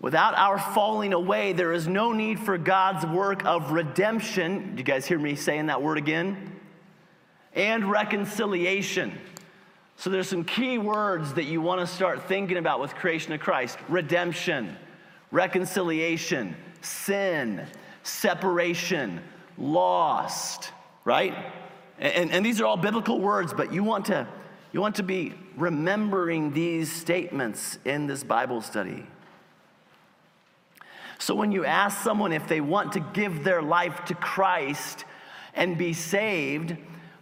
without 0.00 0.38
our 0.38 0.56
falling 0.56 1.12
away, 1.12 1.52
there 1.52 1.72
is 1.72 1.88
no 1.88 2.12
need 2.12 2.38
for 2.38 2.56
God's 2.56 3.04
work 3.04 3.44
of 3.44 3.72
redemption. 3.72 4.76
Do 4.76 4.78
you 4.78 4.84
guys 4.84 5.04
hear 5.04 5.18
me 5.18 5.34
saying 5.34 5.66
that 5.66 5.82
word 5.82 5.98
again? 5.98 6.52
And 7.54 7.90
reconciliation. 7.90 9.18
So 9.96 10.10
there's 10.10 10.28
some 10.28 10.44
key 10.44 10.78
words 10.78 11.34
that 11.34 11.46
you 11.46 11.60
want 11.60 11.80
to 11.80 11.86
start 11.92 12.28
thinking 12.28 12.56
about 12.56 12.78
with 12.78 12.94
creation 12.94 13.32
of 13.32 13.40
Christ 13.40 13.78
redemption, 13.88 14.76
reconciliation, 15.32 16.54
sin, 16.82 17.66
separation, 18.04 19.20
lost, 19.58 20.70
right? 21.04 21.34
And, 21.98 22.30
and 22.30 22.44
these 22.44 22.60
are 22.60 22.66
all 22.66 22.76
biblical 22.76 23.20
words, 23.20 23.52
but 23.52 23.72
you 23.72 23.84
want 23.84 24.06
to 24.06 24.26
you 24.72 24.80
want 24.80 24.96
to 24.96 25.04
be 25.04 25.34
remembering 25.56 26.52
these 26.52 26.90
statements 26.90 27.78
in 27.84 28.08
this 28.08 28.24
Bible 28.24 28.60
study. 28.60 29.06
So 31.20 31.36
when 31.36 31.52
you 31.52 31.64
ask 31.64 32.02
someone 32.02 32.32
if 32.32 32.48
they 32.48 32.60
want 32.60 32.94
to 32.94 33.00
give 33.00 33.44
their 33.44 33.62
life 33.62 34.04
to 34.06 34.14
Christ 34.16 35.04
and 35.54 35.78
be 35.78 35.92
saved, 35.92 36.76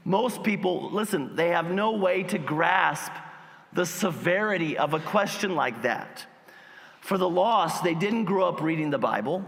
most 0.05 0.43
people, 0.43 0.91
listen, 0.91 1.37
they 1.37 1.51
have 1.51 1.71
no 1.71 1.93
way 1.93 2.23
to 2.25 2.39
grasp 2.39 3.13
the 3.75 3.85
severity 3.85 4.79
of 4.79 4.95
a 4.95 5.01
question 5.01 5.55
like 5.55 5.83
that. 5.83 6.27
For 7.01 7.19
the 7.19 7.29
lost, 7.29 7.85
they 7.85 7.95
didn't 7.95 8.25
grow 8.25 8.49
up 8.49 8.63
reading 8.63 8.91
the 8.91 8.99
Bible, 8.99 9.45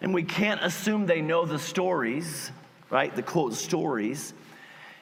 and 0.00 0.12
we 0.12 0.24
can't 0.24 0.62
assume 0.62 1.06
they 1.06 1.20
know 1.20 1.44
the 1.46 1.58
stories, 1.58 2.50
right? 2.90 3.14
The 3.14 3.22
quote 3.22 3.54
stories. 3.54 4.34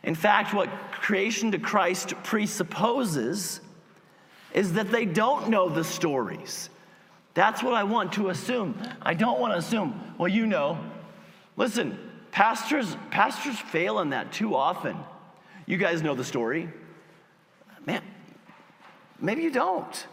In 0.05 0.14
fact, 0.14 0.55
what 0.55 0.68
creation 0.92 1.50
to 1.52 1.59
Christ 1.59 2.14
presupposes 2.22 3.61
is 4.52 4.74
that 4.74 4.90
they 4.90 5.05
don't 5.05 5.48
know 5.48 5.68
the 5.68 5.82
stories. 5.82 6.70
That's 7.32 7.62
what 7.62 7.74
I 7.74 7.82
want 7.82 8.12
to 8.12 8.28
assume. 8.28 8.78
I 9.02 9.14
don't 9.14 9.40
want 9.40 9.55
to 9.55 9.59
assume, 9.59 10.14
well, 10.18 10.28
you 10.28 10.46
know. 10.46 10.78
Listen, 11.57 11.98
pastors 12.30 12.96
pastors 13.11 13.59
fail 13.59 13.98
in 14.00 14.11
that 14.11 14.32
too 14.32 14.55
often. 14.55 14.96
You 15.66 15.76
guys 15.78 16.02
know 16.02 16.14
the 16.14 16.24
story. 16.24 16.68
Man, 17.86 18.02
maybe 19.20 19.42
you 19.42 19.50
don't. 19.50 20.07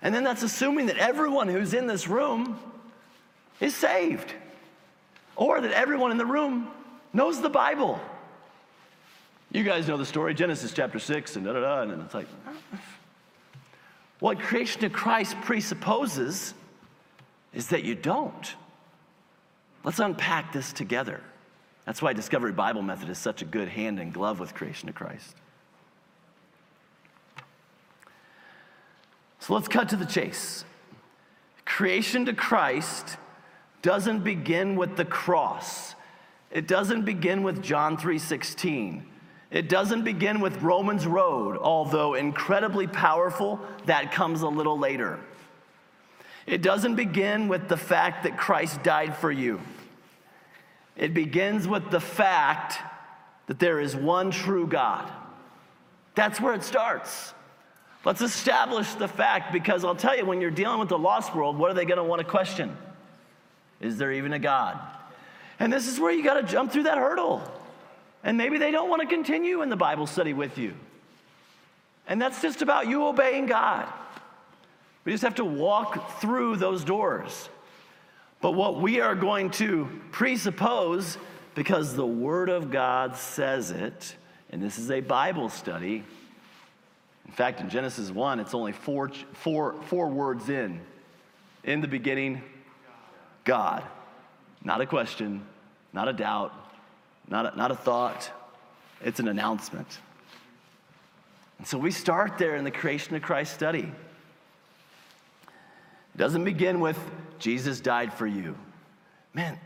And 0.00 0.14
then 0.14 0.24
that's 0.24 0.42
assuming 0.42 0.86
that 0.86 0.98
everyone 0.98 1.48
who's 1.48 1.74
in 1.74 1.86
this 1.86 2.08
room 2.08 2.58
is 3.60 3.74
saved. 3.74 4.32
Or 5.36 5.60
that 5.60 5.72
everyone 5.72 6.12
in 6.12 6.18
the 6.18 6.26
room 6.26 6.70
knows 7.12 7.40
the 7.40 7.48
Bible. 7.48 8.00
You 9.54 9.62
guys 9.62 9.86
know 9.86 9.96
the 9.96 10.04
story, 10.04 10.34
Genesis 10.34 10.72
chapter 10.72 10.98
6, 10.98 11.36
and 11.36 11.44
da 11.44 11.52
da 11.52 11.60
da, 11.60 11.82
and 11.82 12.02
it's 12.02 12.12
like, 12.12 12.26
what 14.18 14.40
creation 14.40 14.80
to 14.80 14.90
Christ 14.90 15.36
presupposes 15.42 16.54
is 17.52 17.68
that 17.68 17.84
you 17.84 17.94
don't. 17.94 18.56
Let's 19.84 20.00
unpack 20.00 20.52
this 20.52 20.72
together. 20.72 21.20
That's 21.86 22.02
why 22.02 22.14
Discovery 22.14 22.50
Bible 22.50 22.82
Method 22.82 23.08
is 23.08 23.18
such 23.18 23.42
a 23.42 23.44
good 23.44 23.68
hand 23.68 24.00
in 24.00 24.10
glove 24.10 24.40
with 24.40 24.54
creation 24.54 24.88
to 24.88 24.92
Christ. 24.92 25.36
So 29.38 29.54
let's 29.54 29.68
cut 29.68 29.88
to 29.90 29.96
the 29.96 30.04
chase. 30.04 30.64
Creation 31.64 32.24
to 32.24 32.32
Christ 32.32 33.18
doesn't 33.82 34.24
begin 34.24 34.74
with 34.74 34.96
the 34.96 35.04
cross. 35.04 35.94
It 36.50 36.66
doesn't 36.66 37.04
begin 37.04 37.44
with 37.44 37.62
John 37.62 37.96
3:16. 37.96 39.10
It 39.54 39.68
doesn't 39.68 40.02
begin 40.02 40.40
with 40.40 40.62
Romans 40.62 41.06
road, 41.06 41.56
although 41.58 42.14
incredibly 42.14 42.88
powerful, 42.88 43.60
that 43.86 44.10
comes 44.10 44.42
a 44.42 44.48
little 44.48 44.76
later. 44.76 45.20
It 46.44 46.60
doesn't 46.60 46.96
begin 46.96 47.46
with 47.46 47.68
the 47.68 47.76
fact 47.76 48.24
that 48.24 48.36
Christ 48.36 48.82
died 48.82 49.16
for 49.16 49.30
you. 49.30 49.60
It 50.96 51.14
begins 51.14 51.68
with 51.68 51.92
the 51.92 52.00
fact 52.00 52.80
that 53.46 53.60
there 53.60 53.78
is 53.78 53.94
one 53.94 54.32
true 54.32 54.66
God. 54.66 55.08
That's 56.16 56.40
where 56.40 56.54
it 56.54 56.64
starts. 56.64 57.32
Let's 58.04 58.22
establish 58.22 58.92
the 58.94 59.06
fact 59.06 59.52
because 59.52 59.84
I'll 59.84 59.94
tell 59.94 60.16
you, 60.16 60.26
when 60.26 60.40
you're 60.40 60.50
dealing 60.50 60.80
with 60.80 60.88
the 60.88 60.98
lost 60.98 61.32
world, 61.32 61.56
what 61.56 61.70
are 61.70 61.74
they 61.74 61.84
going 61.84 61.98
to 61.98 62.04
want 62.04 62.18
to 62.18 62.26
question? 62.26 62.76
Is 63.80 63.98
there 63.98 64.10
even 64.10 64.32
a 64.32 64.40
God? 64.40 64.80
And 65.60 65.72
this 65.72 65.86
is 65.86 66.00
where 66.00 66.10
you 66.10 66.24
got 66.24 66.40
to 66.40 66.42
jump 66.42 66.72
through 66.72 66.82
that 66.82 66.98
hurdle. 66.98 67.40
And 68.24 68.38
maybe 68.38 68.56
they 68.56 68.70
don't 68.70 68.88
want 68.88 69.02
to 69.02 69.06
continue 69.06 69.60
in 69.60 69.68
the 69.68 69.76
Bible 69.76 70.06
study 70.06 70.32
with 70.32 70.56
you. 70.56 70.74
And 72.08 72.20
that's 72.20 72.40
just 72.40 72.62
about 72.62 72.88
you 72.88 73.06
obeying 73.06 73.46
God. 73.46 73.86
We 75.04 75.12
just 75.12 75.22
have 75.22 75.34
to 75.36 75.44
walk 75.44 76.20
through 76.20 76.56
those 76.56 76.84
doors. 76.84 77.50
But 78.40 78.52
what 78.52 78.80
we 78.80 79.00
are 79.00 79.14
going 79.14 79.50
to 79.52 79.88
presuppose, 80.10 81.18
because 81.54 81.94
the 81.94 82.06
Word 82.06 82.48
of 82.48 82.70
God 82.70 83.16
says 83.16 83.70
it, 83.70 84.16
and 84.50 84.62
this 84.62 84.78
is 84.78 84.90
a 84.90 85.00
Bible 85.00 85.50
study. 85.50 86.02
In 87.26 87.32
fact, 87.32 87.60
in 87.60 87.68
Genesis 87.68 88.10
1, 88.10 88.40
it's 88.40 88.54
only 88.54 88.72
four, 88.72 89.10
four, 89.34 89.74
four 89.84 90.08
words 90.08 90.48
in. 90.48 90.80
In 91.62 91.82
the 91.82 91.88
beginning, 91.88 92.42
God. 93.44 93.82
Not 94.62 94.80
a 94.80 94.86
question, 94.86 95.44
not 95.92 96.08
a 96.08 96.12
doubt, 96.14 96.63
not 97.28 97.54
a, 97.54 97.56
not 97.56 97.70
a 97.70 97.76
thought. 97.76 98.30
It's 99.02 99.20
an 99.20 99.28
announcement. 99.28 99.98
And 101.58 101.66
so 101.66 101.78
we 101.78 101.90
start 101.90 102.38
there 102.38 102.56
in 102.56 102.64
the 102.64 102.70
creation 102.70 103.14
of 103.14 103.22
Christ 103.22 103.54
study. 103.54 103.90
It 106.14 106.18
doesn't 106.18 106.44
begin 106.44 106.80
with 106.80 106.98
Jesus 107.38 107.80
died 107.80 108.12
for 108.12 108.26
you. 108.26 108.56
Man, 109.34 109.58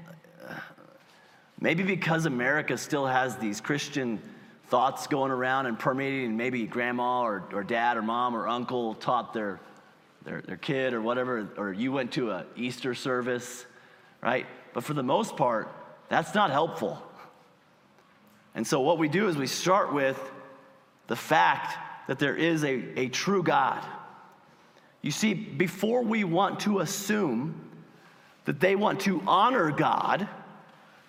maybe 1.61 1.82
because 1.82 2.26
America 2.26 2.78
still 2.78 3.06
has 3.06 3.36
these 3.36 3.61
Christian 3.61 4.20
thoughts 4.68 5.06
going 5.06 5.30
around 5.30 5.66
and 5.66 5.78
permeating, 5.78 6.36
maybe 6.36 6.66
grandma 6.66 7.22
or, 7.22 7.44
or 7.52 7.62
dad 7.64 7.96
or 7.96 8.02
mom 8.02 8.34
or 8.34 8.48
uncle 8.48 8.94
taught 8.94 9.32
their, 9.32 9.61
their, 10.24 10.42
their 10.42 10.56
kid 10.56 10.92
or 10.94 11.00
whatever, 11.00 11.48
or 11.56 11.72
you 11.72 11.92
went 11.92 12.12
to 12.12 12.30
a 12.30 12.44
Easter 12.56 12.94
service, 12.94 13.64
right? 14.22 14.46
But 14.74 14.84
for 14.84 14.94
the 14.94 15.02
most 15.02 15.36
part, 15.36 15.72
that's 16.09 16.34
not 16.34 16.50
helpful. 16.50 17.02
And 18.59 18.66
so 18.66 18.80
what 18.80 18.98
we 18.98 19.06
do 19.06 19.28
is 19.28 19.36
we 19.36 19.46
start 19.46 19.94
with 19.94 20.20
the 21.06 21.14
fact 21.14 21.78
that 22.09 22.18
there 22.18 22.34
is 22.34 22.64
a, 22.64 22.98
a 22.98 23.09
true 23.09 23.40
God. 23.40 23.86
You 25.00 25.12
see, 25.12 25.32
before 25.32 26.02
we 26.02 26.24
want 26.24 26.59
to 26.61 26.80
assume 26.80 27.54
that 28.46 28.59
they 28.59 28.74
want 28.74 28.98
to 29.02 29.22
honor 29.28 29.70
God, 29.70 30.28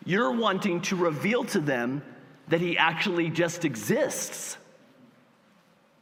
you're 0.05 0.31
wanting 0.31 0.81
to 0.81 0.95
reveal 0.95 1.43
to 1.45 1.59
them 1.59 2.03
that 2.49 2.61
He 2.61 2.77
actually 2.77 3.31
just 3.31 3.65
exists. 3.65 4.55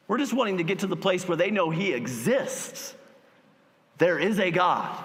We're 0.10 0.18
just 0.18 0.34
wanting 0.34 0.58
to 0.58 0.66
get 0.66 0.80
to 0.80 0.88
the 0.88 0.98
place 0.98 1.30
where 1.30 1.38
they 1.38 1.50
know 1.50 1.70
He 1.70 1.94
exists. 1.94 2.94
There 4.00 4.20
is 4.20 4.38
a 4.38 4.52
God, 4.52 5.02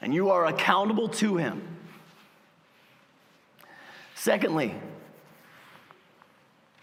and 0.00 0.14
you 0.14 0.30
are 0.30 0.46
accountable 0.46 1.08
to 1.08 1.38
Him. 1.38 1.60
Secondly, 4.14 4.76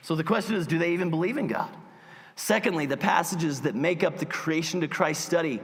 so 0.02 0.16
the 0.16 0.24
question 0.24 0.56
is 0.56 0.68
do 0.68 0.78
they 0.78 0.94
even 0.94 1.10
believe 1.10 1.38
in 1.38 1.48
God? 1.48 1.70
Secondly, 2.36 2.86
the 2.86 2.98
passages 2.98 3.62
that 3.62 3.76
make 3.76 4.04
up 4.04 4.18
the 4.18 4.26
creation 4.26 4.82
to 4.82 4.88
Christ 4.88 5.26
study 5.26 5.62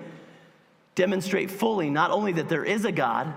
demonstrate 0.95 1.49
fully 1.49 1.89
not 1.89 2.11
only 2.11 2.33
that 2.33 2.49
there 2.49 2.65
is 2.65 2.85
a 2.85 2.91
God, 2.91 3.33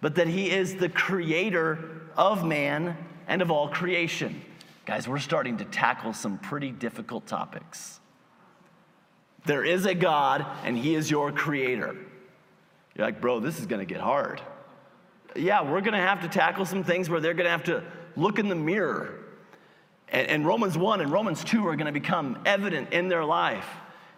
but 0.00 0.14
that 0.14 0.28
He 0.28 0.50
is 0.50 0.76
the 0.76 0.88
creator 0.88 2.02
of 2.16 2.44
man 2.44 2.96
and 3.26 3.42
of 3.42 3.50
all 3.50 3.68
creation. 3.68 4.42
Guys, 4.84 5.06
we're 5.06 5.18
starting 5.18 5.58
to 5.58 5.64
tackle 5.64 6.12
some 6.12 6.38
pretty 6.38 6.70
difficult 6.70 7.26
topics. 7.26 8.00
There 9.44 9.64
is 9.64 9.86
a 9.86 9.94
God, 9.94 10.46
and 10.64 10.76
He 10.76 10.94
is 10.94 11.10
your 11.10 11.32
creator. 11.32 11.96
You're 12.94 13.06
like, 13.06 13.20
bro, 13.20 13.40
this 13.40 13.58
is 13.58 13.66
gonna 13.66 13.84
get 13.84 14.00
hard. 14.00 14.40
Yeah, 15.34 15.62
we're 15.62 15.80
gonna 15.80 15.98
have 15.98 16.20
to 16.22 16.28
tackle 16.28 16.64
some 16.64 16.84
things 16.84 17.08
where 17.08 17.20
they're 17.20 17.34
gonna 17.34 17.50
have 17.50 17.64
to 17.64 17.82
look 18.16 18.38
in 18.38 18.48
the 18.48 18.54
mirror. 18.54 19.21
And, 20.12 20.28
and 20.28 20.46
Romans 20.46 20.78
1 20.78 21.00
and 21.00 21.10
Romans 21.10 21.42
2 21.42 21.66
are 21.66 21.74
gonna 21.74 21.90
become 21.90 22.38
evident 22.44 22.92
in 22.92 23.08
their 23.08 23.24
life. 23.24 23.66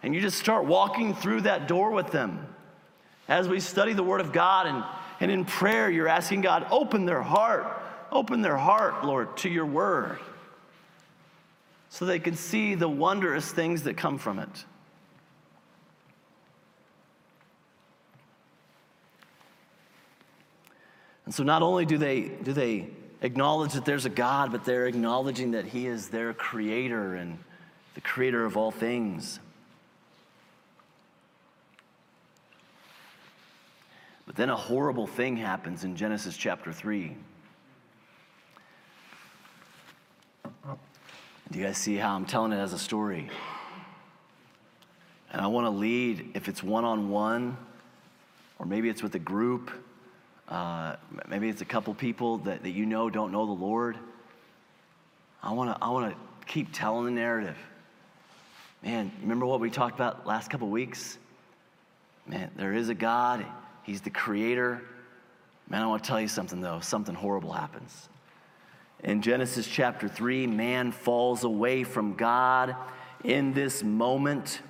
And 0.03 0.13
you 0.13 0.21
just 0.21 0.37
start 0.37 0.65
walking 0.65 1.15
through 1.15 1.41
that 1.41 1.67
door 1.67 1.89
with 1.89 2.11
them. 2.11 2.45
As 3.27 3.47
we 3.47 3.59
study 3.59 3.93
the 3.93 4.03
Word 4.03 4.21
of 4.21 4.31
God 4.31 4.67
and, 4.67 4.83
and 5.19 5.31
in 5.31 5.45
prayer, 5.45 5.89
you're 5.89 6.07
asking 6.07 6.41
God, 6.41 6.67
open 6.69 7.05
their 7.05 7.23
heart, 7.23 7.81
open 8.11 8.41
their 8.41 8.57
heart, 8.57 9.03
Lord, 9.03 9.35
to 9.37 9.49
your 9.49 9.65
Word 9.65 10.19
so 11.89 12.05
they 12.05 12.19
can 12.19 12.35
see 12.35 12.75
the 12.75 12.89
wondrous 12.89 13.49
things 13.51 13.83
that 13.83 13.95
come 13.95 14.17
from 14.17 14.37
it. 14.37 14.65
And 21.23 21.33
so 21.33 21.43
not 21.43 21.63
only 21.63 21.85
do 21.85 21.97
they, 21.97 22.21
do 22.21 22.53
they 22.53 22.89
acknowledge 23.25 23.73
that 23.73 23.85
there's 23.85 24.05
a 24.05 24.09
God, 24.09 24.51
but 24.51 24.63
they're 24.65 24.87
acknowledging 24.87 25.51
that 25.51 25.65
He 25.65 25.87
is 25.87 26.09
their 26.09 26.33
creator 26.33 27.15
and 27.15 27.39
the 27.95 28.01
creator 28.01 28.45
of 28.45 28.55
all 28.55 28.71
things. 28.71 29.39
But 34.25 34.35
then 34.35 34.49
a 34.49 34.55
horrible 34.55 35.07
thing 35.07 35.37
happens 35.37 35.83
in 35.83 35.95
Genesis 35.95 36.37
chapter 36.37 36.71
3. 36.71 37.15
Do 41.51 41.59
you 41.59 41.65
guys 41.65 41.77
see 41.77 41.95
how 41.95 42.15
I'm 42.15 42.25
telling 42.25 42.51
it 42.51 42.57
as 42.57 42.73
a 42.73 42.79
story? 42.79 43.29
And 45.31 45.41
I 45.41 45.47
want 45.47 45.65
to 45.65 45.69
lead, 45.71 46.31
if 46.33 46.47
it's 46.47 46.63
one 46.63 46.85
on 46.85 47.09
one, 47.09 47.57
or 48.57 48.65
maybe 48.65 48.89
it's 48.89 49.03
with 49.03 49.15
a 49.15 49.19
group, 49.19 49.71
uh, 50.47 50.95
maybe 51.27 51.49
it's 51.49 51.61
a 51.61 51.65
couple 51.65 51.93
people 51.93 52.37
that, 52.39 52.63
that 52.63 52.71
you 52.71 52.85
know 52.85 53.09
don't 53.09 53.31
know 53.31 53.45
the 53.45 53.51
Lord. 53.51 53.97
I 55.41 55.51
want 55.53 55.75
to 55.75 55.83
I 55.83 55.89
want 55.89 56.13
to 56.13 56.17
keep 56.45 56.71
telling 56.71 57.05
the 57.05 57.11
narrative. 57.11 57.57
Man, 58.83 59.11
remember 59.21 59.45
what 59.45 59.59
we 59.59 59.71
talked 59.71 59.95
about 59.95 60.27
last 60.27 60.49
couple 60.51 60.69
weeks? 60.69 61.17
Man, 62.27 62.51
there 62.55 62.73
is 62.73 62.89
a 62.89 62.93
God. 62.93 63.45
He's 63.83 64.01
the 64.01 64.09
creator. 64.11 64.81
Man, 65.67 65.81
I 65.81 65.87
want 65.87 66.03
to 66.03 66.07
tell 66.07 66.21
you 66.21 66.27
something 66.27 66.61
though. 66.61 66.79
Something 66.79 67.15
horrible 67.15 67.51
happens. 67.51 68.09
In 69.03 69.21
Genesis 69.21 69.67
chapter 69.67 70.07
3, 70.07 70.47
man 70.47 70.91
falls 70.91 71.43
away 71.43 71.83
from 71.83 72.15
God 72.15 72.75
in 73.23 73.53
this 73.53 73.83
moment. 73.83 74.61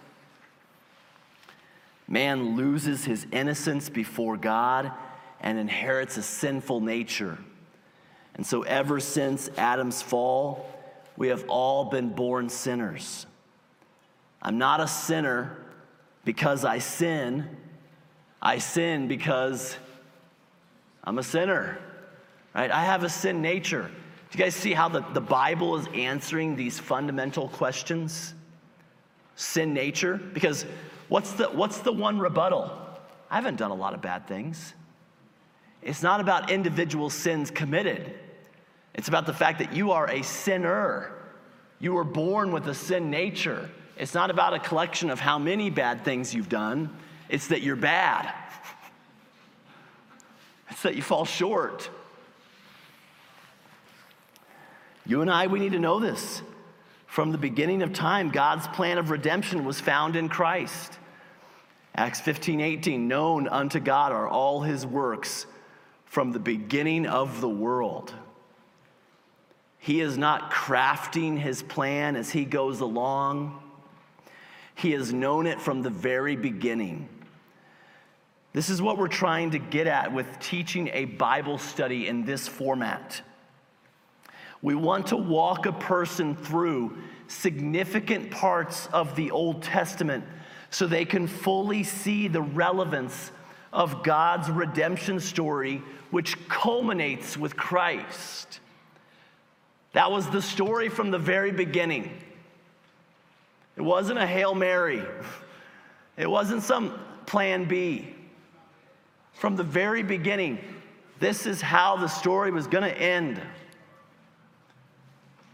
Man 2.08 2.56
loses 2.56 3.06
his 3.06 3.28
innocence 3.32 3.90
before 3.90 4.38
God 4.38 4.92
and 5.46 5.60
inherits 5.60 6.18
a 6.18 6.24
sinful 6.24 6.82
nature. 6.82 7.38
And 8.34 8.46
so, 8.46 8.64
ever 8.64 9.00
since 9.00 9.50
Adam's 9.58 10.02
fall, 10.02 10.70
we 11.16 11.30
have 11.30 11.46
all 11.48 11.86
been 11.86 12.10
born 12.10 12.50
sinners. 12.50 13.26
I'm 14.42 14.58
not 14.58 14.82
a 14.82 14.88
sinner 14.88 15.58
because 16.26 16.66
I 16.66 16.80
sin, 16.80 17.48
I 18.42 18.58
sin 18.58 19.08
because 19.08 19.78
I'm 21.04 21.20
a 21.20 21.24
sinner, 21.24 21.78
right? 22.54 22.70
I 22.70 22.84
have 22.84 23.04
a 23.04 23.10
sin 23.10 23.42
nature. 23.42 23.90
Do 24.32 24.38
you 24.38 24.44
guys 24.44 24.56
see 24.56 24.74
how 24.74 24.90
the, 24.90 25.06
the 25.14 25.22
Bible 25.22 25.78
is 25.78 25.88
answering 25.94 26.56
these 26.56 26.78
fundamental 26.78 27.48
questions? 27.50 28.34
Sin 29.36 29.74
nature? 29.74 30.18
Because 30.18 30.66
what's 31.08 31.34
the, 31.34 31.46
what's 31.46 31.80
the 31.80 31.94
one 31.94 32.20
rebuttal? 32.20 32.78
I 33.30 33.36
haven't 33.36 33.58
done 33.58 33.72
a 33.72 33.76
lot 33.76 33.94
of 33.94 34.02
bad 34.02 34.28
things. 34.28 34.74
It's 35.86 36.02
not 36.02 36.20
about 36.20 36.50
individual 36.50 37.12
sins 37.12 37.52
committed, 37.52 38.14
it's 38.96 39.08
about 39.08 39.28
the 39.28 39.34
fact 39.34 39.60
that 39.60 39.74
you 39.74 39.92
are 39.92 40.10
a 40.10 40.24
sinner. 40.24 41.12
You 41.78 41.94
were 41.94 42.06
born 42.06 42.52
with 42.52 42.68
a 42.68 42.74
sin 42.74 43.12
nature. 43.12 43.70
It's 43.98 44.14
not 44.14 44.32
about 44.32 44.54
a 44.54 44.60
collection 44.60 45.10
of 45.10 45.20
how 45.20 45.38
many 45.38 45.70
bad 45.70 46.04
things 46.04 46.34
you've 46.34 46.50
done, 46.50 46.96
it's 47.30 47.48
that 47.48 47.62
you're 47.62 47.76
bad. 47.76 48.34
It's 50.72 50.82
that 50.82 50.96
you 50.96 51.02
fall 51.02 51.26
short. 51.26 51.90
You 55.06 55.22
and 55.22 55.30
I, 55.30 55.48
we 55.48 55.60
need 55.60 55.74
to 55.74 55.80
know 55.80 56.00
this. 56.00 56.42
From 57.06 57.32
the 57.32 57.38
beginning 57.38 57.84
of 57.84 57.94
time, 57.94 58.30
God's 58.30 58.68
plan 58.70 58.98
of 58.98 59.12
redemption 59.12 59.64
was 59.64 59.80
found 59.80 60.16
in 60.16 60.28
Christ. 60.28 60.98
Acts 61.96 62.20
15 62.20 62.60
18, 62.60 63.08
known 63.08 63.48
unto 63.48 63.80
God 63.80 64.12
are 64.12 64.28
all 64.28 64.62
his 64.62 64.86
works 64.86 65.46
from 66.16 66.32
the 66.32 66.40
beginning 66.40 67.06
of 67.06 67.42
the 67.42 67.50
world. 67.50 68.14
He 69.80 70.00
is 70.00 70.18
not 70.18 70.50
crafting 70.50 71.38
his 71.38 71.62
plan 71.62 72.16
as 72.16 72.32
he 72.32 72.46
goes 72.46 72.80
along. 72.80 73.62
He 74.76 74.92
has 74.92 75.12
known 75.12 75.46
it 75.46 75.60
from 75.60 75.82
the 75.82 75.90
very 75.90 76.38
beginning. 76.38 77.10
This 78.54 78.70
is 78.70 78.82
what 78.82 78.98
we're 78.98 79.10
trying 79.10 79.52
to 79.52 79.60
get 79.60 79.88
at 79.88 80.14
with 80.14 80.40
teaching 80.40 80.90
a 80.94 81.04
Bible 81.04 81.58
study 81.58 82.08
in 82.08 82.24
this 82.24 82.48
format. 82.48 83.22
We 84.62 84.74
want 84.74 85.08
to 85.08 85.18
walk 85.18 85.66
a 85.66 85.74
person 85.74 86.38
through 86.38 86.98
significant 87.28 88.32
parts 88.32 88.88
of 88.94 89.18
the 89.18 89.32
Old 89.32 89.64
Testament 89.64 90.24
so 90.70 90.88
they 90.88 91.04
can 91.04 91.28
fully 91.28 91.84
see 91.84 92.30
the 92.30 92.42
relevance 92.42 93.32
of 93.76 94.04
God's 94.04 94.50
redemption 94.50 95.20
story, 95.20 95.84
which 96.10 96.48
culminates 96.48 97.38
with 97.38 97.58
Christ. 97.58 98.62
That 99.92 100.10
was 100.10 100.30
the 100.30 100.42
story 100.42 100.88
from 100.88 101.12
the 101.12 101.20
very 101.20 101.52
beginning. 101.52 102.10
It 103.76 103.82
wasn't 103.82 104.18
a 104.18 104.26
Hail 104.26 104.56
Mary, 104.56 105.04
it 106.18 106.30
wasn't 106.30 106.64
some 106.64 106.98
plan 107.26 107.66
B. 107.66 108.16
From 109.34 109.58
the 109.58 109.64
very 109.64 110.02
beginning, 110.02 110.60
this 111.20 111.46
is 111.46 111.60
how 111.62 111.98
the 111.98 112.08
story 112.08 112.52
was 112.52 112.68
going 112.68 112.86
to 112.86 112.98
end. 112.98 113.42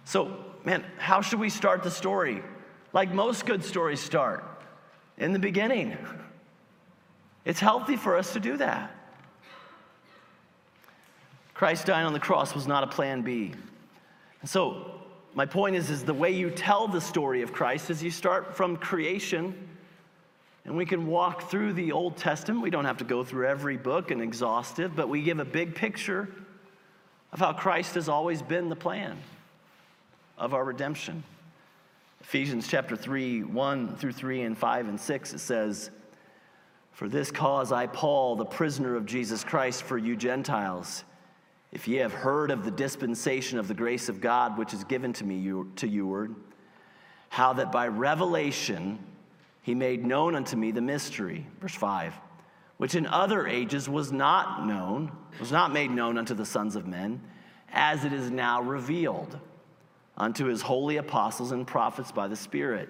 So, 0.05 0.45
man, 0.63 0.85
how 0.99 1.21
should 1.21 1.39
we 1.39 1.49
start 1.49 1.81
the 1.81 1.89
story? 1.89 2.43
Like 2.93 3.11
most 3.11 3.47
good 3.47 3.63
stories 3.63 3.99
start 3.99 4.43
in 5.17 5.33
the 5.33 5.39
beginning. 5.39 5.97
It's 7.45 7.59
healthy 7.59 7.95
for 7.95 8.17
us 8.17 8.33
to 8.33 8.39
do 8.39 8.57
that. 8.57 8.95
Christ 11.53 11.85
dying 11.85 12.05
on 12.05 12.13
the 12.13 12.19
cross 12.19 12.55
was 12.55 12.67
not 12.67 12.83
a 12.83 12.87
plan 12.87 13.21
B. 13.21 13.53
And 14.41 14.49
so, 14.49 15.01
my 15.33 15.45
point 15.45 15.75
is, 15.75 15.89
is 15.89 16.03
the 16.03 16.13
way 16.13 16.31
you 16.31 16.49
tell 16.49 16.87
the 16.87 16.99
story 16.99 17.41
of 17.41 17.53
Christ 17.53 17.89
is 17.89 18.03
you 18.03 18.11
start 18.11 18.55
from 18.55 18.77
creation, 18.77 19.55
and 20.65 20.75
we 20.75 20.85
can 20.85 21.07
walk 21.07 21.49
through 21.49 21.73
the 21.73 21.91
Old 21.91 22.17
Testament. 22.17 22.61
We 22.61 22.69
don't 22.69 22.85
have 22.85 22.97
to 22.97 23.03
go 23.03 23.23
through 23.23 23.47
every 23.47 23.77
book 23.77 24.11
and 24.11 24.21
exhaustive, 24.21 24.95
but 24.95 25.07
we 25.07 25.21
give 25.21 25.39
a 25.39 25.45
big 25.45 25.75
picture 25.75 26.27
of 27.31 27.39
how 27.39 27.53
Christ 27.53 27.95
has 27.95 28.09
always 28.09 28.41
been 28.41 28.67
the 28.67 28.75
plan 28.75 29.17
of 30.37 30.53
our 30.53 30.65
redemption. 30.65 31.23
Ephesians 32.21 32.67
chapter 32.67 32.95
3, 32.95 33.43
1 33.43 33.95
through 33.95 34.11
3 34.11 34.41
and 34.41 34.57
5 34.57 34.89
and 34.89 34.99
6, 34.99 35.33
it 35.33 35.39
says, 35.39 35.91
For 37.01 37.09
this 37.09 37.31
cause 37.31 37.71
I, 37.71 37.87
Paul, 37.87 38.35
the 38.35 38.45
prisoner 38.45 38.95
of 38.95 39.07
Jesus 39.07 39.43
Christ, 39.43 39.81
for 39.81 39.97
you 39.97 40.15
Gentiles, 40.15 41.03
if 41.71 41.87
ye 41.87 41.95
have 41.95 42.13
heard 42.13 42.51
of 42.51 42.63
the 42.63 42.69
dispensation 42.69 43.57
of 43.57 43.67
the 43.67 43.73
grace 43.73 44.07
of 44.07 44.21
God 44.21 44.55
which 44.55 44.71
is 44.71 44.83
given 44.83 45.11
to 45.13 45.25
me 45.25 45.39
you, 45.39 45.71
to 45.77 45.87
youward, 45.87 46.35
how 47.29 47.53
that 47.53 47.71
by 47.71 47.87
revelation 47.87 48.99
he 49.63 49.73
made 49.73 50.05
known 50.05 50.35
unto 50.35 50.55
me 50.55 50.69
the 50.69 50.79
mystery, 50.79 51.47
verse 51.59 51.73
5, 51.73 52.13
which 52.77 52.93
in 52.93 53.07
other 53.07 53.47
ages 53.47 53.89
was 53.89 54.11
not 54.11 54.67
known, 54.67 55.11
was 55.39 55.51
not 55.51 55.73
made 55.73 55.89
known 55.89 56.19
unto 56.19 56.35
the 56.35 56.45
sons 56.45 56.75
of 56.75 56.85
men, 56.85 57.19
as 57.71 58.05
it 58.05 58.13
is 58.13 58.29
now 58.29 58.61
revealed 58.61 59.39
unto 60.17 60.45
his 60.45 60.61
holy 60.61 60.97
apostles 60.97 61.51
and 61.51 61.65
prophets 61.65 62.11
by 62.11 62.27
the 62.27 62.35
Spirit, 62.35 62.89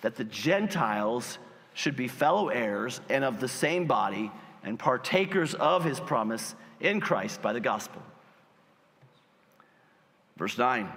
that 0.00 0.14
the 0.14 0.22
Gentiles 0.22 1.38
should 1.74 1.96
be 1.96 2.08
fellow 2.08 2.48
heirs 2.48 3.00
and 3.08 3.24
of 3.24 3.40
the 3.40 3.48
same 3.48 3.86
body 3.86 4.30
and 4.64 4.78
partakers 4.78 5.54
of 5.54 5.84
his 5.84 6.00
promise 6.00 6.54
in 6.80 7.00
Christ 7.00 7.42
by 7.42 7.52
the 7.52 7.60
gospel. 7.60 8.02
Verse 10.36 10.58
9, 10.58 10.88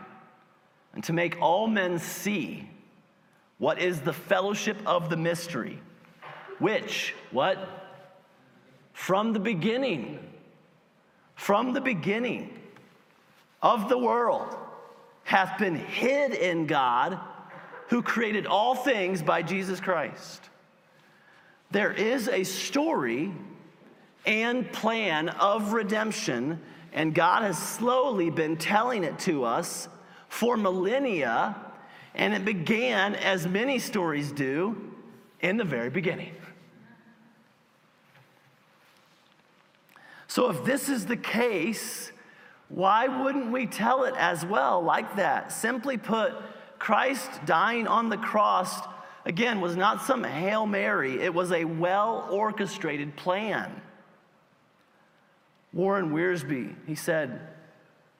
and 0.93 1.03
to 1.03 1.13
make 1.13 1.41
all 1.41 1.67
men 1.67 1.99
see 1.99 2.69
what 3.57 3.79
is 3.79 4.01
the 4.01 4.13
fellowship 4.13 4.77
of 4.85 5.09
the 5.09 5.17
mystery, 5.17 5.79
which, 6.59 7.13
what? 7.31 7.57
From 8.93 9.33
the 9.33 9.39
beginning, 9.39 10.19
from 11.35 11.73
the 11.73 11.81
beginning 11.81 12.57
of 13.61 13.89
the 13.89 13.97
world 13.97 14.55
hath 15.23 15.57
been 15.57 15.75
hid 15.75 16.33
in 16.33 16.65
God 16.65 17.19
who 17.89 18.01
created 18.01 18.45
all 18.45 18.75
things 18.75 19.21
by 19.21 19.41
Jesus 19.41 19.79
Christ. 19.79 20.49
There 21.75 21.91
is 21.91 22.29
a 22.29 22.45
story 22.45 23.33
and 24.25 24.71
plan 24.71 25.27
of 25.27 25.73
redemption, 25.73 26.61
and 26.93 27.13
God 27.13 27.43
has 27.43 27.57
slowly 27.57 28.29
been 28.29 28.55
telling 28.55 29.03
it 29.03 29.19
to 29.19 29.43
us 29.43 29.89
for 30.29 30.55
millennia, 30.55 31.53
and 32.13 32.33
it 32.33 32.45
began, 32.45 33.13
as 33.15 33.45
many 33.45 33.77
stories 33.79 34.31
do, 34.31 34.93
in 35.41 35.57
the 35.57 35.65
very 35.65 35.89
beginning. 35.89 36.31
So, 40.27 40.49
if 40.49 40.63
this 40.63 40.87
is 40.87 41.07
the 41.07 41.17
case, 41.17 42.13
why 42.69 43.09
wouldn't 43.09 43.51
we 43.51 43.65
tell 43.65 44.05
it 44.05 44.13
as 44.17 44.45
well, 44.45 44.81
like 44.81 45.17
that? 45.17 45.51
Simply 45.51 45.97
put, 45.97 46.35
Christ 46.79 47.29
dying 47.45 47.85
on 47.85 48.07
the 48.07 48.17
cross, 48.17 48.79
again, 49.25 49.59
was 49.59 49.75
not 49.75 50.03
some 50.03 50.23
Hail 50.23 50.65
Mary, 50.65 51.21
it 51.21 51.33
was 51.33 51.51
a 51.51 51.65
well 51.65 52.27
orchestrated 52.31 53.15
plan. 53.15 53.81
Warren 55.73 56.11
Wiersbe, 56.11 56.73
he 56.87 56.95
said, 56.95 57.41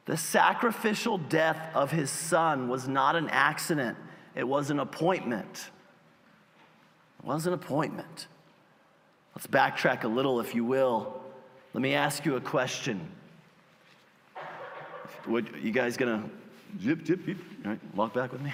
the 0.06 0.18
sacrificial 0.18 1.18
death 1.18 1.70
of 1.74 1.90
his 1.90 2.12
son 2.12 2.68
was 2.68 2.88
not 2.88 3.16
an 3.16 3.30
accident, 3.30 3.98
it 4.36 4.48
was 4.48 4.70
an 4.70 4.80
appointment. 4.80 5.70
It 7.20 7.26
was 7.26 7.48
an 7.48 7.54
appointment. 7.54 8.28
Let's 9.36 9.48
backtrack 9.48 10.04
a 10.04 10.08
little, 10.08 10.40
if 10.40 10.54
you 10.54 10.64
will. 10.64 11.22
Let 11.74 11.82
me 11.82 11.94
ask 11.94 12.26
you 12.26 12.36
a 12.36 12.42
question. 12.42 13.10
What, 15.26 15.62
you 15.62 15.72
guys 15.72 15.98
gonna 15.98 16.30
zip, 16.82 17.06
zip, 17.06 17.26
zip, 17.26 17.38
all 17.64 17.72
right, 17.72 17.80
walk 17.96 18.14
back 18.14 18.32
with 18.32 18.42
me? 18.42 18.54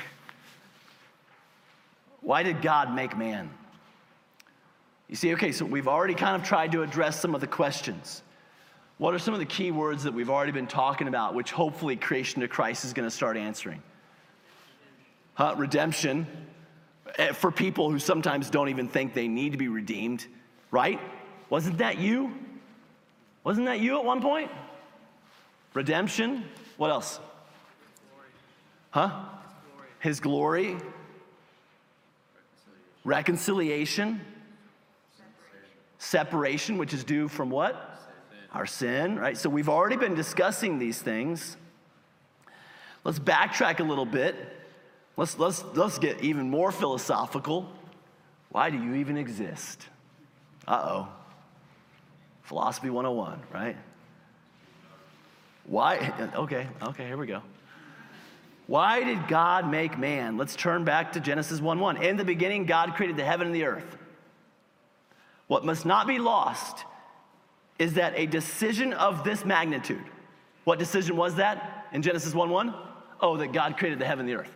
Why 2.21 2.43
did 2.43 2.61
God 2.61 2.93
make 2.93 3.17
man? 3.17 3.49
You 5.09 5.15
see, 5.15 5.33
okay, 5.33 5.51
so 5.51 5.65
we've 5.65 5.87
already 5.87 6.13
kind 6.13 6.35
of 6.35 6.47
tried 6.47 6.71
to 6.71 6.83
address 6.83 7.19
some 7.19 7.35
of 7.35 7.41
the 7.41 7.47
questions. 7.47 8.23
What 8.97 9.13
are 9.13 9.19
some 9.19 9.33
of 9.33 9.39
the 9.39 9.45
key 9.45 9.71
words 9.71 10.03
that 10.03 10.13
we've 10.13 10.29
already 10.29 10.51
been 10.51 10.67
talking 10.67 11.07
about, 11.07 11.33
which 11.33 11.51
hopefully 11.51 11.95
creation 11.95 12.41
to 12.41 12.47
Christ 12.47 12.85
is 12.85 12.93
going 12.93 13.07
to 13.07 13.13
start 13.13 13.35
answering? 13.35 13.81
Huh? 15.33 15.55
Redemption 15.57 16.27
eh, 17.17 17.31
for 17.31 17.51
people 17.51 17.89
who 17.89 17.99
sometimes 17.99 18.49
don't 18.49 18.69
even 18.69 18.87
think 18.87 19.13
they 19.13 19.27
need 19.27 19.53
to 19.53 19.57
be 19.57 19.67
redeemed, 19.67 20.27
right? 20.69 20.99
Wasn't 21.49 21.79
that 21.79 21.97
you? 21.97 22.33
Wasn't 23.43 23.65
that 23.65 23.79
you 23.79 23.97
at 23.97 24.05
one 24.05 24.21
point? 24.21 24.51
Redemption. 25.73 26.45
What 26.77 26.91
else? 26.91 27.19
Huh? 28.91 29.25
His 29.99 30.19
glory. 30.19 30.77
Reconciliation. 33.03 34.21
Separation, 35.97 36.77
which 36.77 36.93
is 36.93 37.03
due 37.03 37.27
from 37.27 37.49
what? 37.49 37.91
our 38.53 38.65
sin, 38.65 39.17
right? 39.17 39.37
So 39.37 39.49
we've 39.49 39.69
already 39.69 39.95
been 39.95 40.15
discussing 40.15 40.77
these 40.77 41.01
things. 41.01 41.55
Let's 43.03 43.19
backtrack 43.19 43.79
a 43.79 43.83
little 43.83 44.05
bit. 44.05 44.35
Let's, 45.17 45.37
let's, 45.39 45.63
let's 45.73 45.97
get 45.97 46.21
even 46.21 46.49
more 46.49 46.71
philosophical. 46.71 47.71
Why 48.49 48.69
do 48.69 48.77
you 48.77 48.95
even 48.95 49.17
exist? 49.17 49.87
Uh 50.67 50.81
oh. 50.83 51.07
Philosophy 52.43 52.89
101, 52.89 53.41
right? 53.53 53.77
Why? 55.65 56.13
Okay, 56.35 56.67
okay, 56.83 57.07
here 57.07 57.17
we 57.17 57.27
go. 57.27 57.41
Why 58.71 59.03
did 59.03 59.27
God 59.27 59.69
make 59.69 59.99
man? 59.99 60.37
Let's 60.37 60.55
turn 60.55 60.85
back 60.85 61.11
to 61.11 61.19
Genesis 61.19 61.59
1 61.59 61.77
1. 61.77 62.01
In 62.01 62.15
the 62.15 62.23
beginning, 62.23 62.65
God 62.65 62.93
created 62.95 63.17
the 63.17 63.23
heaven 63.25 63.45
and 63.47 63.53
the 63.53 63.65
earth. 63.65 63.97
What 65.47 65.65
must 65.65 65.85
not 65.85 66.07
be 66.07 66.19
lost 66.19 66.85
is 67.79 67.95
that 67.95 68.13
a 68.15 68.27
decision 68.27 68.93
of 68.93 69.25
this 69.25 69.43
magnitude, 69.43 70.05
what 70.63 70.79
decision 70.79 71.17
was 71.17 71.35
that 71.35 71.85
in 71.91 72.01
Genesis 72.01 72.33
1 72.33 72.49
1? 72.49 72.73
Oh, 73.19 73.35
that 73.35 73.51
God 73.51 73.75
created 73.75 73.99
the 73.99 74.05
heaven 74.05 74.25
and 74.25 74.29
the 74.29 74.39
earth. 74.39 74.55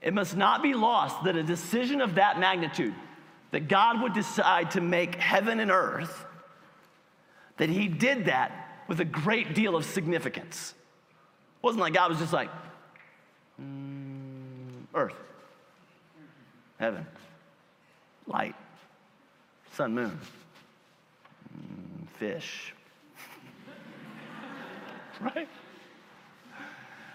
It 0.00 0.14
must 0.14 0.36
not 0.36 0.62
be 0.62 0.74
lost 0.74 1.24
that 1.24 1.34
a 1.34 1.42
decision 1.42 2.00
of 2.00 2.14
that 2.14 2.38
magnitude, 2.38 2.94
that 3.50 3.66
God 3.66 4.00
would 4.00 4.12
decide 4.12 4.70
to 4.70 4.80
make 4.80 5.16
heaven 5.16 5.58
and 5.58 5.72
earth, 5.72 6.24
that 7.56 7.68
He 7.68 7.88
did 7.88 8.26
that 8.26 8.84
with 8.86 9.00
a 9.00 9.04
great 9.04 9.56
deal 9.56 9.74
of 9.74 9.84
significance. 9.84 10.74
It 11.64 11.66
wasn't 11.66 11.80
like 11.80 11.94
God 11.94 12.10
was 12.10 12.18
just 12.18 12.34
like, 12.34 12.50
mm, 13.58 14.82
earth, 14.94 15.14
heaven, 16.78 17.06
light, 18.26 18.54
sun, 19.72 19.94
moon, 19.94 20.20
mm, 21.56 22.06
fish. 22.18 22.74
right? 25.22 25.48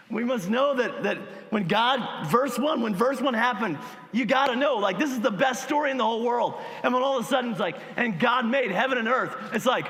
We 0.10 0.24
must 0.24 0.50
know 0.50 0.74
that, 0.74 1.04
that 1.04 1.20
when 1.52 1.68
God, 1.68 2.26
verse 2.32 2.58
one, 2.58 2.82
when 2.82 2.96
verse 2.96 3.22
one 3.22 3.36
happened, 3.36 3.78
you 4.12 4.26
gotta 4.26 4.56
know, 4.56 4.78
like, 4.78 4.98
this 4.98 5.12
is 5.12 5.20
the 5.20 5.30
best 5.30 5.64
story 5.64 5.92
in 5.92 5.98
the 5.98 6.06
whole 6.06 6.24
world. 6.24 6.56
And 6.82 6.92
when 6.92 7.04
all 7.04 7.20
of 7.20 7.24
a 7.24 7.28
sudden 7.28 7.52
it's 7.52 7.60
like, 7.60 7.76
and 7.98 8.20
God 8.20 8.48
made 8.48 8.72
heaven 8.72 8.98
and 8.98 9.08
earth, 9.08 9.36
it's 9.54 9.68
like, 9.68 9.86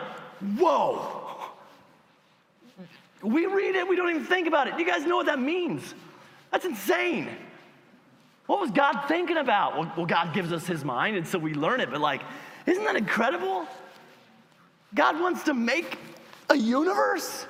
whoa. 0.58 1.19
We 3.22 3.46
read 3.46 3.76
it, 3.76 3.88
we 3.88 3.96
don't 3.96 4.10
even 4.10 4.26
think 4.26 4.48
about 4.48 4.68
it. 4.68 4.80
You 4.80 4.86
guys 4.86 5.06
know 5.06 5.18
what 5.18 5.26
that 5.26 5.40
means? 5.40 5.94
That's 6.52 6.66
insane. 6.66 7.30
What 8.46 8.60
was 8.60 8.72
God 8.72 9.06
thinking 9.08 9.38
about? 9.38 9.78
Well, 9.78 9.94
well, 9.96 10.06
God 10.06 10.34
gives 10.34 10.52
us 10.52 10.66
his 10.66 10.84
mind, 10.84 11.18
and 11.18 11.28
so 11.28 11.38
we 11.38 11.54
learn 11.54 11.82
it, 11.82 11.92
but 11.92 12.02
like, 12.02 12.22
isn't 12.66 12.84
that 12.84 12.96
incredible? 12.96 13.68
God 14.96 15.20
wants 15.20 15.44
to 15.44 15.54
make 15.54 15.98
a 16.50 16.56
universe? 16.56 17.46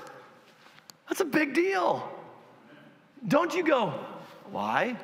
That's 1.07 1.21
a 1.21 1.25
big 1.25 1.53
deal. 1.53 2.09
Don't 3.27 3.53
you 3.53 3.63
go, 3.63 3.93
why? 4.51 4.97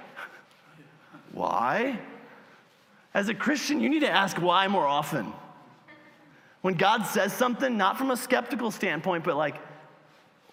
Why? 1.32 2.00
As 3.14 3.30
a 3.30 3.34
Christian, 3.34 3.80
you 3.80 3.90
need 3.90 4.02
to 4.02 4.10
ask 4.10 4.38
why 4.38 4.68
more 4.68 4.86
often. 4.86 5.32
When 6.62 6.74
God 6.74 7.04
says 7.06 7.32
something, 7.32 7.78
not 7.78 7.98
from 7.98 8.12
a 8.12 8.18
skeptical 8.18 8.72
standpoint, 8.72 9.24
but 9.24 9.38
like, 9.38 9.56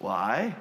why? 0.03 0.53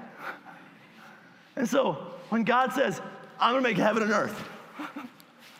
And 1.56 1.68
so 1.68 1.94
when 2.28 2.44
God 2.44 2.72
says, 2.72 3.00
I'm 3.40 3.52
gonna 3.52 3.62
make 3.62 3.76
heaven 3.76 4.04
and 4.04 4.12
earth, 4.12 4.48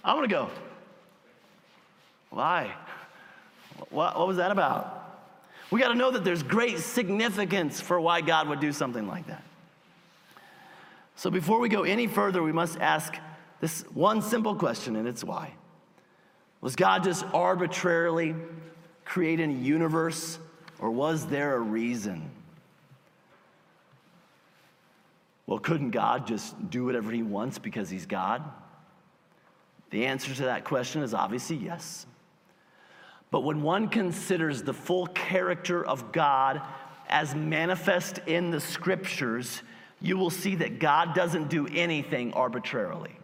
I'm 0.04 0.16
gonna 0.16 0.28
go, 0.28 0.48
why? 2.30 2.72
What, 3.90 4.16
what 4.16 4.28
was 4.28 4.36
that 4.36 4.52
about? 4.52 5.00
We 5.72 5.80
gotta 5.80 5.96
know 5.96 6.12
that 6.12 6.22
there's 6.22 6.44
great 6.44 6.78
significance 6.78 7.80
for 7.80 8.00
why 8.00 8.20
God 8.20 8.48
would 8.48 8.60
do 8.60 8.72
something 8.72 9.08
like 9.08 9.26
that. 9.26 9.42
So 11.16 11.28
before 11.28 11.58
we 11.58 11.68
go 11.68 11.82
any 11.82 12.06
further, 12.06 12.40
we 12.40 12.52
must 12.52 12.78
ask 12.78 13.14
this 13.60 13.82
one 13.92 14.22
simple 14.22 14.54
question, 14.54 14.94
and 14.94 15.08
it's 15.08 15.24
why? 15.24 15.52
Was 16.60 16.76
God 16.76 17.02
just 17.02 17.24
arbitrarily 17.34 18.36
creating 19.04 19.50
a 19.50 19.58
universe, 19.60 20.38
or 20.78 20.92
was 20.92 21.26
there 21.26 21.56
a 21.56 21.60
reason? 21.60 22.30
Well, 25.52 25.58
couldn't 25.58 25.90
God 25.90 26.26
just 26.26 26.70
do 26.70 26.86
whatever 26.86 27.12
he 27.12 27.22
wants 27.22 27.58
because 27.58 27.90
he's 27.90 28.06
God? 28.06 28.42
The 29.90 30.06
answer 30.06 30.34
to 30.34 30.44
that 30.44 30.64
question 30.64 31.02
is 31.02 31.12
obviously 31.12 31.56
yes. 31.56 32.06
But 33.30 33.40
when 33.40 33.60
one 33.60 33.88
considers 33.88 34.62
the 34.62 34.72
full 34.72 35.08
character 35.08 35.84
of 35.84 36.10
God 36.10 36.62
as 37.06 37.34
manifest 37.34 38.16
in 38.26 38.50
the 38.50 38.60
scriptures, 38.60 39.62
you 40.00 40.16
will 40.16 40.30
see 40.30 40.54
that 40.54 40.78
God 40.78 41.14
doesn't 41.14 41.50
do 41.50 41.66
anything 41.66 42.32
arbitrarily. 42.32 43.14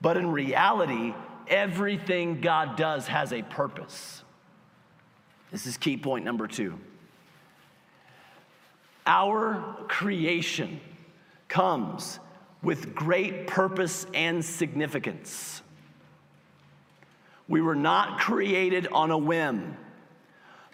But 0.00 0.16
in 0.16 0.32
reality, 0.32 1.12
everything 1.46 2.40
God 2.40 2.76
does 2.76 3.06
has 3.06 3.34
a 3.34 3.42
purpose. 3.42 4.22
This 5.50 5.66
is 5.66 5.76
key 5.76 5.98
point 5.98 6.24
number 6.24 6.46
two. 6.46 6.78
Our 9.04 9.76
creation 9.88 10.80
comes 11.52 12.18
with 12.62 12.94
great 12.94 13.46
purpose 13.46 14.06
and 14.14 14.42
significance. 14.42 15.60
We 17.46 17.60
were 17.60 17.74
not 17.74 18.18
created 18.18 18.88
on 18.88 19.10
a 19.10 19.18
whim, 19.18 19.76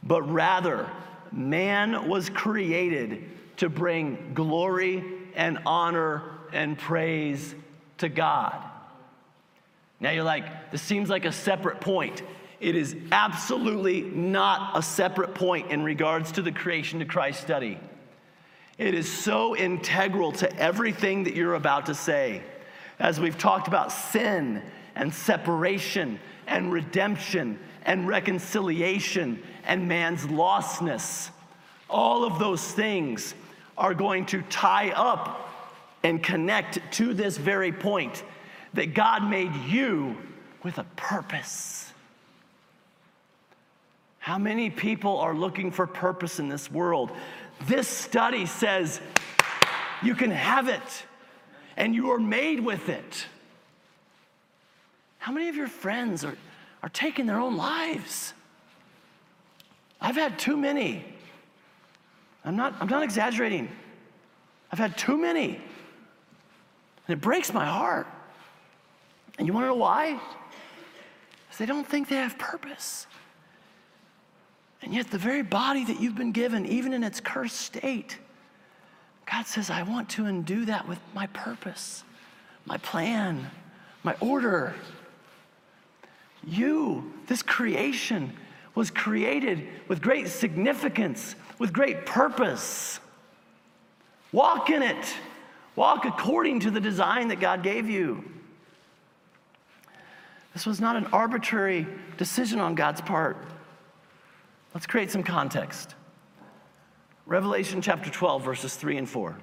but 0.05 0.22
rather, 0.22 0.89
man 1.33 2.09
was 2.09 2.31
created 2.31 3.24
to 3.57 3.68
bring 3.68 4.31
glory 4.35 5.03
and 5.35 5.59
honor 5.66 6.22
and 6.53 6.79
praise 6.79 7.57
to 7.99 8.09
God. 8.09 8.62
Now 9.99 10.12
you're 10.12 10.22
like, 10.22 10.70
this 10.70 10.81
seems 10.81 11.11
like 11.11 11.24
a 11.24 11.33
separate 11.33 11.81
point. 11.81 12.22
It 12.61 12.76
is 12.76 12.95
absolutely 13.11 14.03
not 14.03 14.79
a 14.79 14.83
separate 14.83 15.35
point 15.35 15.72
in 15.72 15.83
regards 15.83 16.31
to 16.33 16.43
the 16.43 16.53
creation 16.53 17.01
to 17.01 17.05
Christ 17.05 17.41
study. 17.41 17.81
It 18.79 18.95
is 18.95 19.12
so 19.12 19.57
integral 19.57 20.31
to 20.33 20.57
everything 20.57 21.24
that 21.24 21.35
you're 21.35 21.55
about 21.55 21.87
to 21.87 21.95
say. 21.95 22.43
As 23.01 23.18
we've 23.18 23.37
talked 23.37 23.66
about 23.66 23.91
sin 23.91 24.62
and 24.95 25.12
separation 25.12 26.20
and 26.47 26.72
redemption 26.72 27.59
and 27.85 28.07
reconciliation 28.07 29.43
and 29.64 29.89
man's 29.89 30.24
lostness, 30.26 31.31
all 31.91 32.24
of 32.24 32.39
those 32.39 32.62
things 32.72 33.35
are 33.76 33.95
going 33.95 34.26
to 34.26 34.43
tie 34.43 34.91
up 34.91 35.51
and 36.05 36.22
connect 36.22 36.79
to 36.93 37.14
this 37.14 37.37
very 37.37 37.72
point 37.72 38.22
that 38.74 38.95
God 38.95 39.29
made 39.29 39.55
you 39.66 40.16
with 40.62 40.79
a 40.79 40.85
purpose. 40.95 41.93
How 44.18 44.39
many 44.39 44.68
people 44.68 45.18
are 45.18 45.35
looking 45.35 45.70
for 45.70 45.87
purpose 45.87 46.39
in 46.39 46.49
this 46.49 46.70
world? 46.70 47.11
This 47.66 47.88
study 47.88 48.46
says 48.46 49.00
you 50.02 50.14
can 50.14 50.30
have 50.30 50.68
it 50.68 51.04
and 51.76 51.94
you 51.94 52.11
are 52.11 52.18
made 52.18 52.61
with 52.61 52.88
it. 52.88 53.26
How 55.18 55.32
many 55.32 55.48
of 55.48 55.56
your 55.56 55.68
friends 55.68 56.24
are, 56.24 56.36
are 56.82 56.88
taking 56.88 57.26
their 57.26 57.40
own 57.40 57.56
lives? 57.56 58.32
I've 60.00 60.16
had 60.16 60.38
too 60.38 60.56
many. 60.56 61.04
I'm 62.44 62.56
not, 62.56 62.74
I'm 62.80 62.88
not 62.88 63.02
exaggerating. 63.02 63.68
I've 64.70 64.78
had 64.78 64.96
too 64.96 65.18
many. 65.18 65.56
And 65.56 67.16
it 67.16 67.20
breaks 67.20 67.52
my 67.52 67.66
heart. 67.66 68.06
And 69.38 69.46
you 69.46 69.52
want 69.52 69.64
to 69.64 69.68
know 69.68 69.74
why? 69.74 70.20
Because 71.46 71.59
they 71.59 71.66
don't 71.66 71.86
think 71.86 72.09
they 72.09 72.16
have 72.16 72.38
purpose. 72.38 73.06
And 74.83 74.95
yet, 74.95 75.11
the 75.11 75.18
very 75.18 75.43
body 75.43 75.85
that 75.85 76.01
you've 76.01 76.14
been 76.14 76.33
given, 76.33 76.64
even 76.66 76.93
in 76.93 77.03
its 77.03 77.20
cursed 77.20 77.61
state, 77.61 78.18
God 79.31 79.47
says, 79.47 79.70
I 79.70 79.83
want 79.83 80.09
to 80.11 80.26
undo 80.26 80.64
that 80.66 80.89
with 80.89 81.01
my 81.14 81.26
purpose, 81.29 82.05
my 82.64 82.79
plan, 82.79 83.51
my 84.03 84.14
order. 84.20 84.74
You, 86.47 87.12
this 87.26 87.43
creation, 87.43 88.33
was 88.74 88.91
created 88.91 89.66
with 89.89 90.01
great 90.01 90.29
significance, 90.29 91.35
with 91.59 91.72
great 91.72 92.07
purpose. 92.07 93.01
Walk 94.31 94.70
in 94.70 94.83
it. 94.83 95.14
Walk 95.74 96.05
according 96.05 96.61
to 96.61 96.70
the 96.70 96.81
design 96.81 97.29
that 97.29 97.41
God 97.41 97.62
gave 97.62 97.89
you. 97.89 98.24
This 100.53 100.64
was 100.64 100.81
not 100.81 100.97
an 100.97 101.07
arbitrary 101.07 101.87
decision 102.16 102.61
on 102.61 102.74
God's 102.74 103.01
part. 103.01 103.37
Let's 104.75 104.87
create 104.87 105.11
some 105.11 105.23
context. 105.23 105.95
Revelation 107.27 107.83
chapter 107.83 108.11
12, 108.11 108.45
verses 108.45 108.75
3 108.75 108.99
and 108.99 109.09
4. 109.09 109.37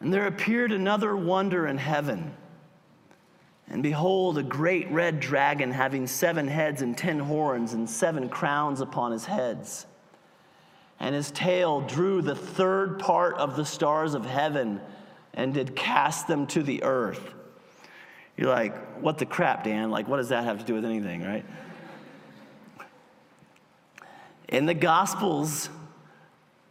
And 0.00 0.12
there 0.12 0.26
appeared 0.26 0.72
another 0.72 1.16
wonder 1.16 1.66
in 1.66 1.78
heaven. 1.78 2.32
And 3.68 3.82
behold, 3.82 4.38
a 4.38 4.42
great 4.42 4.90
red 4.90 5.20
dragon 5.20 5.70
having 5.70 6.06
seven 6.06 6.48
heads 6.48 6.82
and 6.82 6.96
ten 6.96 7.18
horns 7.18 7.74
and 7.74 7.88
seven 7.88 8.28
crowns 8.28 8.80
upon 8.80 9.12
his 9.12 9.26
heads. 9.26 9.86
And 11.00 11.14
his 11.14 11.30
tail 11.30 11.80
drew 11.82 12.22
the 12.22 12.34
third 12.34 12.98
part 12.98 13.36
of 13.36 13.56
the 13.56 13.64
stars 13.64 14.14
of 14.14 14.24
heaven 14.24 14.80
and 15.34 15.52
did 15.52 15.76
cast 15.76 16.26
them 16.26 16.46
to 16.48 16.62
the 16.62 16.82
earth. 16.82 17.34
You're 18.38 18.50
like, 18.50 18.74
what 19.02 19.18
the 19.18 19.26
crap, 19.26 19.64
Dan? 19.64 19.90
Like, 19.90 20.06
what 20.06 20.18
does 20.18 20.28
that 20.28 20.44
have 20.44 20.60
to 20.60 20.64
do 20.64 20.74
with 20.74 20.84
anything, 20.84 21.24
right? 21.24 21.44
In 24.48 24.64
the 24.64 24.74
Gospels, 24.74 25.68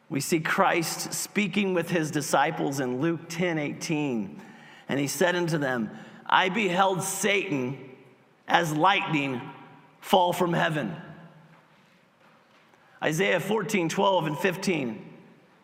we 0.10 0.22
see 0.22 0.40
Christ 0.40 1.14
speaking 1.14 1.74
with 1.74 1.90
his 1.90 2.10
disciples 2.10 2.80
in 2.80 3.02
Luke 3.02 3.20
10 3.28 3.60
18. 3.60 4.42
And 4.88 4.98
he 4.98 5.08
said 5.08 5.36
unto 5.36 5.58
them, 5.58 5.92
I 6.26 6.48
beheld 6.48 7.04
Satan 7.04 7.78
as 8.48 8.74
lightning 8.74 9.42
fall 10.00 10.32
from 10.32 10.54
heaven. 10.54 10.96
Isaiah 13.04 13.42
14, 13.42 13.90
12, 13.90 14.28
and 14.28 14.38
15. 14.38 15.06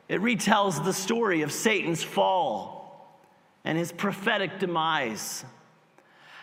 It 0.10 0.22
retells 0.22 0.84
the 0.84 0.92
story 0.92 1.44
of 1.44 1.52
Satan's 1.54 2.04
fall. 2.04 2.82
and 3.64 3.78
his 3.78 3.94
prophetic 3.94 4.60
demise. 4.60 5.46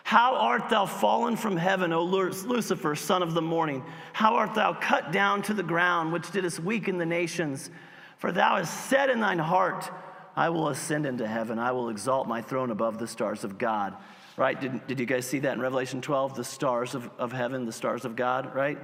How 0.04 0.34
art 0.36 0.68
thou 0.68 0.86
fallen 0.86 1.36
from 1.36 1.56
heaven, 1.56 1.92
O 1.92 2.02
Lucifer, 2.02 2.96
son 2.96 3.22
of 3.22 3.34
the 3.34 3.42
morning? 3.42 3.84
How 4.12 4.34
art 4.34 4.54
thou 4.54 4.72
cut 4.74 5.12
down 5.12 5.42
to 5.42 5.54
the 5.54 5.62
ground, 5.62 6.12
which 6.12 6.30
didst 6.30 6.60
weaken 6.60 6.98
the 6.98 7.06
nations? 7.06 7.70
For 8.18 8.32
thou 8.32 8.56
hast 8.56 8.88
said 8.88 9.08
in 9.08 9.20
thine 9.20 9.38
heart, 9.38 9.90
I 10.36 10.48
will 10.48 10.68
ascend 10.68 11.06
into 11.06 11.26
heaven. 11.26 11.58
I 11.58 11.72
will 11.72 11.88
exalt 11.88 12.26
my 12.26 12.42
throne 12.42 12.70
above 12.70 12.98
the 12.98 13.06
stars 13.06 13.44
of 13.44 13.58
God. 13.58 13.96
Right? 14.36 14.58
Did, 14.58 14.86
did 14.86 15.00
you 15.00 15.06
guys 15.06 15.26
see 15.26 15.40
that 15.40 15.54
in 15.54 15.60
Revelation 15.60 16.00
12? 16.00 16.34
The 16.34 16.44
stars 16.44 16.94
of, 16.94 17.10
of 17.18 17.32
heaven, 17.32 17.66
the 17.66 17.72
stars 17.72 18.04
of 18.04 18.16
God, 18.16 18.54
right? 18.54 18.78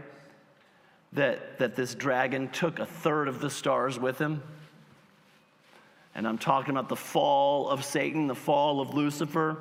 That, 1.12 1.58
that 1.58 1.76
this 1.76 1.94
dragon 1.94 2.48
took 2.50 2.78
a 2.78 2.86
third 2.86 3.28
of 3.28 3.40
the 3.40 3.48
stars 3.48 3.98
with 3.98 4.18
him. 4.18 4.42
And 6.14 6.26
I'm 6.26 6.38
talking 6.38 6.70
about 6.70 6.88
the 6.88 6.96
fall 6.96 7.68
of 7.68 7.84
Satan, 7.84 8.26
the 8.26 8.34
fall 8.34 8.80
of 8.80 8.94
Lucifer. 8.94 9.58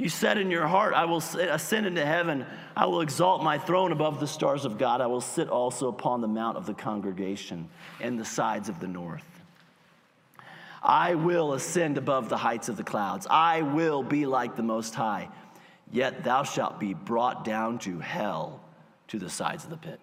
You 0.00 0.08
said 0.08 0.38
in 0.38 0.50
your 0.50 0.66
heart, 0.66 0.94
I 0.94 1.04
will 1.04 1.18
ascend 1.18 1.84
into 1.84 2.06
heaven. 2.06 2.46
I 2.74 2.86
will 2.86 3.02
exalt 3.02 3.42
my 3.42 3.58
throne 3.58 3.92
above 3.92 4.18
the 4.18 4.26
stars 4.26 4.64
of 4.64 4.78
God. 4.78 5.02
I 5.02 5.06
will 5.06 5.20
sit 5.20 5.50
also 5.50 5.88
upon 5.88 6.22
the 6.22 6.26
mount 6.26 6.56
of 6.56 6.64
the 6.64 6.72
congregation 6.72 7.68
and 8.00 8.18
the 8.18 8.24
sides 8.24 8.70
of 8.70 8.80
the 8.80 8.86
north. 8.86 9.26
I 10.82 11.16
will 11.16 11.52
ascend 11.52 11.98
above 11.98 12.30
the 12.30 12.38
heights 12.38 12.70
of 12.70 12.78
the 12.78 12.82
clouds. 12.82 13.26
I 13.28 13.60
will 13.60 14.02
be 14.02 14.24
like 14.24 14.56
the 14.56 14.62
Most 14.62 14.94
High. 14.94 15.28
Yet 15.92 16.24
thou 16.24 16.44
shalt 16.44 16.80
be 16.80 16.94
brought 16.94 17.44
down 17.44 17.78
to 17.80 17.98
hell 17.98 18.62
to 19.08 19.18
the 19.18 19.28
sides 19.28 19.64
of 19.64 19.70
the 19.70 19.76
pit. 19.76 20.00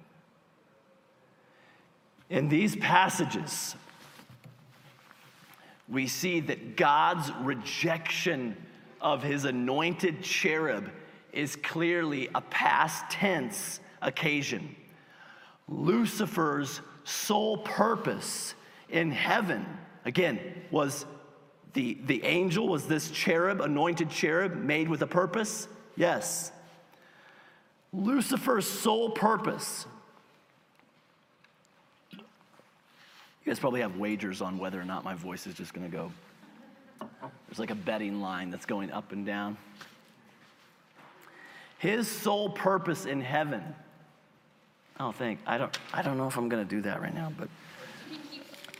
In 2.29 2.49
these 2.49 2.75
passages, 2.75 3.75
we 5.89 6.05
see 6.05 6.39
that 6.41 6.77
God's 6.77 7.31
rejection 7.41 8.55
of 9.01 9.23
his 9.23 9.45
anointed 9.45 10.21
cherub 10.21 10.89
is 11.33 11.55
clearly 11.55 12.29
a 12.33 12.41
past 12.41 13.09
tense 13.09 13.79
occasion. 14.01 14.75
Lucifer's 15.67 16.81
sole 17.03 17.57
purpose 17.59 18.55
in 18.89 19.11
heaven, 19.11 19.65
again, 20.05 20.39
was 20.71 21.05
the, 21.73 21.97
the 22.05 22.23
angel, 22.23 22.67
was 22.67 22.87
this 22.87 23.11
cherub, 23.11 23.61
anointed 23.61 24.09
cherub, 24.09 24.55
made 24.55 24.89
with 24.89 25.01
a 25.01 25.07
purpose? 25.07 25.67
Yes. 25.95 26.51
Lucifer's 27.93 28.67
sole 28.67 29.09
purpose. 29.11 29.85
You 32.11 32.19
guys 33.45 33.59
probably 33.59 33.81
have 33.81 33.97
wagers 33.97 34.41
on 34.41 34.57
whether 34.57 34.79
or 34.79 34.85
not 34.85 35.03
my 35.03 35.13
voice 35.13 35.47
is 35.47 35.53
just 35.53 35.73
going 35.73 35.89
to 35.89 35.95
go 35.95 36.11
there's 36.99 37.59
like 37.59 37.71
a 37.71 37.75
betting 37.75 38.21
line 38.21 38.49
that's 38.49 38.65
going 38.65 38.91
up 38.91 39.11
and 39.11 39.25
down. 39.25 39.57
His 41.79 42.07
sole 42.07 42.49
purpose 42.49 43.05
in 43.05 43.21
heaven. 43.21 43.63
Oh, 44.99 45.11
thank. 45.11 45.39
I 45.45 45.57
don't. 45.57 45.77
I 45.93 46.01
don't 46.01 46.17
know 46.17 46.27
if 46.27 46.37
I'm 46.37 46.49
to 46.49 46.63
do 46.63 46.81
that 46.81 47.01
right 47.01 47.13
now, 47.13 47.31
but 47.37 47.49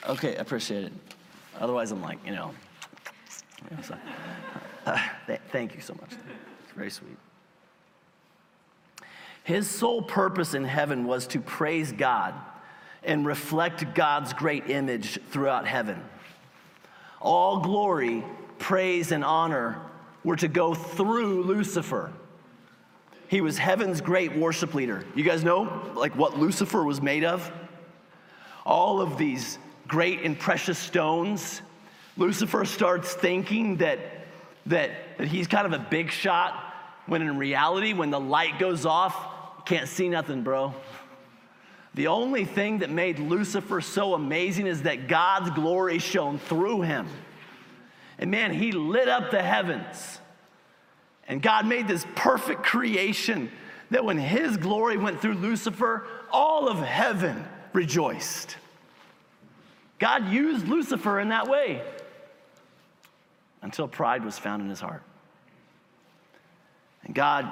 okay, 0.10 0.36
I 0.36 0.42
appreciate 0.42 0.86
it. 0.86 0.94
Otherwise, 1.60 1.92
I'm 1.92 2.02
like, 2.02 2.18
you 2.26 2.34
know. 2.34 2.54
so, 3.84 3.96
uh, 4.86 4.98
th- 5.28 5.40
thank 5.52 5.76
you 5.76 5.82
so 5.82 5.94
much. 5.96 6.12
It's 6.12 6.74
very 6.76 6.90
sweet. 6.90 7.18
His 9.44 9.70
sole 9.70 10.02
purpose 10.02 10.54
in 10.54 10.66
heaven 10.66 11.06
was 11.06 11.28
to 11.28 11.40
praise 11.40 11.92
God 11.92 12.34
and 13.04 13.26
reflect 13.26 13.94
God's 13.94 14.34
great 14.34 14.70
image 14.70 15.20
throughout 15.30 15.66
heaven. 15.66 16.04
All 17.22 17.60
glory 17.60 18.24
praise, 18.60 19.12
and 19.12 19.24
honor 19.24 19.80
were 20.24 20.36
to 20.38 20.48
go 20.48 20.74
through 20.74 21.44
Lucifer. 21.44 22.12
He 23.28 23.42
was 23.42 23.58
heaven's 23.58 24.02
great 24.02 24.36
worship 24.36 24.74
leader. 24.74 25.06
You 25.16 25.24
guys 25.24 25.44
know 25.44 25.92
like 25.96 26.16
what 26.16 26.38
Lucifer 26.38 26.84
was 26.84 27.02
made 27.02 27.24
of? 27.24 27.52
All 28.66 29.02
of 29.02 29.18
these 29.18 29.58
great 29.88 30.22
and 30.22 30.38
precious 30.38 30.78
stones. 30.78 31.62
Lucifer 32.18 32.66
starts 32.66 33.14
thinking 33.14 33.78
that, 33.78 34.00
that, 34.66 34.92
that 35.18 35.28
he's 35.28 35.48
kind 35.48 35.66
of 35.66 35.74
a 35.74 35.80
big 35.80 36.12
shot 36.12 36.64
when 37.06 37.22
in 37.22 37.38
reality, 37.38 37.94
when 37.94 38.10
the 38.10 38.20
light 38.20 38.60
goes 38.60 38.86
off, 38.86 39.66
can't 39.66 39.88
see 39.88 40.10
nothing, 40.10 40.44
bro. 40.44 40.74
The 41.98 42.06
only 42.06 42.46
thing 42.46 42.78
that 42.80 42.92
made 42.92 43.18
Lucifer 43.18 43.82
so 43.82 44.14
amazing 44.14 44.68
is 44.68 44.84
that 44.84 45.08
God's 45.08 45.50
glory 45.50 45.98
shone 45.98 46.38
through 46.38 46.84
him. 46.84 47.08
And 48.20 48.30
man, 48.30 48.54
he 48.54 48.72
lit 48.72 49.08
up 49.08 49.32
the 49.32 49.42
heavens. 49.42 50.20
And 51.28 51.42
God 51.42 51.66
made 51.66 51.88
this 51.88 52.06
perfect 52.14 52.62
creation 52.62 53.52
that 53.90 54.06
when 54.06 54.20
his 54.20 54.58
glory 54.58 54.96
went 54.96 55.22
through 55.22 55.34
Lucifer, 55.34 56.06
all 56.32 56.70
of 56.70 56.78
heaven 56.78 57.44
rejoiced. 57.74 58.58
God 59.98 60.30
used 60.30 60.68
Lucifer 60.68 61.20
in 61.20 61.30
that 61.30 61.48
way 61.48 61.82
until 63.64 63.88
pride 63.88 64.24
was 64.24 64.38
found 64.38 64.62
in 64.62 64.70
his 64.70 64.80
heart. 64.80 65.02
And 67.06 67.16
God 67.16 67.52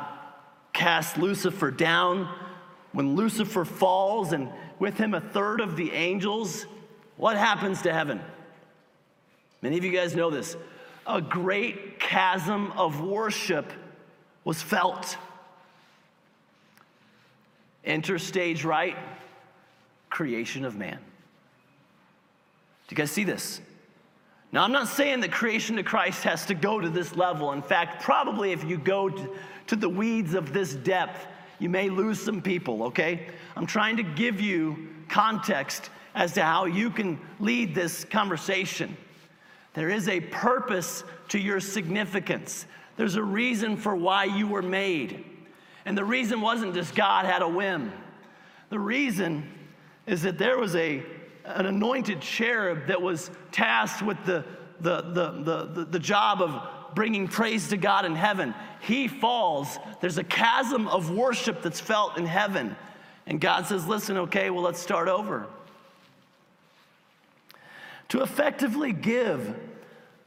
cast 0.71 1.17
Lucifer 1.17 1.71
down. 1.71 2.29
When 2.95 3.17
Lucifer 3.17 3.65
falls, 3.65 4.31
and 4.31 4.47
with 4.79 4.97
him 4.97 5.13
a 5.13 5.19
third 5.19 5.59
of 5.59 5.75
the 5.75 5.91
angels, 5.91 6.65
what 7.17 7.35
happens 7.35 7.81
to 7.81 7.91
heaven? 7.91 8.21
Many 9.61 9.77
of 9.77 9.83
you 9.83 9.91
guys 9.91 10.15
know 10.15 10.29
this. 10.29 10.55
A 11.05 11.21
great 11.21 11.99
chasm 11.99 12.71
of 12.71 13.01
worship 13.01 13.73
was 14.45 14.61
felt. 14.61 15.17
Enter 17.83 18.17
stage 18.17 18.63
right, 18.63 18.95
creation 20.09 20.63
of 20.63 20.77
man. 20.77 20.97
Do 22.87 22.93
you 22.93 22.95
guys 22.95 23.11
see 23.11 23.25
this? 23.25 23.59
Now, 24.53 24.63
I'm 24.63 24.71
not 24.71 24.87
saying 24.87 25.19
that 25.19 25.33
creation 25.33 25.75
to 25.75 25.83
Christ 25.83 26.23
has 26.23 26.45
to 26.45 26.53
go 26.53 26.79
to 26.79 26.87
this 26.87 27.13
level. 27.17 27.51
In 27.51 27.61
fact, 27.61 28.01
probably 28.01 28.53
if 28.53 28.63
you 28.63 28.77
go 28.77 29.09
to, 29.09 29.35
to 29.67 29.75
the 29.75 29.89
weeds 29.89 30.33
of 30.33 30.53
this 30.53 30.75
depth, 30.75 31.27
you 31.59 31.69
may 31.69 31.89
lose 31.89 32.19
some 32.19 32.41
people, 32.41 32.83
okay? 32.83 33.27
I'm 33.55 33.65
trying 33.65 33.97
to 33.97 34.03
give 34.03 34.41
you 34.41 34.89
context 35.09 35.89
as 36.13 36.33
to 36.33 36.43
how 36.43 36.65
you 36.65 36.89
can 36.89 37.19
lead 37.39 37.75
this 37.75 38.05
conversation. 38.05 38.95
There 39.73 39.89
is 39.89 40.07
a 40.07 40.21
purpose 40.21 41.03
to 41.29 41.39
your 41.39 41.59
significance. 41.59 42.65
There's 42.95 43.15
a 43.15 43.23
reason 43.23 43.75
for 43.77 43.95
why 43.95 44.25
you 44.25 44.47
were 44.47 44.61
made. 44.61 45.25
And 45.85 45.97
the 45.97 46.05
reason 46.05 46.41
wasn't 46.41 46.73
just 46.73 46.95
God 46.95 47.25
had 47.25 47.41
a 47.41 47.47
whim. 47.47 47.91
The 48.69 48.79
reason 48.79 49.51
is 50.07 50.21
that 50.23 50.37
there 50.37 50.57
was 50.57 50.75
a, 50.75 51.03
an 51.43 51.65
anointed 51.65 52.21
cherub 52.21 52.87
that 52.87 53.01
was 53.01 53.29
tasked 53.51 54.01
with 54.01 54.17
the, 54.25 54.45
the, 54.79 55.01
the, 55.01 55.31
the, 55.31 55.65
the, 55.73 55.85
the 55.85 55.99
job 55.99 56.41
of 56.41 56.61
bringing 56.95 57.27
praise 57.27 57.67
to 57.69 57.77
God 57.77 58.05
in 58.05 58.15
heaven. 58.15 58.55
He 58.79 59.07
falls. 59.07 59.77
There's 60.01 60.17
a 60.17 60.23
chasm 60.23 60.87
of 60.87 61.11
worship 61.11 61.61
that's 61.61 61.79
felt 61.79 62.17
in 62.17 62.25
heaven. 62.25 62.75
And 63.27 63.39
God 63.41 63.65
says, 63.67 63.87
listen, 63.87 64.17
okay, 64.17 64.49
well, 64.49 64.63
let's 64.63 64.79
start 64.79 65.07
over. 65.07 65.47
To 68.09 68.21
effectively 68.21 68.93
give 68.93 69.55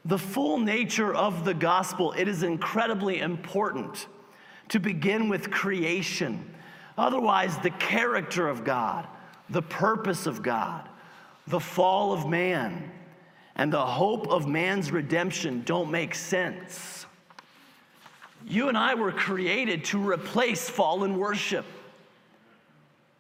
the 0.04 0.18
full 0.18 0.58
nature 0.58 1.14
of 1.14 1.44
the 1.44 1.54
gospel, 1.54 2.12
it 2.12 2.28
is 2.28 2.42
incredibly 2.42 3.20
important 3.20 4.06
to 4.68 4.80
begin 4.80 5.28
with 5.28 5.50
creation. 5.50 6.54
Otherwise, 6.96 7.56
the 7.58 7.70
character 7.70 8.48
of 8.48 8.64
God, 8.64 9.06
the 9.48 9.62
purpose 9.62 10.26
of 10.26 10.42
God, 10.42 10.88
the 11.46 11.60
fall 11.60 12.12
of 12.12 12.28
man, 12.28 12.90
and 13.59 13.72
the 13.72 13.84
hope 13.84 14.28
of 14.28 14.46
man's 14.46 14.92
redemption 14.92 15.62
don't 15.66 15.90
make 15.90 16.14
sense. 16.14 17.06
You 18.46 18.68
and 18.68 18.78
I 18.78 18.94
were 18.94 19.11
created 19.11 19.84
to 19.86 19.98
replace 19.98 20.70
fallen 20.70 21.18
worship. 21.18 21.66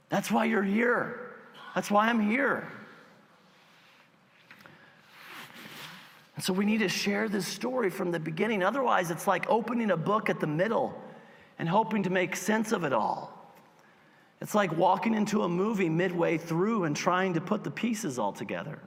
That's 0.08 0.30
why 0.30 0.44
you're 0.44 0.62
here. 0.62 1.32
That's 1.74 1.90
why 1.90 2.08
I'm 2.08 2.20
here. 2.20 2.68
And 6.36 6.44
so 6.44 6.52
we 6.52 6.64
need 6.64 6.78
to 6.78 6.88
share 6.88 7.28
this 7.28 7.48
story 7.48 7.90
from 7.90 8.12
the 8.12 8.20
beginning. 8.20 8.62
Otherwise, 8.62 9.10
it's 9.10 9.26
like 9.26 9.50
opening 9.50 9.90
a 9.90 9.96
book 9.96 10.30
at 10.30 10.38
the 10.38 10.46
middle 10.46 10.94
and 11.58 11.68
hoping 11.68 12.04
to 12.04 12.10
make 12.10 12.36
sense 12.36 12.70
of 12.70 12.84
it 12.84 12.92
all. 12.92 13.52
It's 14.40 14.54
like 14.54 14.74
walking 14.76 15.14
into 15.14 15.42
a 15.42 15.48
movie 15.48 15.88
midway 15.88 16.38
through 16.38 16.84
and 16.84 16.94
trying 16.94 17.34
to 17.34 17.40
put 17.40 17.64
the 17.64 17.72
pieces 17.72 18.20
all 18.20 18.32
together. 18.32 18.78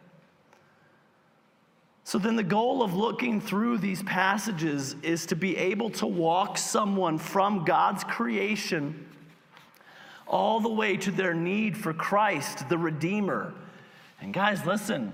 So, 2.11 2.17
then 2.17 2.35
the 2.35 2.43
goal 2.43 2.83
of 2.83 2.93
looking 2.93 3.39
through 3.39 3.77
these 3.77 4.03
passages 4.03 4.97
is 5.01 5.25
to 5.27 5.35
be 5.37 5.55
able 5.55 5.89
to 5.91 6.05
walk 6.05 6.57
someone 6.57 7.17
from 7.17 7.63
God's 7.63 8.03
creation 8.03 9.07
all 10.27 10.59
the 10.59 10.67
way 10.67 10.97
to 10.97 11.09
their 11.09 11.33
need 11.33 11.77
for 11.77 11.93
Christ, 11.93 12.67
the 12.67 12.77
Redeemer. 12.77 13.53
And, 14.19 14.33
guys, 14.33 14.65
listen, 14.65 15.13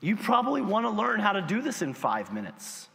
you 0.00 0.16
probably 0.16 0.62
want 0.62 0.84
to 0.84 0.90
learn 0.90 1.20
how 1.20 1.30
to 1.30 1.42
do 1.42 1.62
this 1.62 1.80
in 1.80 1.94
five 1.94 2.32
minutes. 2.32 2.88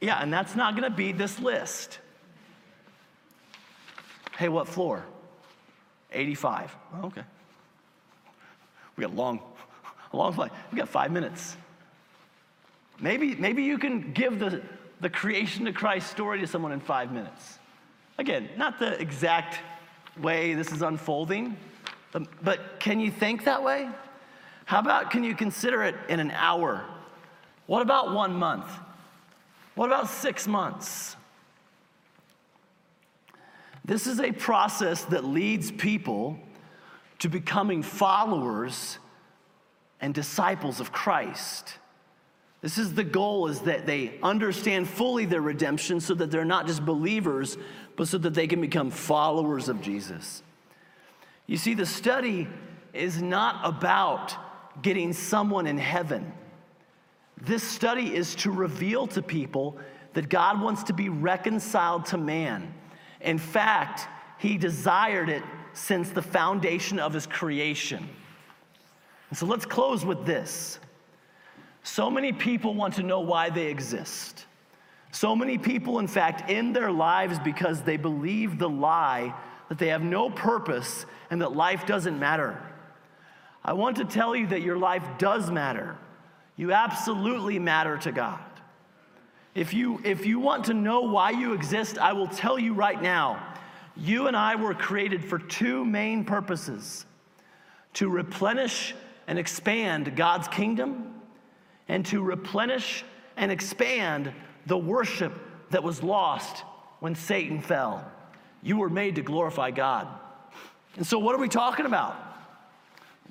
Yeah, 0.00 0.22
and 0.22 0.32
that's 0.32 0.54
not 0.54 0.76
going 0.76 0.88
to 0.88 0.96
be 0.96 1.10
this 1.10 1.40
list. 1.40 1.98
Hey, 4.38 4.48
what 4.48 4.68
floor? 4.68 5.04
85. 6.12 6.76
Oh, 6.94 7.06
okay. 7.06 7.24
We 8.94 9.02
got 9.02 9.10
a 9.10 9.16
long, 9.16 9.40
a 10.12 10.16
long 10.16 10.32
flight. 10.32 10.52
We've 10.70 10.78
got 10.78 10.88
five 10.88 11.10
minutes. 11.10 11.56
Maybe, 13.00 13.34
maybe 13.34 13.62
you 13.62 13.78
can 13.78 14.12
give 14.12 14.38
the, 14.38 14.62
the 15.00 15.10
creation 15.10 15.64
to 15.66 15.72
Christ 15.72 16.10
story 16.10 16.40
to 16.40 16.46
someone 16.46 16.72
in 16.72 16.80
five 16.80 17.12
minutes. 17.12 17.58
Again, 18.18 18.48
not 18.56 18.78
the 18.78 18.98
exact 19.00 19.60
way 20.18 20.54
this 20.54 20.72
is 20.72 20.82
unfolding, 20.82 21.56
um, 22.14 22.26
but 22.42 22.80
can 22.80 22.98
you 23.00 23.10
think 23.10 23.44
that 23.44 23.62
way? 23.62 23.88
How 24.64 24.80
about 24.80 25.10
can 25.10 25.22
you 25.22 25.34
consider 25.34 25.82
it 25.82 25.94
in 26.08 26.18
an 26.18 26.30
hour? 26.30 26.84
What 27.66 27.82
about 27.82 28.14
one 28.14 28.34
month? 28.34 28.66
What 29.74 29.86
about 29.86 30.08
six 30.08 30.48
months? 30.48 31.16
This 33.84 34.06
is 34.06 34.18
a 34.18 34.32
process 34.32 35.04
that 35.04 35.24
leads 35.24 35.70
people 35.70 36.38
to 37.20 37.28
becoming 37.28 37.82
followers 37.82 38.98
and 40.00 40.14
disciples 40.14 40.80
of 40.80 40.92
Christ. 40.92 41.78
This 42.60 42.78
is 42.78 42.94
the 42.94 43.04
goal 43.04 43.48
is 43.48 43.60
that 43.60 43.86
they 43.86 44.18
understand 44.22 44.88
fully 44.88 45.24
their 45.24 45.40
redemption 45.40 46.00
so 46.00 46.14
that 46.14 46.30
they're 46.30 46.44
not 46.44 46.66
just 46.66 46.84
believers, 46.84 47.56
but 47.96 48.08
so 48.08 48.18
that 48.18 48.34
they 48.34 48.46
can 48.46 48.60
become 48.60 48.90
followers 48.90 49.68
of 49.68 49.80
Jesus. 49.80 50.42
You 51.46 51.56
see, 51.56 51.74
the 51.74 51.86
study 51.86 52.48
is 52.92 53.22
not 53.22 53.60
about 53.62 54.34
getting 54.82 55.12
someone 55.12 55.66
in 55.66 55.78
heaven. 55.78 56.32
This 57.40 57.62
study 57.62 58.14
is 58.14 58.34
to 58.36 58.50
reveal 58.50 59.06
to 59.08 59.22
people 59.22 59.78
that 60.14 60.28
God 60.28 60.60
wants 60.60 60.82
to 60.84 60.92
be 60.92 61.08
reconciled 61.08 62.06
to 62.06 62.18
man. 62.18 62.72
In 63.20 63.38
fact, 63.38 64.08
he 64.38 64.56
desired 64.56 65.28
it 65.28 65.42
since 65.72 66.10
the 66.10 66.22
foundation 66.22 66.98
of 66.98 67.12
his 67.12 67.26
creation. 67.26 68.08
So 69.36 69.44
let's 69.44 69.66
close 69.66 70.02
with 70.02 70.24
this. 70.24 70.78
So 71.82 72.10
many 72.10 72.32
people 72.32 72.72
want 72.72 72.94
to 72.94 73.02
know 73.02 73.20
why 73.20 73.50
they 73.50 73.66
exist. 73.66 74.46
So 75.12 75.36
many 75.36 75.58
people, 75.58 75.98
in 75.98 76.08
fact, 76.08 76.50
end 76.50 76.74
their 76.74 76.90
lives 76.90 77.38
because 77.40 77.82
they 77.82 77.98
believe 77.98 78.58
the 78.58 78.70
lie 78.70 79.34
that 79.68 79.76
they 79.76 79.88
have 79.88 80.02
no 80.02 80.30
purpose 80.30 81.04
and 81.28 81.42
that 81.42 81.54
life 81.54 81.84
doesn't 81.84 82.18
matter. 82.18 82.58
I 83.62 83.74
want 83.74 83.98
to 83.98 84.06
tell 84.06 84.34
you 84.34 84.46
that 84.46 84.62
your 84.62 84.78
life 84.78 85.04
does 85.18 85.50
matter. 85.50 85.98
You 86.56 86.72
absolutely 86.72 87.58
matter 87.58 87.98
to 87.98 88.12
God. 88.12 88.40
If 89.54 89.74
you, 89.74 90.00
if 90.02 90.24
you 90.24 90.40
want 90.40 90.64
to 90.64 90.74
know 90.74 91.02
why 91.02 91.32
you 91.32 91.52
exist, 91.52 91.98
I 91.98 92.14
will 92.14 92.28
tell 92.28 92.58
you 92.58 92.72
right 92.72 93.02
now. 93.02 93.54
You 93.98 94.28
and 94.28 94.36
I 94.36 94.56
were 94.56 94.72
created 94.72 95.22
for 95.22 95.38
two 95.38 95.84
main 95.84 96.24
purposes 96.24 97.04
to 97.92 98.08
replenish 98.08 98.94
and 99.26 99.38
expand 99.38 100.16
God's 100.16 100.48
kingdom, 100.48 101.14
and 101.88 102.04
to 102.06 102.22
replenish 102.22 103.04
and 103.36 103.50
expand 103.50 104.32
the 104.66 104.78
worship 104.78 105.32
that 105.70 105.82
was 105.82 106.02
lost 106.02 106.64
when 107.00 107.14
Satan 107.14 107.60
fell. 107.60 108.04
You 108.62 108.78
were 108.78 108.90
made 108.90 109.16
to 109.16 109.22
glorify 109.22 109.70
God. 109.70 110.08
And 110.96 111.06
so, 111.06 111.18
what 111.18 111.34
are 111.34 111.38
we 111.38 111.48
talking 111.48 111.86
about? 111.86 112.16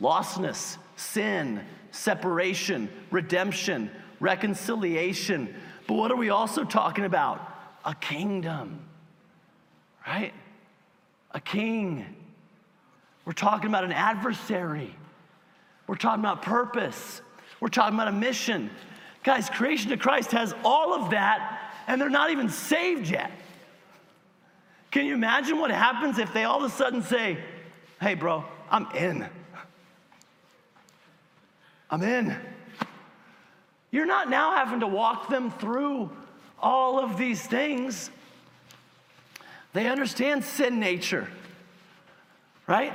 Lostness, 0.01 0.77
sin, 0.95 1.61
separation, 1.91 2.89
redemption, 3.11 3.89
reconciliation. 4.19 5.53
But 5.87 5.95
what 5.95 6.11
are 6.11 6.17
we 6.17 6.29
also 6.29 6.63
talking 6.63 7.05
about? 7.05 7.41
A 7.83 7.95
kingdom, 7.95 8.79
right? 10.07 10.33
A 11.31 11.39
king. 11.39 12.05
We're 13.23 13.33
talking 13.33 13.69
about 13.69 13.83
an 13.83 13.91
adversary. 13.91 14.95
We're 15.87 15.95
talking 15.95 16.21
about 16.21 16.41
purpose. 16.41 17.21
We're 17.59 17.67
talking 17.69 17.95
about 17.95 18.07
a 18.07 18.11
mission. 18.11 18.69
Guys, 19.23 19.49
creation 19.49 19.89
to 19.89 19.97
Christ 19.97 20.31
has 20.31 20.53
all 20.63 20.93
of 20.93 21.11
that, 21.11 21.71
and 21.87 21.99
they're 21.99 22.09
not 22.09 22.31
even 22.31 22.49
saved 22.49 23.09
yet. 23.09 23.31
Can 24.91 25.05
you 25.05 25.13
imagine 25.13 25.59
what 25.59 25.71
happens 25.71 26.19
if 26.19 26.33
they 26.33 26.43
all 26.43 26.63
of 26.63 26.71
a 26.71 26.75
sudden 26.75 27.03
say, 27.03 27.37
Hey, 27.99 28.13
bro, 28.13 28.43
I'm 28.69 28.87
in. 28.95 29.27
I'm 31.89 32.01
in. 32.03 32.35
You're 33.91 34.05
not 34.05 34.29
now 34.29 34.55
having 34.55 34.81
to 34.81 34.87
walk 34.87 35.29
them 35.29 35.51
through 35.51 36.09
all 36.59 36.99
of 36.99 37.17
these 37.17 37.41
things. 37.41 38.09
They 39.73 39.87
understand 39.87 40.43
sin 40.43 40.79
nature, 40.79 41.27
right? 42.67 42.93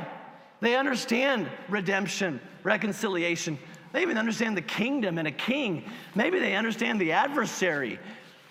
They 0.60 0.76
understand 0.76 1.48
redemption, 1.68 2.40
reconciliation. 2.62 3.58
They 3.92 4.02
even 4.02 4.18
understand 4.18 4.56
the 4.56 4.62
kingdom 4.62 5.18
and 5.18 5.26
a 5.26 5.32
king. 5.32 5.84
Maybe 6.14 6.38
they 6.38 6.54
understand 6.54 7.00
the 7.00 7.12
adversary, 7.12 7.98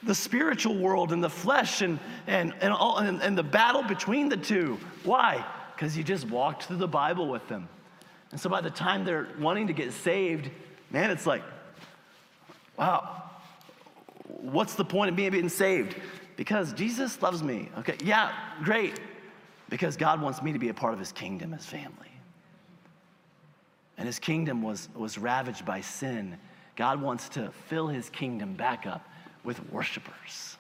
the 0.04 0.16
spiritual 0.16 0.78
world 0.78 1.14
and 1.14 1.24
the 1.24 1.30
flesh 1.30 1.82
and, 1.82 2.00
and, 2.28 2.54
and, 2.62 2.74
all, 2.74 2.98
and, 2.98 3.22
and 3.22 3.38
the 3.38 3.44
battle 3.44 3.84
between 3.84 4.28
the 4.28 4.38
two. 4.38 4.80
Why? 5.04 5.46
Because 5.76 5.96
you 5.96 6.04
just 6.04 6.28
walked 6.28 6.64
through 6.64 6.78
the 6.78 6.88
Bible 6.88 7.30
with 7.30 7.48
them. 7.48 7.70
And 8.32 8.40
so 8.40 8.50
by 8.50 8.62
the 8.62 8.70
time 8.70 9.06
they're 9.06 9.28
wanting 9.40 9.68
to 9.68 9.74
get 9.74 9.94
saved, 9.94 10.50
man, 10.92 11.10
it's 11.10 11.26
like, 11.26 11.44
wow, 12.78 13.24
what's 14.28 14.76
the 14.76 14.86
point 14.86 15.10
of 15.10 15.16
me 15.16 15.30
being 15.30 15.50
saved? 15.50 15.96
Because 16.36 16.74
Jesus 16.74 17.22
loves 17.22 17.44
me. 17.44 17.70
Okay, 17.80 17.96
yeah, 18.04 18.34
great. 18.64 19.00
Because 19.70 19.96
God 19.96 20.22
wants 20.22 20.42
me 20.42 20.52
to 20.52 20.60
be 20.60 20.70
a 20.70 20.74
part 20.74 20.94
of 20.94 21.00
his 21.00 21.12
kingdom, 21.12 21.52
his 21.52 21.66
family. 21.66 22.12
And 23.98 24.08
his 24.08 24.18
kingdom 24.18 24.62
was, 24.64 24.90
was 24.96 25.18
ravaged 25.18 25.66
by 25.66 25.82
sin. 25.82 26.38
God 26.76 27.02
wants 27.02 27.30
to 27.30 27.52
fill 27.68 27.88
his 27.88 28.10
kingdom 28.10 28.54
back 28.54 28.88
up 28.88 29.08
with 29.44 29.62
worshipers. 29.72 30.58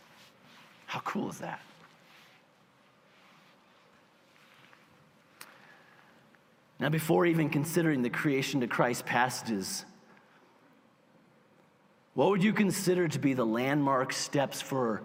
How 0.85 0.99
cool 0.99 1.29
is 1.29 1.39
that? 1.39 1.61
Now, 6.79 6.89
before 6.89 7.25
even 7.25 7.49
considering 7.49 8.03
the 8.03 8.09
creation 8.09 8.61
to 8.61 8.67
Christ 8.67 9.05
passages, 9.05 9.85
what 12.13 12.29
would 12.29 12.43
you 12.43 12.53
consider 12.53 13.07
to 13.07 13.19
be 13.19 13.33
the 13.33 13.45
landmark 13.45 14.13
steps 14.13 14.61
for 14.61 15.01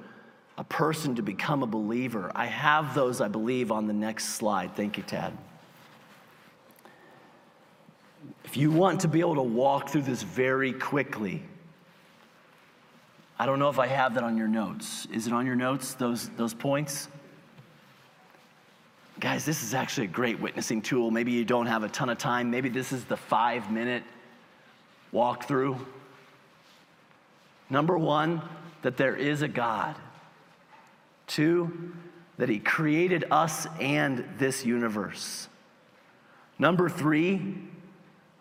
a 0.57 0.65
person 0.65 1.15
to 1.17 1.23
become 1.23 1.63
a 1.63 1.67
believer? 1.67 2.31
I 2.35 2.47
have 2.47 2.95
those, 2.95 3.21
I 3.21 3.29
believe, 3.29 3.73
on 3.73 3.87
the 3.87 3.93
next 3.93 4.35
slide. 4.37 4.75
Thank 4.77 4.97
you, 4.97 5.03
Tad. 5.03 5.37
If 8.45 8.57
you 8.57 8.71
want 8.71 9.01
to 9.01 9.09
be 9.09 9.21
able 9.21 9.35
to 9.37 9.43
walk 9.43 9.89
through 9.89 10.03
this 10.03 10.23
very 10.23 10.73
quickly, 10.73 11.43
I 13.39 13.47
don't 13.47 13.59
know 13.59 13.69
if 13.69 13.79
I 13.79 13.89
have 13.89 14.15
that 14.15 14.23
on 14.23 14.37
your 14.37 14.47
notes. 14.47 15.07
Is 15.13 15.27
it 15.27 15.33
on 15.33 15.45
your 15.45 15.57
notes, 15.57 15.95
those, 15.95 16.29
those 16.31 16.55
points? 16.55 17.09
Guys, 19.19 19.45
this 19.45 19.63
is 19.63 19.75
actually 19.75 20.07
a 20.07 20.11
great 20.11 20.41
witnessing 20.41 20.83
tool. 20.83 21.11
Maybe 21.11 21.33
you 21.33 21.45
don't 21.45 21.67
have 21.67 21.83
a 21.83 21.89
ton 21.89 22.09
of 22.11 22.19
time. 22.19 22.51
Maybe 22.51 22.69
this 22.69 22.93
is 22.93 23.05
the 23.05 23.17
five 23.17 23.71
minute 23.73 24.03
walkthrough. 25.13 25.79
Number 27.71 27.97
one, 27.97 28.43
that 28.83 28.97
there 28.97 29.17
is 29.17 29.43
a 29.43 29.49
God. 29.49 29.97
Two, 31.35 31.93
that 32.39 32.49
He 32.49 32.61
created 32.61 33.25
us 33.33 33.67
and 33.81 34.25
this 34.39 34.65
universe. 34.65 35.49
Number 36.61 36.89
three, 36.89 37.57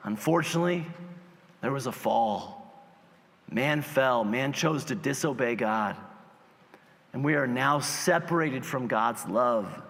unfortunately, 0.03 0.85
there 1.61 1.71
was 1.71 1.87
a 1.87 1.91
fall. 1.91 2.71
Man 3.49 3.81
fell, 3.81 4.23
man 4.23 4.53
chose 4.53 4.85
to 4.85 4.95
disobey 4.95 5.55
God. 5.55 5.95
And 7.13 7.25
we 7.25 7.33
are 7.33 7.47
now 7.47 7.79
separated 7.79 8.63
from 8.63 8.85
God's 8.85 9.25
love. 9.25 9.81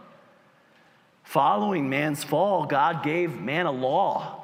Following 1.23 1.89
man's 1.89 2.23
fall, 2.23 2.65
God 2.65 3.03
gave 3.03 3.37
man 3.37 3.65
a 3.65 3.71
law. 3.71 4.39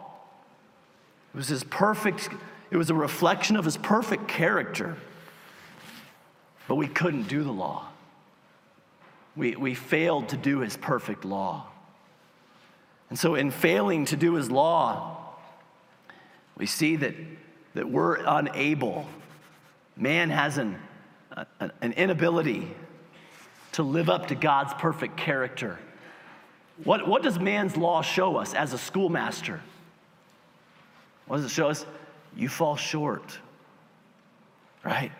It 1.33 1.37
was 1.37 1.47
his 1.47 1.63
perfect, 1.63 2.27
it 2.71 2.75
was 2.75 2.89
a 2.89 2.93
reflection 2.93 3.55
of 3.55 3.63
his 3.63 3.77
perfect 3.77 4.27
character. 4.27 4.97
But 6.67 6.75
we 6.75 6.89
couldn't 6.89 7.29
do 7.29 7.41
the 7.41 7.53
law. 7.53 7.85
We, 9.35 9.55
we 9.55 9.73
failed 9.73 10.29
to 10.29 10.37
do 10.37 10.59
his 10.59 10.75
perfect 10.77 11.25
law. 11.25 11.67
And 13.09 13.17
so, 13.17 13.35
in 13.35 13.51
failing 13.51 14.05
to 14.05 14.15
do 14.15 14.35
his 14.35 14.51
law, 14.51 15.17
we 16.57 16.65
see 16.65 16.95
that, 16.97 17.15
that 17.73 17.89
we're 17.89 18.17
unable. 18.17 19.07
Man 19.95 20.29
has 20.29 20.57
an, 20.57 20.77
an 21.59 21.93
inability 21.93 22.67
to 23.73 23.83
live 23.83 24.09
up 24.09 24.27
to 24.27 24.35
God's 24.35 24.73
perfect 24.73 25.17
character. 25.17 25.79
What, 26.83 27.07
what 27.07 27.23
does 27.23 27.39
man's 27.39 27.75
law 27.75 28.01
show 28.01 28.37
us 28.37 28.53
as 28.53 28.73
a 28.73 28.77
schoolmaster? 28.77 29.61
What 31.27 31.37
does 31.37 31.45
it 31.45 31.51
show 31.51 31.69
us? 31.69 31.85
You 32.35 32.49
fall 32.49 32.75
short, 32.75 33.37
right? 34.83 35.11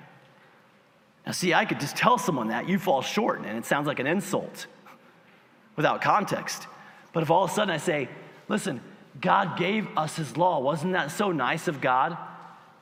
Now, 1.30 1.34
see, 1.34 1.54
I 1.54 1.64
could 1.64 1.80
just 1.80 1.96
tell 1.96 2.18
someone 2.18 2.48
that 2.48 2.68
you 2.68 2.80
fall 2.80 3.04
short, 3.04 3.46
and 3.46 3.56
it 3.56 3.64
sounds 3.64 3.86
like 3.86 4.00
an 4.00 4.08
insult 4.08 4.66
without 5.76 6.02
context. 6.02 6.66
But 7.14 7.22
if 7.22 7.30
all 7.30 7.44
of 7.44 7.52
a 7.52 7.54
sudden 7.54 7.70
I 7.70 7.78
say, 7.78 8.10
listen, 8.48 8.82
God 9.22 9.56
gave 9.56 9.88
us 9.96 10.16
his 10.16 10.38
law, 10.38 10.60
wasn't 10.60 10.94
that 10.94 11.12
so 11.12 11.32
nice 11.32 11.68
of 11.68 11.82
God? 11.82 12.18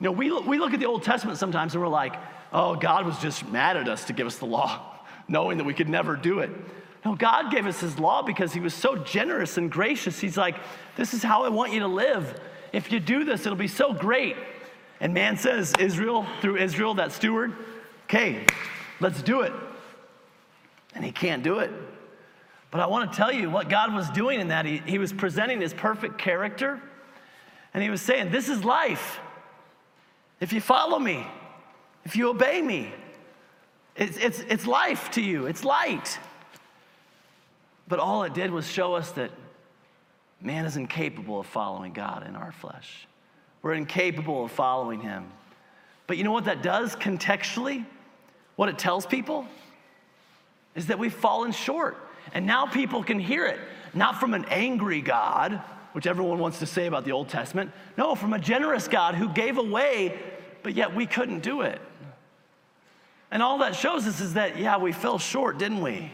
You 0.00 0.04
know, 0.06 0.12
we, 0.12 0.32
we 0.32 0.58
look 0.58 0.72
at 0.72 0.80
the 0.80 0.86
Old 0.86 1.02
Testament 1.02 1.36
sometimes 1.36 1.74
and 1.74 1.82
we're 1.82 1.90
like, 1.90 2.14
oh, 2.50 2.74
God 2.74 3.04
was 3.04 3.18
just 3.18 3.46
mad 3.48 3.76
at 3.76 3.86
us 3.86 4.06
to 4.06 4.14
give 4.14 4.26
us 4.26 4.38
the 4.38 4.46
law, 4.46 4.96
knowing 5.28 5.58
that 5.58 5.64
we 5.64 5.74
could 5.74 5.90
never 5.90 6.16
do 6.16 6.38
it. 6.38 6.50
No, 7.04 7.16
God 7.16 7.50
gave 7.50 7.66
us 7.66 7.78
his 7.80 7.98
law 7.98 8.22
because 8.22 8.54
he 8.54 8.60
was 8.60 8.72
so 8.72 8.96
generous 8.96 9.58
and 9.58 9.70
gracious. 9.70 10.18
He's 10.18 10.38
like, 10.38 10.56
this 10.96 11.12
is 11.12 11.22
how 11.22 11.44
I 11.44 11.50
want 11.50 11.74
you 11.74 11.80
to 11.80 11.86
live. 11.86 12.40
If 12.72 12.92
you 12.92 12.98
do 12.98 13.24
this, 13.24 13.44
it'll 13.44 13.56
be 13.56 13.68
so 13.68 13.92
great. 13.92 14.38
And 15.00 15.12
man 15.12 15.36
says, 15.36 15.74
Israel, 15.78 16.26
through 16.40 16.56
Israel, 16.56 16.94
that 16.94 17.12
steward, 17.12 17.54
okay, 18.08 18.46
let's 19.00 19.22
do 19.22 19.42
it. 19.42 19.52
And 20.94 21.04
he 21.04 21.12
can't 21.12 21.42
do 21.42 21.58
it. 21.58 21.70
But 22.70 22.80
I 22.80 22.86
want 22.86 23.10
to 23.10 23.16
tell 23.16 23.32
you 23.32 23.50
what 23.50 23.68
God 23.68 23.94
was 23.94 24.08
doing 24.10 24.40
in 24.40 24.48
that. 24.48 24.64
He, 24.64 24.78
he 24.78 24.98
was 24.98 25.12
presenting 25.12 25.60
his 25.60 25.72
perfect 25.72 26.18
character, 26.18 26.80
and 27.72 27.82
he 27.82 27.90
was 27.90 28.00
saying, 28.00 28.30
This 28.30 28.48
is 28.48 28.64
life. 28.64 29.20
If 30.40 30.52
you 30.52 30.60
follow 30.60 30.98
me, 30.98 31.26
if 32.04 32.16
you 32.16 32.28
obey 32.28 32.62
me, 32.62 32.92
it's, 33.96 34.16
it's, 34.16 34.40
it's 34.40 34.66
life 34.66 35.10
to 35.12 35.20
you, 35.20 35.46
it's 35.46 35.64
light. 35.64 36.18
But 37.88 37.98
all 37.98 38.22
it 38.22 38.34
did 38.34 38.50
was 38.50 38.70
show 38.70 38.94
us 38.94 39.10
that 39.12 39.30
man 40.40 40.64
is 40.64 40.76
incapable 40.76 41.40
of 41.40 41.46
following 41.46 41.92
God 41.92 42.26
in 42.26 42.36
our 42.36 42.52
flesh. 42.52 43.06
We're 43.62 43.74
incapable 43.74 44.44
of 44.44 44.52
following 44.52 45.00
him. 45.00 45.26
But 46.06 46.16
you 46.16 46.24
know 46.24 46.32
what 46.32 46.44
that 46.44 46.62
does 46.62 46.94
contextually? 46.94 47.84
What 48.58 48.68
it 48.68 48.76
tells 48.76 49.06
people 49.06 49.46
is 50.74 50.88
that 50.88 50.98
we've 50.98 51.14
fallen 51.14 51.52
short. 51.52 51.96
And 52.34 52.44
now 52.44 52.66
people 52.66 53.04
can 53.04 53.20
hear 53.20 53.46
it, 53.46 53.60
not 53.94 54.18
from 54.18 54.34
an 54.34 54.46
angry 54.46 55.00
God, 55.00 55.62
which 55.92 56.08
everyone 56.08 56.40
wants 56.40 56.58
to 56.58 56.66
say 56.66 56.86
about 56.86 57.04
the 57.04 57.12
Old 57.12 57.28
Testament. 57.28 57.70
No, 57.96 58.16
from 58.16 58.32
a 58.32 58.38
generous 58.40 58.88
God 58.88 59.14
who 59.14 59.28
gave 59.28 59.58
away, 59.58 60.18
but 60.64 60.74
yet 60.74 60.92
we 60.92 61.06
couldn't 61.06 61.44
do 61.44 61.60
it. 61.60 61.80
And 63.30 63.44
all 63.44 63.58
that 63.58 63.76
shows 63.76 64.08
us 64.08 64.18
is 64.18 64.34
that, 64.34 64.58
yeah, 64.58 64.76
we 64.76 64.90
fell 64.90 65.20
short, 65.20 65.58
didn't 65.58 65.80
we? 65.80 66.10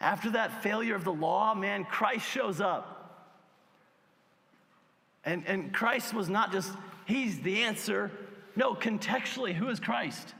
After 0.00 0.30
that 0.30 0.62
failure 0.62 0.94
of 0.94 1.04
the 1.04 1.12
law, 1.12 1.52
man, 1.52 1.84
Christ 1.84 2.26
shows 2.26 2.62
up. 2.62 2.94
And, 5.22 5.46
and 5.46 5.70
Christ 5.70 6.14
was 6.14 6.30
not 6.30 6.50
just, 6.50 6.72
he's 7.04 7.40
the 7.40 7.64
answer. 7.64 8.10
No, 8.58 8.74
contextually, 8.74 9.54
who 9.54 9.68
is 9.68 9.78
Christ? 9.78 10.34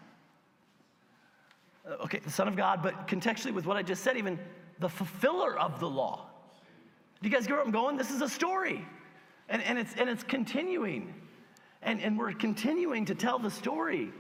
Uh, 1.88 2.02
okay, 2.02 2.18
the 2.18 2.32
Son 2.32 2.48
of 2.48 2.56
God, 2.56 2.82
but 2.82 3.06
contextually 3.06 3.54
with 3.54 3.64
what 3.64 3.76
I 3.76 3.82
just 3.82 4.02
said, 4.02 4.16
even 4.16 4.40
the 4.80 4.88
fulfiller 4.88 5.56
of 5.56 5.78
the 5.78 5.88
law. 5.88 6.26
Do 7.22 7.28
you 7.28 7.32
guys 7.32 7.46
get 7.46 7.52
where 7.52 7.62
I'm 7.62 7.70
going? 7.70 7.96
This 7.96 8.10
is 8.10 8.20
a 8.20 8.28
story. 8.28 8.84
And, 9.48 9.62
and, 9.62 9.78
it's, 9.78 9.94
and 9.94 10.10
it's 10.10 10.24
continuing. 10.24 11.14
And, 11.80 12.00
and 12.00 12.18
we're 12.18 12.32
continuing 12.32 13.04
to 13.04 13.14
tell 13.14 13.38
the 13.38 13.52
story. 13.52 14.10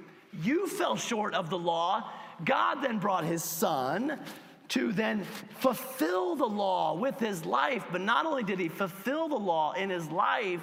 You 0.44 0.68
fell 0.68 0.94
short 0.94 1.34
of 1.34 1.50
the 1.50 1.58
law. 1.58 2.12
God 2.44 2.76
then 2.76 3.00
brought 3.00 3.24
his 3.24 3.42
son 3.42 4.16
to 4.68 4.92
then 4.92 5.24
fulfill 5.58 6.36
the 6.36 6.46
law 6.46 6.94
with 6.94 7.18
his 7.18 7.44
life. 7.44 7.84
But 7.90 8.02
not 8.02 8.26
only 8.26 8.44
did 8.44 8.60
he 8.60 8.68
fulfill 8.68 9.26
the 9.26 9.34
law 9.34 9.72
in 9.72 9.90
his 9.90 10.08
life, 10.08 10.62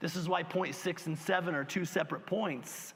this 0.00 0.16
is 0.16 0.28
why 0.28 0.42
point 0.42 0.74
six 0.74 1.06
and 1.06 1.18
seven 1.18 1.54
are 1.54 1.64
two 1.64 1.84
separate 1.84 2.26
points. 2.26 2.94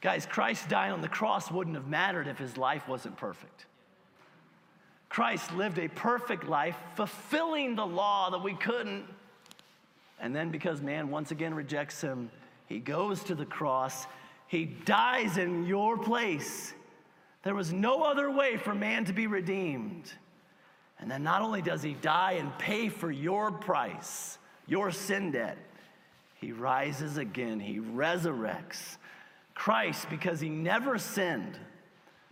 Guys, 0.00 0.26
Christ 0.26 0.68
dying 0.68 0.92
on 0.92 1.00
the 1.00 1.08
cross 1.08 1.50
wouldn't 1.50 1.76
have 1.76 1.88
mattered 1.88 2.28
if 2.28 2.38
his 2.38 2.56
life 2.56 2.86
wasn't 2.86 3.16
perfect. 3.16 3.66
Christ 5.08 5.54
lived 5.54 5.78
a 5.78 5.88
perfect 5.88 6.44
life, 6.44 6.76
fulfilling 6.94 7.74
the 7.74 7.86
law 7.86 8.30
that 8.30 8.42
we 8.42 8.54
couldn't. 8.54 9.04
And 10.20 10.34
then, 10.34 10.50
because 10.50 10.82
man 10.82 11.08
once 11.08 11.30
again 11.30 11.54
rejects 11.54 12.00
him, 12.00 12.30
he 12.66 12.78
goes 12.78 13.22
to 13.24 13.34
the 13.34 13.46
cross. 13.46 14.06
He 14.46 14.64
dies 14.64 15.38
in 15.38 15.66
your 15.66 15.96
place. 15.96 16.74
There 17.42 17.54
was 17.54 17.72
no 17.72 18.02
other 18.02 18.30
way 18.30 18.56
for 18.56 18.74
man 18.74 19.04
to 19.06 19.12
be 19.12 19.26
redeemed. 19.26 20.12
And 20.98 21.10
then 21.10 21.22
not 21.22 21.42
only 21.42 21.62
does 21.62 21.82
he 21.82 21.94
die 21.94 22.32
and 22.32 22.56
pay 22.58 22.88
for 22.88 23.10
your 23.10 23.50
price, 23.50 24.38
your 24.66 24.90
sin 24.90 25.30
debt, 25.30 25.58
he 26.36 26.52
rises 26.52 27.16
again, 27.16 27.60
he 27.60 27.78
resurrects. 27.78 28.96
Christ, 29.54 30.10
because 30.10 30.40
he 30.40 30.48
never 30.48 30.98
sinned, 30.98 31.58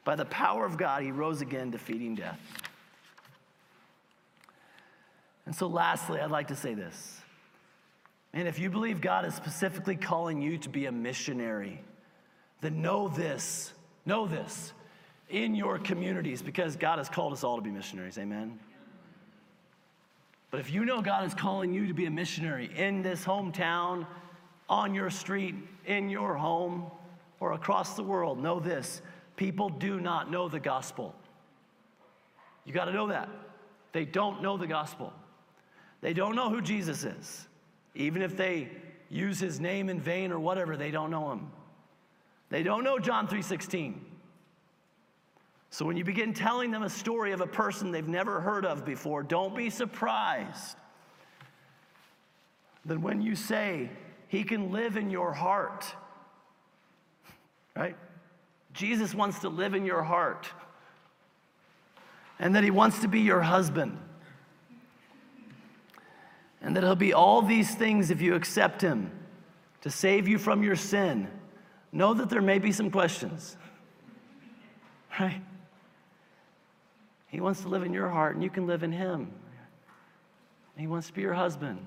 by 0.05 0.16
the 0.16 0.24
power 0.24 0.64
of 0.64 0.76
God, 0.76 1.03
he 1.03 1.12
rose 1.12 1.41
again, 1.41 1.70
defeating 1.70 2.16
death. 2.16 2.41
And 5.47 5.55
so, 5.55 5.66
lastly, 5.66 6.20
I'd 6.20 6.30
like 6.30 6.49
to 6.49 6.57
say 6.57 6.74
this. 6.74 7.20
And 8.33 8.49
if 8.49 8.59
you 8.59 8.70
believe 8.70 9.01
God 9.01 9.24
is 9.24 9.35
specifically 9.35 9.97
calling 9.97 10.41
you 10.41 10.59
to 10.59 10.68
be 10.68 10.87
a 10.87 10.93
missionary, 10.93 11.80
then 12.61 12.80
know 12.80 13.09
this, 13.09 13.72
know 14.07 14.26
this 14.26 14.72
in 15.28 15.55
your 15.55 15.78
communities 15.78 16.43
because 16.43 16.76
God 16.76 16.99
has 16.99 17.09
called 17.09 17.33
us 17.33 17.45
all 17.45 17.57
to 17.57 17.62
be 17.62 17.70
missionaries. 17.70 18.18
Amen. 18.18 18.59
But 20.53 20.61
if 20.61 20.70
you 20.70 20.84
know 20.84 21.00
God 21.00 21.26
is 21.26 21.32
calling 21.32 21.72
you 21.72 21.86
to 21.86 21.94
be 21.94 22.05
a 22.05 22.11
missionary 22.11 22.70
in 22.76 23.03
this 23.03 23.24
hometown, 23.24 24.07
on 24.68 24.94
your 24.94 25.09
street, 25.09 25.55
in 25.86 26.11
your 26.11 26.34
home, 26.34 26.90
or 27.40 27.55
across 27.55 27.96
the 27.96 28.03
world, 28.03 28.40
know 28.40 28.61
this 28.61 29.00
people 29.34 29.70
do 29.70 29.98
not 29.98 30.30
know 30.30 30.48
the 30.50 30.61
gospel. 30.61 31.14
You 32.66 32.74
got 32.74 32.84
to 32.84 32.92
know 32.92 33.09
that. 33.09 33.30
They 33.92 34.05
don't 34.05 34.42
know 34.42 34.59
the 34.59 34.66
gospel. 34.66 35.12
They 36.03 36.12
don't 36.12 36.36
know 36.36 36.50
who 36.50 36.61
Jesus 36.61 37.03
is. 37.03 37.48
Even 37.94 38.20
if 38.20 38.36
they 38.36 38.68
use 39.09 39.40
his 39.40 39.59
name 39.59 39.88
in 39.88 40.00
vain 40.00 40.32
or 40.32 40.38
whatever, 40.38 40.76
they 40.76 40.90
don't 40.90 41.11
know 41.11 41.32
him. 41.32 41.50
They 42.50 42.62
don't 42.62 42.84
know 42.84 42.98
John 42.98 43.26
3:16. 43.26 43.94
So 45.73 45.87
when 45.87 45.97
you 45.97 46.05
begin 46.05 46.35
telling 46.35 46.70
them 46.70 46.83
a 46.83 46.91
story 46.91 47.33
of 47.33 47.41
a 47.41 47.47
person 47.47 47.93
they've 47.93 48.07
never 48.07 48.43
heard 48.43 48.66
of 48.66 48.85
before, 48.85 49.23
don't 49.23 49.57
be 49.57 49.70
surprised 49.70 50.77
that 52.85 53.01
when 53.01 53.23
you 53.23 53.35
say, 53.35 53.89
He 54.28 54.44
can 54.44 54.70
live 54.70 54.99
in 54.99 55.09
your 55.09 55.32
heart, 55.32 55.86
right? 57.74 57.97
Jesus 58.74 59.15
wants 59.15 59.39
to 59.39 59.49
live 59.49 59.73
in 59.73 59.86
your 59.86 60.03
heart, 60.03 60.47
and 62.39 62.55
that 62.55 62.65
He 62.65 62.70
wants 62.70 62.99
to 62.99 63.09
be 63.09 63.20
your 63.20 63.40
husband, 63.40 63.99
and 66.61 66.77
that 66.77 66.82
He'll 66.82 66.94
be 66.94 67.15
all 67.15 67.40
these 67.40 67.74
things 67.74 68.11
if 68.11 68.20
you 68.20 68.35
accept 68.35 68.82
Him 68.82 69.11
to 69.81 69.89
save 69.89 70.28
you 70.28 70.36
from 70.36 70.62
your 70.62 70.77
sin. 70.77 71.28
Know 71.93 72.12
that 72.12 72.28
there 72.28 72.43
may 72.43 72.59
be 72.59 72.73
some 72.73 72.90
questions, 72.90 73.57
right? 75.19 75.40
He 77.32 77.40
wants 77.40 77.62
to 77.62 77.68
live 77.68 77.82
in 77.82 77.94
your 77.94 78.10
heart, 78.10 78.34
and 78.34 78.44
you 78.44 78.50
can 78.50 78.66
live 78.66 78.82
in 78.82 78.92
Him. 78.92 79.32
He 80.76 80.86
wants 80.86 81.06
to 81.06 81.14
be 81.14 81.22
your 81.22 81.32
husband, 81.32 81.78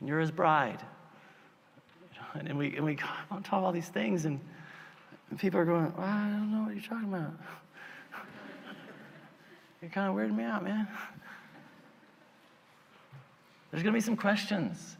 and 0.00 0.08
you're 0.08 0.18
His 0.18 0.32
bride. 0.32 0.82
And 2.34 2.58
we, 2.58 2.76
and 2.76 2.84
we 2.84 2.96
talk 3.44 3.52
all 3.52 3.70
these 3.70 3.88
things, 3.88 4.24
and, 4.24 4.40
and 5.30 5.38
people 5.38 5.60
are 5.60 5.64
going, 5.64 5.92
well, 5.96 6.06
I 6.06 6.28
don't 6.28 6.52
know 6.52 6.64
what 6.64 6.74
you're 6.74 6.82
talking 6.82 7.08
about. 7.08 7.32
You're 9.80 9.92
kind 9.92 10.08
of 10.08 10.16
weirding 10.16 10.36
me 10.36 10.42
out, 10.42 10.64
man. 10.64 10.88
There's 13.70 13.84
going 13.84 13.92
to 13.92 13.96
be 13.96 14.04
some 14.04 14.16
questions. 14.16 14.96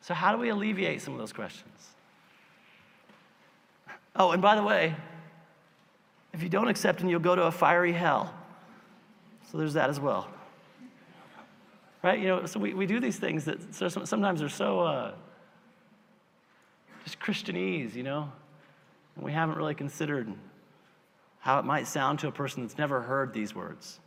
So, 0.00 0.14
how 0.14 0.32
do 0.32 0.38
we 0.38 0.48
alleviate 0.48 1.00
some 1.00 1.14
of 1.14 1.20
those 1.20 1.32
questions? 1.32 1.94
Oh, 4.16 4.32
and 4.32 4.42
by 4.42 4.56
the 4.56 4.64
way, 4.64 4.96
if 6.36 6.42
you 6.42 6.50
don't 6.50 6.68
accept 6.68 7.00
him, 7.00 7.08
you'll 7.08 7.18
go 7.18 7.34
to 7.34 7.44
a 7.44 7.50
fiery 7.50 7.94
hell. 7.94 8.32
So 9.50 9.56
there's 9.56 9.72
that 9.72 9.88
as 9.88 9.98
well. 9.98 10.28
Right? 12.02 12.20
You 12.20 12.28
know, 12.28 12.46
so 12.46 12.60
we, 12.60 12.74
we 12.74 12.84
do 12.84 13.00
these 13.00 13.16
things 13.16 13.46
that 13.46 13.74
sometimes 13.74 14.42
are 14.42 14.50
so 14.50 14.80
uh, 14.80 15.14
just 17.04 17.18
Christianese, 17.18 17.94
you 17.94 18.02
know? 18.02 18.30
And 19.14 19.24
we 19.24 19.32
haven't 19.32 19.56
really 19.56 19.74
considered 19.74 20.30
how 21.38 21.58
it 21.58 21.64
might 21.64 21.86
sound 21.86 22.18
to 22.18 22.28
a 22.28 22.32
person 22.32 22.62
that's 22.62 22.76
never 22.76 23.00
heard 23.00 23.32
these 23.32 23.54
words. 23.54 23.98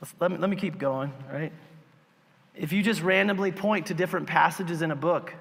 Let's, 0.00 0.14
let, 0.18 0.32
me, 0.32 0.36
let 0.38 0.50
me 0.50 0.56
keep 0.56 0.78
going, 0.78 1.12
right? 1.32 1.52
If 2.56 2.72
you 2.72 2.82
just 2.82 3.02
randomly 3.02 3.52
point 3.52 3.86
to 3.86 3.94
different 3.94 4.26
passages 4.26 4.82
in 4.82 4.90
a 4.90 4.96
book 4.96 5.32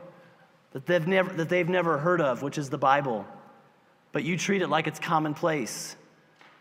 that 0.73 0.85
they've 0.85 1.07
never, 1.07 1.33
that 1.33 1.49
they've 1.49 1.67
never 1.67 1.97
heard 1.97 2.21
of, 2.21 2.43
which 2.43 2.59
is 2.59 2.69
the 2.69 2.77
Bible, 2.77 3.25
but 4.11 4.23
you 4.23 4.37
treat 4.37 4.61
it 4.61 4.67
like 4.67 4.87
it's 4.87 4.99
commonplace. 4.99 5.95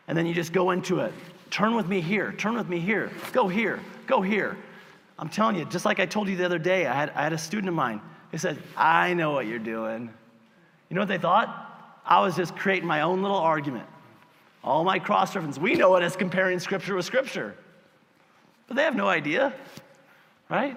And 0.07 0.17
then 0.17 0.27
you 0.27 0.35
just 0.35 0.53
go 0.53 0.71
into 0.71 1.01
it. 1.01 1.13
Turn 1.51 1.75
with 1.75 1.89
me 1.89 2.01
here, 2.01 2.33
turn 2.33 2.55
with 2.57 2.69
me 2.69 2.79
here, 2.79 3.11
go 3.33 3.49
here, 3.49 3.81
go 4.07 4.21
here. 4.21 4.57
I'm 5.19 5.29
telling 5.29 5.57
you, 5.57 5.65
just 5.65 5.85
like 5.85 5.99
I 5.99 6.07
told 6.07 6.29
you 6.29 6.37
the 6.37 6.45
other 6.45 6.59
day, 6.59 6.87
I 6.87 6.95
had, 6.95 7.11
I 7.11 7.23
had 7.23 7.33
a 7.33 7.39
student 7.39 7.69
of 7.69 7.75
mine 7.75 8.01
They 8.31 8.39
said, 8.39 8.59
I 8.77 9.15
know 9.15 9.33
what 9.33 9.47
you're 9.47 9.59
doing. 9.59 10.11
You 10.89 10.95
know 10.95 11.01
what 11.01 11.09
they 11.09 11.19
thought? 11.19 12.01
I 12.05 12.21
was 12.21 12.37
just 12.37 12.55
creating 12.57 12.87
my 12.87 13.01
own 13.01 13.23
little 13.23 13.37
argument. 13.37 13.87
All 14.63 14.85
my 14.85 14.99
cross 14.99 15.35
references. 15.35 15.61
We 15.61 15.75
know 15.75 15.95
it 15.97 16.03
as 16.03 16.17
comparing 16.17 16.59
scripture 16.61 16.95
with 16.95 17.05
scripture. 17.05 17.57
But 18.67 18.77
they 18.77 18.83
have 18.83 18.97
no 18.97 19.09
idea, 19.09 19.55
right? 20.49 20.77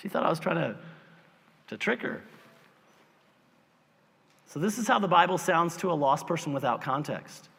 She 0.00 0.08
thought 0.08 0.24
I 0.24 0.30
was 0.30 0.38
trying 0.38 0.56
to, 0.56 0.76
to 1.68 1.76
trick 1.76 2.02
her. 2.02 2.22
So, 4.48 4.58
this 4.58 4.78
is 4.78 4.88
how 4.88 4.98
the 4.98 5.08
Bible 5.08 5.36
sounds 5.36 5.76
to 5.78 5.92
a 5.92 5.94
lost 5.94 6.26
person 6.26 6.54
without 6.54 6.80
context. 6.80 7.50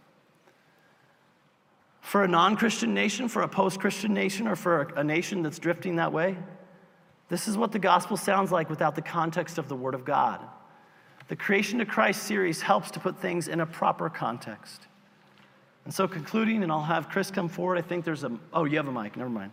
For 2.02 2.24
a 2.24 2.28
non 2.28 2.56
Christian 2.56 2.96
nation, 2.96 3.28
for 3.28 3.44
a 3.44 3.48
post 3.48 3.80
Christian 3.80 4.12
nation, 4.12 4.48
or 4.48 4.56
for 4.56 4.92
a 4.96 5.04
nation 5.04 5.44
that's 5.44 5.60
drifting 5.60 5.98
that 5.98 6.12
way, 6.12 6.36
this 7.30 7.48
is 7.48 7.56
what 7.56 7.72
the 7.72 7.78
gospel 7.78 8.18
sounds 8.18 8.52
like 8.52 8.72
without 8.72 8.96
the 8.96 9.04
context 9.04 9.60
of 9.60 9.70
the 9.70 9.76
Word 9.76 9.94
of 9.94 10.04
God. 10.04 10.42
The 11.28 11.36
Creation 11.36 11.78
to 11.78 11.86
Christ 11.86 12.24
series 12.24 12.60
helps 12.60 12.90
to 12.92 13.00
put 13.00 13.20
things 13.20 13.48
in 13.48 13.60
a 13.60 13.68
proper 13.68 14.10
context. 14.10 14.88
And 15.86 15.94
so, 15.94 16.08
concluding, 16.08 16.64
and 16.64 16.72
I'll 16.72 16.82
have 16.82 17.08
Chris 17.10 17.30
come 17.30 17.50
forward. 17.50 17.78
I 17.78 17.82
think 17.82 18.04
there's 18.04 18.24
a, 18.24 18.32
oh, 18.52 18.66
you 18.66 18.78
have 18.78 18.88
a 18.88 18.92
mic, 18.92 19.16
never 19.16 19.30
mind. 19.30 19.52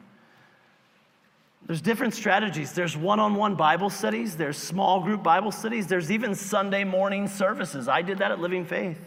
There's 1.66 1.80
different 1.80 2.14
strategies. 2.14 2.72
There's 2.72 2.97
one 2.97 3.18
on 3.18 3.34
one 3.34 3.56
Bible 3.56 3.90
studies, 3.90 4.36
there's 4.36 4.56
small 4.56 5.01
group 5.01 5.22
Bible 5.24 5.51
studies, 5.51 5.88
there's 5.88 6.12
even 6.12 6.34
Sunday 6.34 6.84
morning 6.84 7.26
services. 7.26 7.88
I 7.88 8.02
did 8.02 8.18
that 8.18 8.30
at 8.30 8.38
Living 8.38 8.64
Faith. 8.64 9.01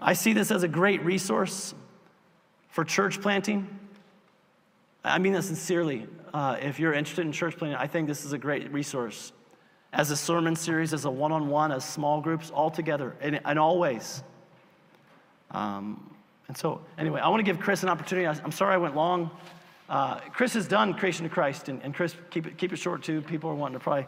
I 0.00 0.14
see 0.14 0.32
this 0.32 0.50
as 0.50 0.64
a 0.64 0.68
great 0.68 1.04
resource 1.04 1.74
for 2.70 2.84
church 2.84 3.20
planting. 3.20 3.68
I 5.04 5.18
mean 5.20 5.32
that 5.34 5.44
sincerely. 5.44 6.08
Uh, 6.34 6.56
if 6.60 6.80
you're 6.80 6.92
interested 6.92 7.24
in 7.24 7.30
church 7.30 7.56
planting, 7.56 7.76
I 7.76 7.86
think 7.86 8.08
this 8.08 8.24
is 8.24 8.32
a 8.32 8.38
great 8.38 8.72
resource. 8.72 9.32
As 9.92 10.10
a 10.10 10.16
sermon 10.16 10.56
series, 10.56 10.92
as 10.92 11.04
a 11.04 11.10
one 11.10 11.30
on 11.30 11.48
one, 11.48 11.70
as 11.70 11.84
small 11.84 12.20
groups, 12.20 12.50
all 12.50 12.70
together, 12.70 13.14
and, 13.20 13.40
in 13.46 13.58
all 13.58 13.78
ways. 13.78 14.24
Um, 15.52 16.11
and 16.48 16.56
so, 16.56 16.80
anyway, 16.98 17.20
I 17.20 17.28
want 17.28 17.40
to 17.40 17.44
give 17.44 17.60
Chris 17.60 17.82
an 17.82 17.88
opportunity. 17.88 18.26
I, 18.26 18.32
am 18.44 18.52
sorry 18.52 18.74
I 18.74 18.78
went 18.78 18.96
long. 18.96 19.30
Uh, 19.88 20.20
Chris 20.32 20.54
has 20.54 20.66
done 20.66 20.94
Creation 20.94 21.24
to 21.24 21.28
Christ, 21.28 21.68
and, 21.68 21.82
and, 21.82 21.94
Chris, 21.94 22.14
keep 22.30 22.46
it, 22.46 22.58
keep 22.58 22.72
it 22.72 22.76
short 22.76 23.02
too. 23.02 23.22
People 23.22 23.50
are 23.50 23.54
wanting 23.54 23.78
to 23.78 23.82
probably 23.82 24.06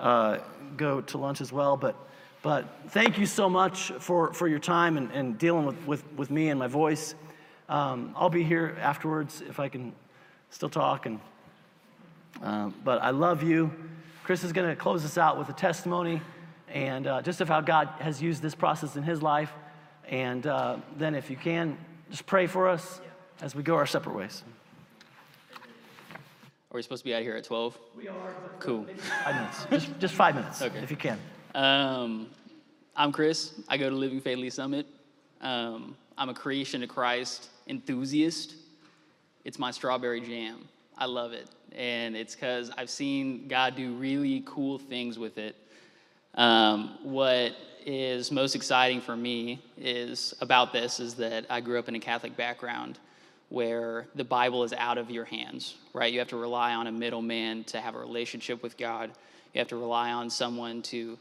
uh, 0.00 0.38
go 0.76 1.00
to 1.00 1.18
lunch 1.18 1.40
as 1.40 1.52
well. 1.52 1.76
But, 1.76 1.96
but 2.42 2.66
thank 2.88 3.18
you 3.18 3.26
so 3.26 3.48
much 3.48 3.92
for, 3.98 4.32
for 4.32 4.48
your 4.48 4.58
time 4.58 4.96
and, 4.96 5.10
and 5.12 5.38
dealing 5.38 5.66
with, 5.66 5.86
with, 5.86 6.04
with 6.16 6.30
me 6.30 6.48
and 6.48 6.58
my 6.58 6.68
voice. 6.68 7.14
Um, 7.68 8.14
I'll 8.16 8.30
be 8.30 8.44
here 8.44 8.76
afterwards 8.80 9.42
if 9.48 9.58
I 9.58 9.68
can 9.68 9.92
still 10.50 10.68
talk. 10.68 11.06
And, 11.06 11.20
um, 12.42 12.74
but 12.84 13.02
I 13.02 13.10
love 13.10 13.42
you. 13.42 13.72
Chris 14.22 14.44
is 14.44 14.52
going 14.52 14.68
to 14.68 14.76
close 14.76 15.04
us 15.04 15.18
out 15.18 15.38
with 15.38 15.48
a 15.48 15.52
testimony 15.52 16.20
and 16.68 17.06
uh, 17.06 17.22
just 17.22 17.40
of 17.40 17.48
how 17.48 17.60
God 17.60 17.88
has 18.00 18.22
used 18.22 18.42
this 18.42 18.54
process 18.54 18.96
in 18.96 19.02
his 19.02 19.22
life. 19.22 19.52
And 20.08 20.46
uh, 20.46 20.76
then, 20.96 21.14
if 21.14 21.30
you 21.30 21.36
can, 21.36 21.78
just 22.10 22.26
pray 22.26 22.46
for 22.46 22.68
us 22.68 23.00
as 23.40 23.54
we 23.54 23.62
go 23.62 23.76
our 23.76 23.86
separate 23.86 24.14
ways. 24.14 24.44
Are 26.70 26.76
we 26.76 26.82
supposed 26.82 27.02
to 27.02 27.04
be 27.04 27.14
out 27.14 27.18
of 27.18 27.24
here 27.24 27.36
at 27.36 27.44
12? 27.44 27.78
We 27.96 28.08
are. 28.08 28.34
Cool. 28.58 28.84
Five 29.24 29.34
minutes. 29.36 29.66
Just, 29.70 30.00
just 30.00 30.14
five 30.14 30.34
minutes, 30.34 30.60
Okay. 30.60 30.78
if 30.80 30.90
you 30.90 30.96
can. 30.96 31.18
Um, 31.54 32.26
I'm 32.96 33.12
Chris. 33.12 33.54
I 33.68 33.76
go 33.76 33.88
to 33.88 33.94
Living 33.94 34.20
Faith 34.20 34.38
Lee's 34.38 34.54
Summit. 34.54 34.86
Um, 35.40 35.96
I'm 36.18 36.28
a 36.28 36.34
creation 36.34 36.80
to 36.80 36.86
Christ 36.86 37.48
enthusiast. 37.68 38.54
It's 39.44 39.58
my 39.58 39.70
strawberry 39.70 40.20
jam. 40.20 40.68
I 40.98 41.06
love 41.06 41.32
it. 41.32 41.48
And 41.72 42.16
it's 42.16 42.34
because 42.34 42.70
I've 42.76 42.90
seen 42.90 43.46
God 43.48 43.76
do 43.76 43.94
really 43.94 44.42
cool 44.46 44.78
things 44.78 45.18
with 45.18 45.38
it. 45.38 45.56
Um, 46.34 46.98
what 47.02 47.52
is 47.84 48.32
most 48.32 48.54
exciting 48.54 49.00
for 49.00 49.16
me 49.16 49.62
is 49.76 50.34
about 50.40 50.72
this 50.72 51.00
is 51.00 51.14
that 51.14 51.46
I 51.50 51.60
grew 51.60 51.78
up 51.78 51.88
in 51.88 51.94
a 51.94 52.00
Catholic 52.00 52.36
background 52.36 52.98
where 53.50 54.06
the 54.14 54.24
Bible 54.24 54.64
is 54.64 54.72
out 54.72 54.98
of 54.98 55.10
your 55.10 55.24
hands, 55.24 55.76
right? 55.92 56.12
You 56.12 56.18
have 56.18 56.28
to 56.28 56.36
rely 56.36 56.74
on 56.74 56.86
a 56.86 56.92
middleman 56.92 57.64
to 57.64 57.80
have 57.80 57.94
a 57.94 57.98
relationship 57.98 58.62
with 58.62 58.76
God. 58.76 59.10
You 59.52 59.58
have 59.58 59.68
to 59.68 59.76
rely 59.76 60.12
on 60.12 60.30
someone 60.30 60.82
to 60.82 61.18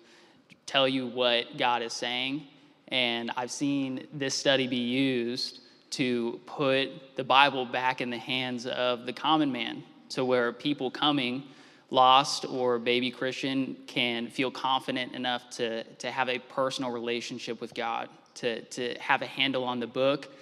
tell 0.65 0.87
you 0.87 1.07
what 1.07 1.57
God 1.57 1.81
is 1.81 1.93
saying. 1.93 2.47
And 2.87 3.31
I've 3.35 3.51
seen 3.51 4.07
this 4.13 4.33
study 4.33 4.67
be 4.67 4.77
used 4.77 5.59
to 5.91 6.39
put 6.45 7.15
the 7.15 7.23
Bible 7.23 7.65
back 7.65 8.01
in 8.01 8.09
the 8.09 8.17
hands 8.17 8.65
of 8.65 9.05
the 9.05 9.13
common 9.13 9.51
man, 9.51 9.83
to 10.09 10.25
where 10.25 10.51
people 10.51 10.89
coming 10.89 11.43
lost 11.93 12.45
or 12.49 12.79
baby 12.79 13.11
Christian 13.11 13.77
can 13.85 14.27
feel 14.27 14.49
confident 14.49 15.13
enough 15.13 15.47
to, 15.51 15.83
to 15.83 16.09
have 16.09 16.27
a 16.27 16.39
personal 16.39 16.89
relationship 16.89 17.61
with 17.61 17.75
God, 17.75 18.09
to, 18.35 18.61
to 18.61 18.95
have 18.99 19.21
a 19.21 19.27
handle 19.27 19.63
on 19.63 19.79
the 19.79 19.85
book, 19.85 20.33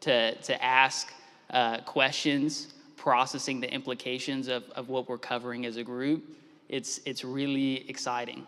to, 0.00 0.34
to 0.34 0.62
ask 0.62 1.10
uh, 1.48 1.78
questions, 1.78 2.74
processing 2.96 3.58
the 3.58 3.72
implications 3.72 4.48
of, 4.48 4.64
of 4.76 4.90
what 4.90 5.08
we're 5.08 5.16
covering 5.16 5.64
as 5.64 5.78
a 5.78 5.82
group. 5.82 6.22
It's, 6.68 7.00
it's 7.06 7.24
really 7.24 7.88
exciting. 7.88 8.46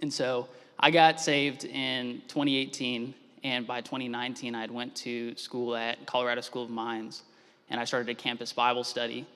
And 0.00 0.12
so 0.12 0.48
I 0.78 0.92
got 0.92 1.20
saved 1.20 1.64
in 1.64 2.22
2018 2.28 3.14
and 3.42 3.66
by 3.66 3.82
2019 3.82 4.54
i 4.54 4.60
had 4.62 4.70
went 4.70 4.94
to 4.94 5.36
school 5.36 5.76
at 5.76 6.06
colorado 6.06 6.40
school 6.40 6.64
of 6.64 6.70
mines 6.70 7.24
and 7.68 7.78
i 7.78 7.84
started 7.84 8.08
a 8.08 8.14
campus 8.14 8.54
bible 8.54 8.82
study 8.82 9.26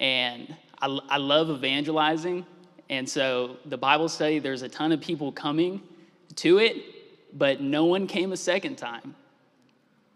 and 0.00 0.54
I, 0.80 0.98
I 1.08 1.16
love 1.16 1.50
evangelizing 1.50 2.46
and 2.88 3.08
so 3.08 3.56
the 3.66 3.78
bible 3.78 4.08
study 4.08 4.38
there's 4.38 4.62
a 4.62 4.68
ton 4.68 4.92
of 4.92 5.00
people 5.00 5.32
coming 5.32 5.82
to 6.36 6.58
it 6.58 6.76
but 7.36 7.60
no 7.60 7.84
one 7.84 8.06
came 8.06 8.32
a 8.32 8.36
second 8.36 8.76
time. 8.76 9.14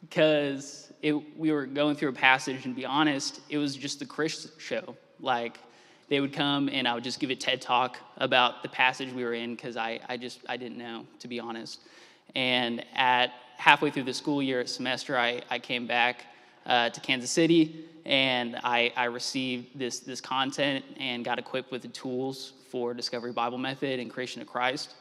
Because 0.01 0.93
it, 1.03 1.15
we 1.39 1.53
were 1.53 1.67
going 1.67 1.95
through 1.95 2.09
a 2.09 2.15
passage 2.15 2.65
and 2.65 2.75
to 2.75 2.81
be 2.81 2.87
honest 2.87 3.41
it 3.49 3.59
was 3.59 3.77
just 3.77 3.99
the 3.99 4.07
chris 4.07 4.51
show. 4.59 4.97
Like 5.21 5.59
they 6.09 6.21
would 6.21 6.33
come 6.33 6.69
and 6.71 6.89
i 6.89 6.95
would 6.95 7.05
just 7.05 7.21
give 7.21 7.31
a 7.31 7.37
ted 7.37 7.61
talk 7.61 7.99
about 8.17 8.63
the 8.63 8.69
passage 8.69 9.13
we 9.13 9.23
were 9.23 9.35
in 9.35 9.55
because 9.55 9.77
I, 9.77 10.01
I 10.09 10.17
just 10.17 10.41
i 10.49 10.57
didn't 10.57 10.79
know 10.79 11.07
to 11.21 11.29
be 11.29 11.39
honest. 11.39 11.81
And 12.35 12.85
at 12.95 13.33
halfway 13.57 13.91
through 13.91 14.05
the 14.05 14.15
school 14.15 14.43
year 14.43 14.67
semester, 14.67 15.19
I, 15.19 15.43
I 15.51 15.59
came 15.59 15.87
back 15.87 16.27
uh, 16.65 16.91
to 16.91 17.01
Kansas 17.01 17.31
City 17.31 17.87
and 18.07 18.57
I, 18.63 18.93
I 18.97 19.05
received 19.05 19.79
this, 19.79 20.01
this 20.01 20.21
content 20.21 20.85
and 20.99 21.25
got 21.25 21.39
equipped 21.39 21.71
with 21.71 21.83
the 21.83 21.89
tools 21.89 22.55
for 22.71 22.95
Discovery 22.95 23.33
Bible 23.33 23.59
Method 23.59 24.01
and 24.01 24.11
Creation 24.11 24.41
to 24.41 24.47
Christ. 24.47 24.95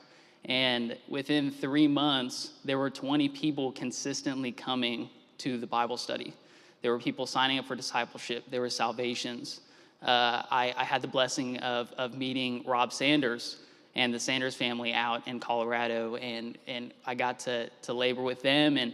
And 0.45 0.97
within 1.07 1.51
three 1.51 1.87
months, 1.87 2.53
there 2.63 2.77
were 2.77 2.89
20 2.89 3.29
people 3.29 3.71
consistently 3.71 4.51
coming 4.51 5.09
to 5.39 5.57
the 5.57 5.67
Bible 5.67 5.97
study. 5.97 6.33
There 6.81 6.91
were 6.91 6.99
people 6.99 7.25
signing 7.25 7.59
up 7.59 7.65
for 7.65 7.75
discipleship, 7.75 8.45
there 8.49 8.61
were 8.61 8.69
salvations. 8.69 9.61
Uh, 10.01 10.43
I, 10.49 10.73
I, 10.77 10.85
had 10.85 11.01
the 11.01 11.09
blessing 11.09 11.57
of, 11.57 11.91
of 11.97 12.17
meeting 12.17 12.63
Rob 12.65 12.93
Sanders, 12.93 13.57
and 13.95 14.13
the 14.13 14.19
Sanders 14.19 14.55
family 14.55 14.93
out 14.93 15.27
in 15.27 15.41
Colorado, 15.41 16.15
and 16.15 16.57
and 16.67 16.93
I 17.05 17.15
got 17.15 17.39
to 17.39 17.69
to 17.81 17.93
labor 17.93 18.21
with 18.21 18.41
them. 18.41 18.77
And 18.77 18.93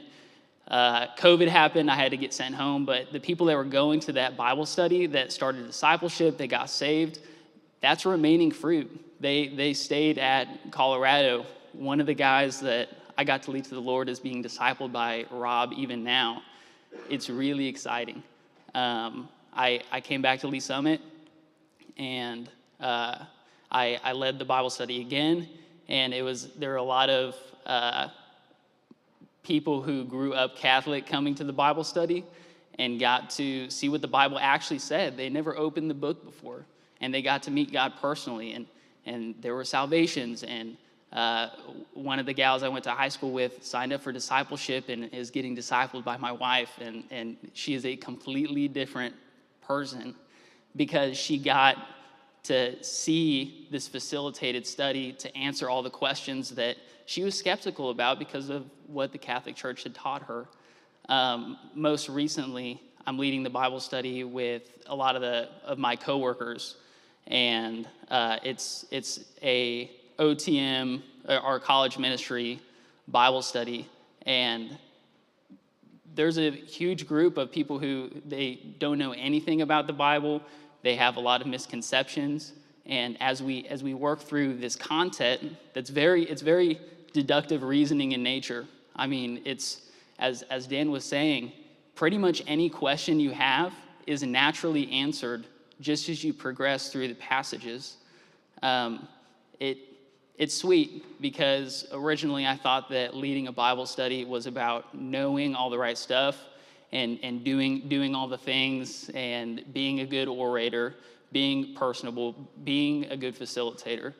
uh, 0.67 1.07
COVID 1.17 1.47
happened, 1.47 1.91
I 1.91 1.95
had 1.95 2.11
to 2.11 2.17
get 2.17 2.33
sent 2.33 2.55
home. 2.55 2.85
But 2.85 3.11
the 3.11 3.19
people 3.19 3.47
that 3.47 3.55
were 3.55 3.63
going 3.63 3.99
to 4.01 4.13
that 4.13 4.35
Bible 4.35 4.65
study 4.65 5.05
that 5.07 5.31
started 5.31 5.65
discipleship, 5.67 6.37
they 6.37 6.47
got 6.47 6.69
saved. 6.69 7.19
That's 7.81 8.05
remaining 8.05 8.51
fruit. 8.51 8.89
They 9.19 9.47
they 9.49 9.73
stayed 9.73 10.17
at 10.17 10.47
Colorado. 10.71 11.45
One 11.73 11.99
of 11.99 12.05
the 12.05 12.13
guys 12.13 12.59
that 12.61 12.89
I 13.17 13.23
got 13.23 13.43
to 13.43 13.51
lead 13.51 13.65
to 13.65 13.75
the 13.75 13.81
Lord 13.81 14.09
is 14.09 14.19
being 14.19 14.43
discipled 14.43 14.91
by 14.91 15.25
Rob 15.31 15.73
even 15.75 16.03
now. 16.03 16.41
It's 17.09 17.29
really 17.29 17.67
exciting. 17.67 18.23
Um, 18.73 19.29
I, 19.53 19.81
I 19.91 20.01
came 20.01 20.21
back 20.21 20.39
to 20.41 20.47
Lee's 20.47 20.65
Summit 20.65 20.99
and 21.97 22.49
uh, 22.79 23.23
I, 23.71 23.99
I 24.03 24.11
led 24.11 24.37
the 24.37 24.45
Bible 24.45 24.69
study 24.69 25.01
again, 25.01 25.47
and 25.87 26.13
it 26.13 26.21
was 26.21 26.49
there 26.53 26.71
were 26.71 26.75
a 26.75 26.83
lot 26.83 27.09
of 27.09 27.35
uh, 27.65 28.09
people 29.45 29.81
who 29.81 30.03
grew 30.03 30.33
up 30.33 30.57
Catholic 30.57 31.05
coming 31.05 31.35
to 31.35 31.43
the 31.43 31.53
Bible 31.53 31.83
study 31.83 32.25
and 32.79 32.99
got 32.99 33.29
to 33.29 33.69
see 33.69 33.87
what 33.87 34.01
the 34.01 34.07
Bible 34.07 34.37
actually 34.39 34.79
said. 34.79 35.15
They 35.15 35.29
never 35.29 35.57
opened 35.57 35.89
the 35.89 35.95
book 35.95 36.25
before, 36.25 36.65
and 36.99 37.13
they 37.13 37.21
got 37.21 37.43
to 37.43 37.51
meet 37.51 37.71
God 37.71 37.93
personally, 38.01 38.53
and 38.53 38.65
and 39.05 39.35
there 39.41 39.55
were 39.55 39.65
salvations 39.65 40.43
and. 40.43 40.77
Uh, 41.13 41.49
one 41.93 42.19
of 42.19 42.25
the 42.25 42.33
gals 42.33 42.61
I 42.61 42.67
went 42.67 42.83
to 42.85 42.91
high 42.91 43.07
school 43.07 43.31
with 43.31 43.63
signed 43.63 43.93
up 43.93 44.01
for 44.01 44.11
discipleship 44.11 44.89
and 44.89 45.13
is 45.13 45.31
getting 45.31 45.55
discipled 45.55 46.03
by 46.03 46.17
my 46.17 46.33
wife, 46.33 46.71
and, 46.81 47.05
and 47.09 47.37
she 47.53 47.73
is 47.73 47.85
a 47.85 47.95
completely 47.95 48.67
different 48.67 49.15
person 49.61 50.13
because 50.75 51.15
she 51.17 51.37
got 51.37 51.77
to 52.45 52.83
see 52.83 53.67
this 53.71 53.87
facilitated 53.87 54.67
study 54.67 55.13
to 55.13 55.35
answer 55.35 55.69
all 55.69 55.81
the 55.81 55.89
questions 55.89 56.49
that 56.51 56.77
she 57.05 57.23
was 57.23 57.37
skeptical 57.37 57.89
about 57.89 58.19
because 58.19 58.49
of 58.49 58.65
what 58.87 59.11
the 59.11 59.17
Catholic 59.17 59.55
Church 59.55 59.83
had 59.83 59.93
taught 59.93 60.23
her. 60.23 60.47
Um, 61.09 61.57
most 61.73 62.09
recently, 62.09 62.81
I'm 63.05 63.19
leading 63.19 63.43
the 63.43 63.49
Bible 63.49 63.79
study 63.79 64.23
with 64.23 64.63
a 64.87 64.95
lot 64.95 65.15
of 65.15 65.21
the 65.21 65.49
of 65.63 65.77
my 65.77 65.95
coworkers, 65.95 66.77
and 67.27 67.87
uh, 68.09 68.37
it's 68.43 68.85
it's 68.89 69.19
a 69.43 69.91
OTM 70.17 71.01
uh, 71.27 71.33
our 71.33 71.59
college 71.59 71.99
ministry 71.99 72.59
Bible 73.07 73.43
study, 73.43 73.87
and 74.25 74.77
there's 76.15 76.39
a 76.39 76.49
huge 76.49 77.07
group 77.07 77.37
of 77.37 77.51
people 77.51 77.77
who 77.77 78.09
they 78.25 78.59
don't 78.79 78.97
know 78.97 79.11
anything 79.11 79.61
about 79.61 79.85
the 79.85 79.93
Bible. 79.93 80.41
They 80.81 80.95
have 80.95 81.17
a 81.17 81.19
lot 81.19 81.41
of 81.41 81.47
misconceptions, 81.47 82.53
and 82.87 83.21
as 83.21 83.43
we 83.43 83.67
as 83.67 83.83
we 83.83 83.93
work 83.93 84.21
through 84.21 84.57
this 84.57 84.75
content, 84.75 85.55
that's 85.75 85.91
very 85.91 86.23
it's 86.23 86.41
very 86.41 86.79
deductive 87.15 87.63
reasoning 87.63 88.11
in 88.11 88.21
nature. 88.21 88.67
I 88.95 89.07
mean, 89.07 89.41
it's 89.45 89.81
as 90.19 90.43
as 90.43 90.67
Dan 90.67 90.91
was 90.91 91.03
saying, 91.03 91.51
pretty 91.95 92.19
much 92.19 92.43
any 92.45 92.69
question 92.69 93.19
you 93.19 93.31
have 93.31 93.73
is 94.05 94.21
naturally 94.21 94.91
answered 94.91 95.45
just 95.81 96.07
as 96.09 96.23
you 96.23 96.31
progress 96.31 96.89
through 96.89 97.07
the 97.07 97.15
passages. 97.15 97.97
Um, 98.61 99.07
it 99.59 99.77
it's 100.37 100.53
sweet 100.53 101.21
because 101.21 101.87
originally 101.93 102.45
I 102.45 102.57
thought 102.57 102.89
that 102.89 103.15
leading 103.15 103.47
a 103.47 103.51
Bible 103.51 103.85
study 103.85 104.25
was 104.25 104.47
about 104.47 104.93
knowing 104.93 105.55
all 105.55 105.69
the 105.69 105.77
right 105.77 105.97
stuff 105.97 106.37
and, 106.91 107.19
and 107.23 107.43
doing, 107.43 107.87
doing 107.87 108.13
all 108.13 108.27
the 108.27 108.37
things 108.37 109.09
and 109.13 109.63
being 109.73 110.01
a 110.01 110.05
good 110.05 110.27
orator, 110.27 110.95
being 111.31 111.73
personable, 111.75 112.35
being 112.63 113.05
a 113.05 113.17
good 113.17 113.37
facilitator. 113.37 114.13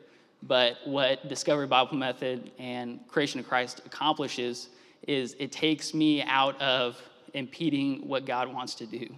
But 0.46 0.76
what 0.84 1.28
Discovery 1.28 1.66
Bible 1.66 1.96
Method 1.96 2.50
and 2.58 3.00
Creation 3.08 3.42
to 3.42 3.48
Christ 3.48 3.82
accomplishes 3.84 4.68
is 5.06 5.34
it 5.38 5.50
takes 5.50 5.94
me 5.94 6.22
out 6.22 6.60
of 6.60 7.00
impeding 7.34 8.06
what 8.06 8.26
God 8.26 8.52
wants 8.52 8.74
to 8.76 8.86
do. 8.86 9.08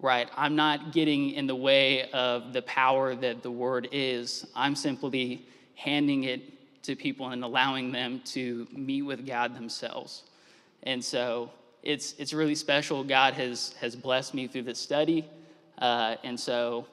Right? 0.00 0.28
I'm 0.36 0.56
not 0.56 0.92
getting 0.92 1.30
in 1.30 1.46
the 1.46 1.54
way 1.54 2.10
of 2.10 2.52
the 2.52 2.62
power 2.62 3.14
that 3.14 3.42
the 3.42 3.50
Word 3.50 3.88
is. 3.92 4.46
I'm 4.54 4.76
simply 4.76 5.46
handing 5.76 6.24
it 6.24 6.82
to 6.82 6.94
people 6.94 7.30
and 7.30 7.42
allowing 7.42 7.90
them 7.90 8.20
to 8.26 8.66
meet 8.72 9.02
with 9.02 9.26
God 9.26 9.54
themselves. 9.54 10.24
And 10.82 11.02
so 11.02 11.50
it's, 11.82 12.14
it's 12.18 12.34
really 12.34 12.54
special. 12.54 13.02
God 13.02 13.34
has, 13.34 13.74
has 13.80 13.96
blessed 13.96 14.34
me 14.34 14.46
through 14.46 14.64
this 14.64 14.78
study. 14.78 15.26
Uh, 15.78 16.16
and 16.22 16.38
so 16.38 16.86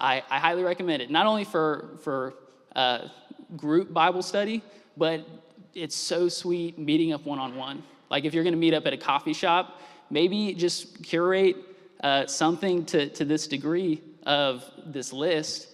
I, 0.00 0.22
I, 0.30 0.38
highly 0.38 0.62
recommend 0.62 1.02
it, 1.02 1.10
not 1.10 1.26
only 1.26 1.44
for, 1.44 1.98
for 2.02 2.34
uh, 2.76 3.08
group 3.56 3.92
Bible 3.92 4.22
study, 4.22 4.62
but 4.96 5.26
it's 5.74 5.96
so 5.96 6.28
sweet 6.28 6.78
meeting 6.78 7.12
up 7.12 7.24
one 7.24 7.38
on 7.38 7.56
one. 7.56 7.82
Like 8.10 8.24
if 8.24 8.34
you're 8.34 8.44
going 8.44 8.54
to 8.54 8.58
meet 8.58 8.74
up 8.74 8.86
at 8.86 8.92
a 8.92 8.96
coffee 8.96 9.32
shop, 9.32 9.80
maybe 10.10 10.54
just 10.54 11.02
curate 11.02 11.56
uh, 12.02 12.26
something 12.26 12.84
to, 12.86 13.08
to 13.10 13.24
this 13.24 13.46
degree 13.46 14.02
of 14.24 14.64
this 14.86 15.12
list 15.12 15.68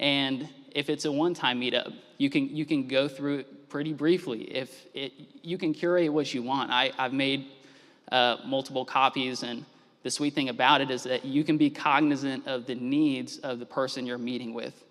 and 0.00 0.48
if 0.72 0.88
it's 0.88 1.04
a 1.04 1.12
one-time 1.12 1.60
meetup, 1.60 1.92
you 2.18 2.30
can 2.30 2.54
you 2.54 2.64
can 2.64 2.88
go 2.88 3.06
through 3.06 3.40
it 3.40 3.68
pretty 3.68 3.92
briefly. 3.92 4.42
If 4.44 4.86
it, 4.94 5.12
you 5.42 5.58
can 5.58 5.72
curate 5.72 6.12
what 6.12 6.32
you 6.32 6.42
want. 6.42 6.70
I, 6.70 6.90
I've 6.98 7.12
made 7.12 7.46
uh, 8.10 8.38
multiple 8.44 8.84
copies, 8.84 9.42
and 9.42 9.64
the 10.02 10.10
sweet 10.10 10.34
thing 10.34 10.48
about 10.48 10.80
it 10.80 10.90
is 10.90 11.02
that 11.04 11.24
you 11.24 11.44
can 11.44 11.56
be 11.58 11.70
cognizant 11.70 12.46
of 12.46 12.66
the 12.66 12.74
needs 12.74 13.38
of 13.38 13.58
the 13.58 13.66
person 13.66 14.06
you're 14.06 14.18
meeting 14.18 14.54
with, 14.54 14.84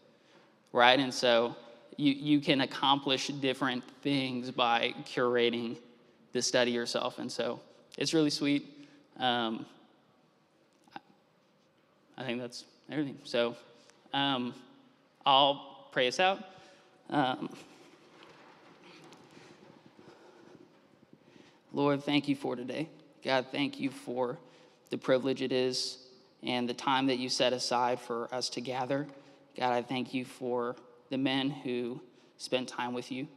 right? 0.71 0.99
And 0.99 1.13
so 1.13 1.55
you 1.97 2.13
you 2.13 2.39
can 2.39 2.61
accomplish 2.61 3.27
different 3.27 3.83
things 4.01 4.51
by 4.51 4.93
curating 5.05 5.77
the 6.31 6.41
study 6.41 6.71
yourself, 6.71 7.19
and 7.19 7.31
so 7.31 7.59
it's 7.97 8.13
really 8.13 8.29
sweet. 8.29 8.87
Um, 9.17 9.65
I 12.17 12.23
think 12.23 12.39
that's 12.39 12.65
everything. 12.89 13.17
So. 13.23 13.55
Um, 14.13 14.53
I'll 15.25 15.87
pray 15.91 16.07
us 16.07 16.19
out. 16.19 16.39
Um, 17.09 17.49
Lord, 21.71 22.03
thank 22.03 22.27
you 22.27 22.35
for 22.35 22.55
today. 22.55 22.89
God, 23.23 23.47
thank 23.51 23.79
you 23.79 23.91
for 23.91 24.37
the 24.89 24.97
privilege 24.97 25.41
it 25.41 25.51
is 25.51 25.97
and 26.43 26.67
the 26.67 26.73
time 26.73 27.07
that 27.07 27.17
you 27.17 27.29
set 27.29 27.53
aside 27.53 27.99
for 27.99 28.33
us 28.33 28.49
to 28.49 28.61
gather. 28.61 29.07
God, 29.57 29.73
I 29.73 29.81
thank 29.81 30.13
you 30.13 30.25
for 30.25 30.75
the 31.09 31.17
men 31.17 31.49
who 31.49 32.01
spent 32.37 32.69
time 32.69 32.93
with 32.93 33.11
you, 33.11 33.27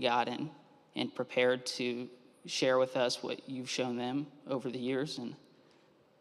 God, 0.00 0.28
and, 0.28 0.50
and 0.94 1.14
prepared 1.14 1.66
to 1.66 2.08
share 2.46 2.78
with 2.78 2.96
us 2.96 3.22
what 3.22 3.48
you've 3.48 3.68
shown 3.68 3.96
them 3.96 4.26
over 4.48 4.70
the 4.70 4.78
years 4.78 5.18
and 5.18 5.34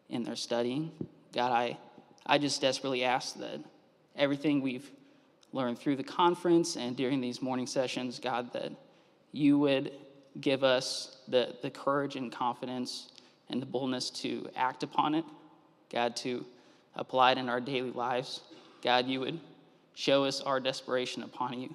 in 0.10 0.24
their 0.24 0.36
studying. 0.36 0.92
God, 1.34 1.52
I, 1.52 1.78
I 2.26 2.38
just 2.38 2.62
desperately 2.62 3.04
ask 3.04 3.38
that 3.40 3.60
everything 4.16 4.62
we've 4.62 4.90
learned 5.52 5.78
through 5.78 5.96
the 5.96 6.04
conference 6.04 6.76
and 6.76 6.96
during 6.96 7.22
these 7.22 7.42
morning 7.42 7.68
sessions, 7.68 8.20
God, 8.20 8.52
that 8.54 8.72
you 9.32 9.60
would 9.60 9.92
give 10.40 10.64
us 10.64 11.18
the, 11.28 11.56
the 11.62 11.70
courage 11.70 12.16
and 12.16 12.32
confidence 12.32 13.10
and 13.50 13.62
the 13.62 13.66
boldness 13.66 14.10
to 14.10 14.50
act 14.56 14.84
upon 14.84 15.16
it, 15.16 15.26
God, 15.92 16.16
to 16.18 16.46
apply 16.96 17.34
it 17.34 17.38
in 17.38 17.50
our 17.50 17.62
daily 17.62 17.92
lives. 17.92 18.42
God, 18.84 19.08
you 19.08 19.20
would 19.22 19.40
show 19.94 20.26
us 20.26 20.42
our 20.42 20.60
desperation 20.60 21.24
upon 21.24 21.60
you, 21.60 21.74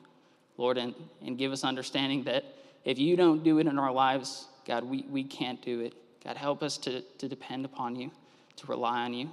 Lord, 0.56 0.78
and, 0.78 0.94
and 1.24 1.38
give 1.38 1.52
us 1.52 1.64
understanding 1.64 2.24
that 2.24 2.44
if 2.84 2.98
you 2.98 3.16
don't 3.16 3.42
do 3.44 3.58
it 3.58 3.66
in 3.66 3.78
our 3.78 3.92
lives, 3.92 4.46
God, 4.66 4.84
we, 4.84 5.04
we 5.10 5.24
can't 5.24 5.60
do 5.62 5.80
it. 5.80 5.94
God, 6.24 6.36
help 6.36 6.62
us 6.62 6.76
to, 6.78 7.00
to 7.00 7.28
depend 7.28 7.64
upon 7.64 7.96
you, 7.96 8.10
to 8.56 8.66
rely 8.66 9.04
on 9.04 9.14
you. 9.14 9.30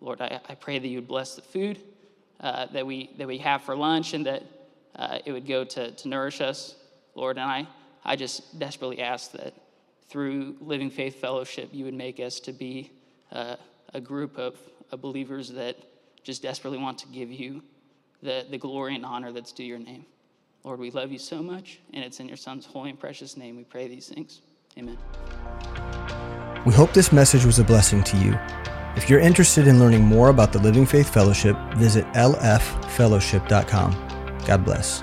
Lord, 0.00 0.20
I, 0.20 0.40
I 0.48 0.54
pray 0.54 0.78
that 0.78 0.86
you 0.86 0.98
would 0.98 1.08
bless 1.08 1.34
the 1.34 1.42
food 1.42 1.80
uh, 2.40 2.66
that, 2.66 2.86
we, 2.86 3.10
that 3.18 3.26
we 3.26 3.38
have 3.38 3.62
for 3.62 3.76
lunch 3.76 4.14
and 4.14 4.26
that 4.26 4.42
uh, 4.94 5.18
it 5.24 5.32
would 5.32 5.46
go 5.46 5.64
to, 5.64 5.90
to 5.90 6.08
nourish 6.08 6.40
us, 6.40 6.76
Lord. 7.14 7.38
And 7.38 7.50
I, 7.50 7.66
I 8.04 8.16
just 8.16 8.58
desperately 8.58 9.00
ask 9.00 9.32
that 9.32 9.54
through 10.08 10.56
Living 10.60 10.90
Faith 10.90 11.20
Fellowship, 11.20 11.68
you 11.72 11.84
would 11.84 11.94
make 11.94 12.18
us 12.20 12.40
to 12.40 12.52
be 12.52 12.90
uh, 13.32 13.56
a 13.94 14.00
group 14.00 14.38
of, 14.38 14.56
of 14.90 15.00
believers 15.00 15.50
that 15.50 15.76
just 16.22 16.42
desperately 16.42 16.78
want 16.78 16.98
to 16.98 17.06
give 17.08 17.30
you 17.30 17.62
the, 18.22 18.46
the 18.50 18.58
glory 18.58 18.94
and 18.94 19.04
honor 19.04 19.32
that's 19.32 19.52
due 19.52 19.64
your 19.64 19.78
name. 19.78 20.04
Lord, 20.64 20.80
we 20.80 20.90
love 20.90 21.12
you 21.12 21.18
so 21.18 21.42
much, 21.42 21.78
and 21.94 22.02
it's 22.04 22.20
in 22.20 22.28
your 22.28 22.36
Son's 22.36 22.66
holy 22.66 22.90
and 22.90 22.98
precious 22.98 23.36
name 23.36 23.56
we 23.56 23.64
pray 23.64 23.88
these 23.88 24.08
things. 24.08 24.42
Amen. 24.76 24.98
We 26.66 26.74
hope 26.74 26.92
this 26.92 27.12
message 27.12 27.44
was 27.44 27.58
a 27.58 27.64
blessing 27.64 28.02
to 28.04 28.16
you. 28.18 28.38
If 28.96 29.08
you're 29.08 29.20
interested 29.20 29.68
in 29.68 29.78
learning 29.78 30.02
more 30.02 30.28
about 30.28 30.52
the 30.52 30.58
Living 30.58 30.84
Faith 30.84 31.08
Fellowship, 31.12 31.56
visit 31.76 32.04
lffellowship.com. 32.12 33.92
God 34.46 34.64
bless. 34.64 35.02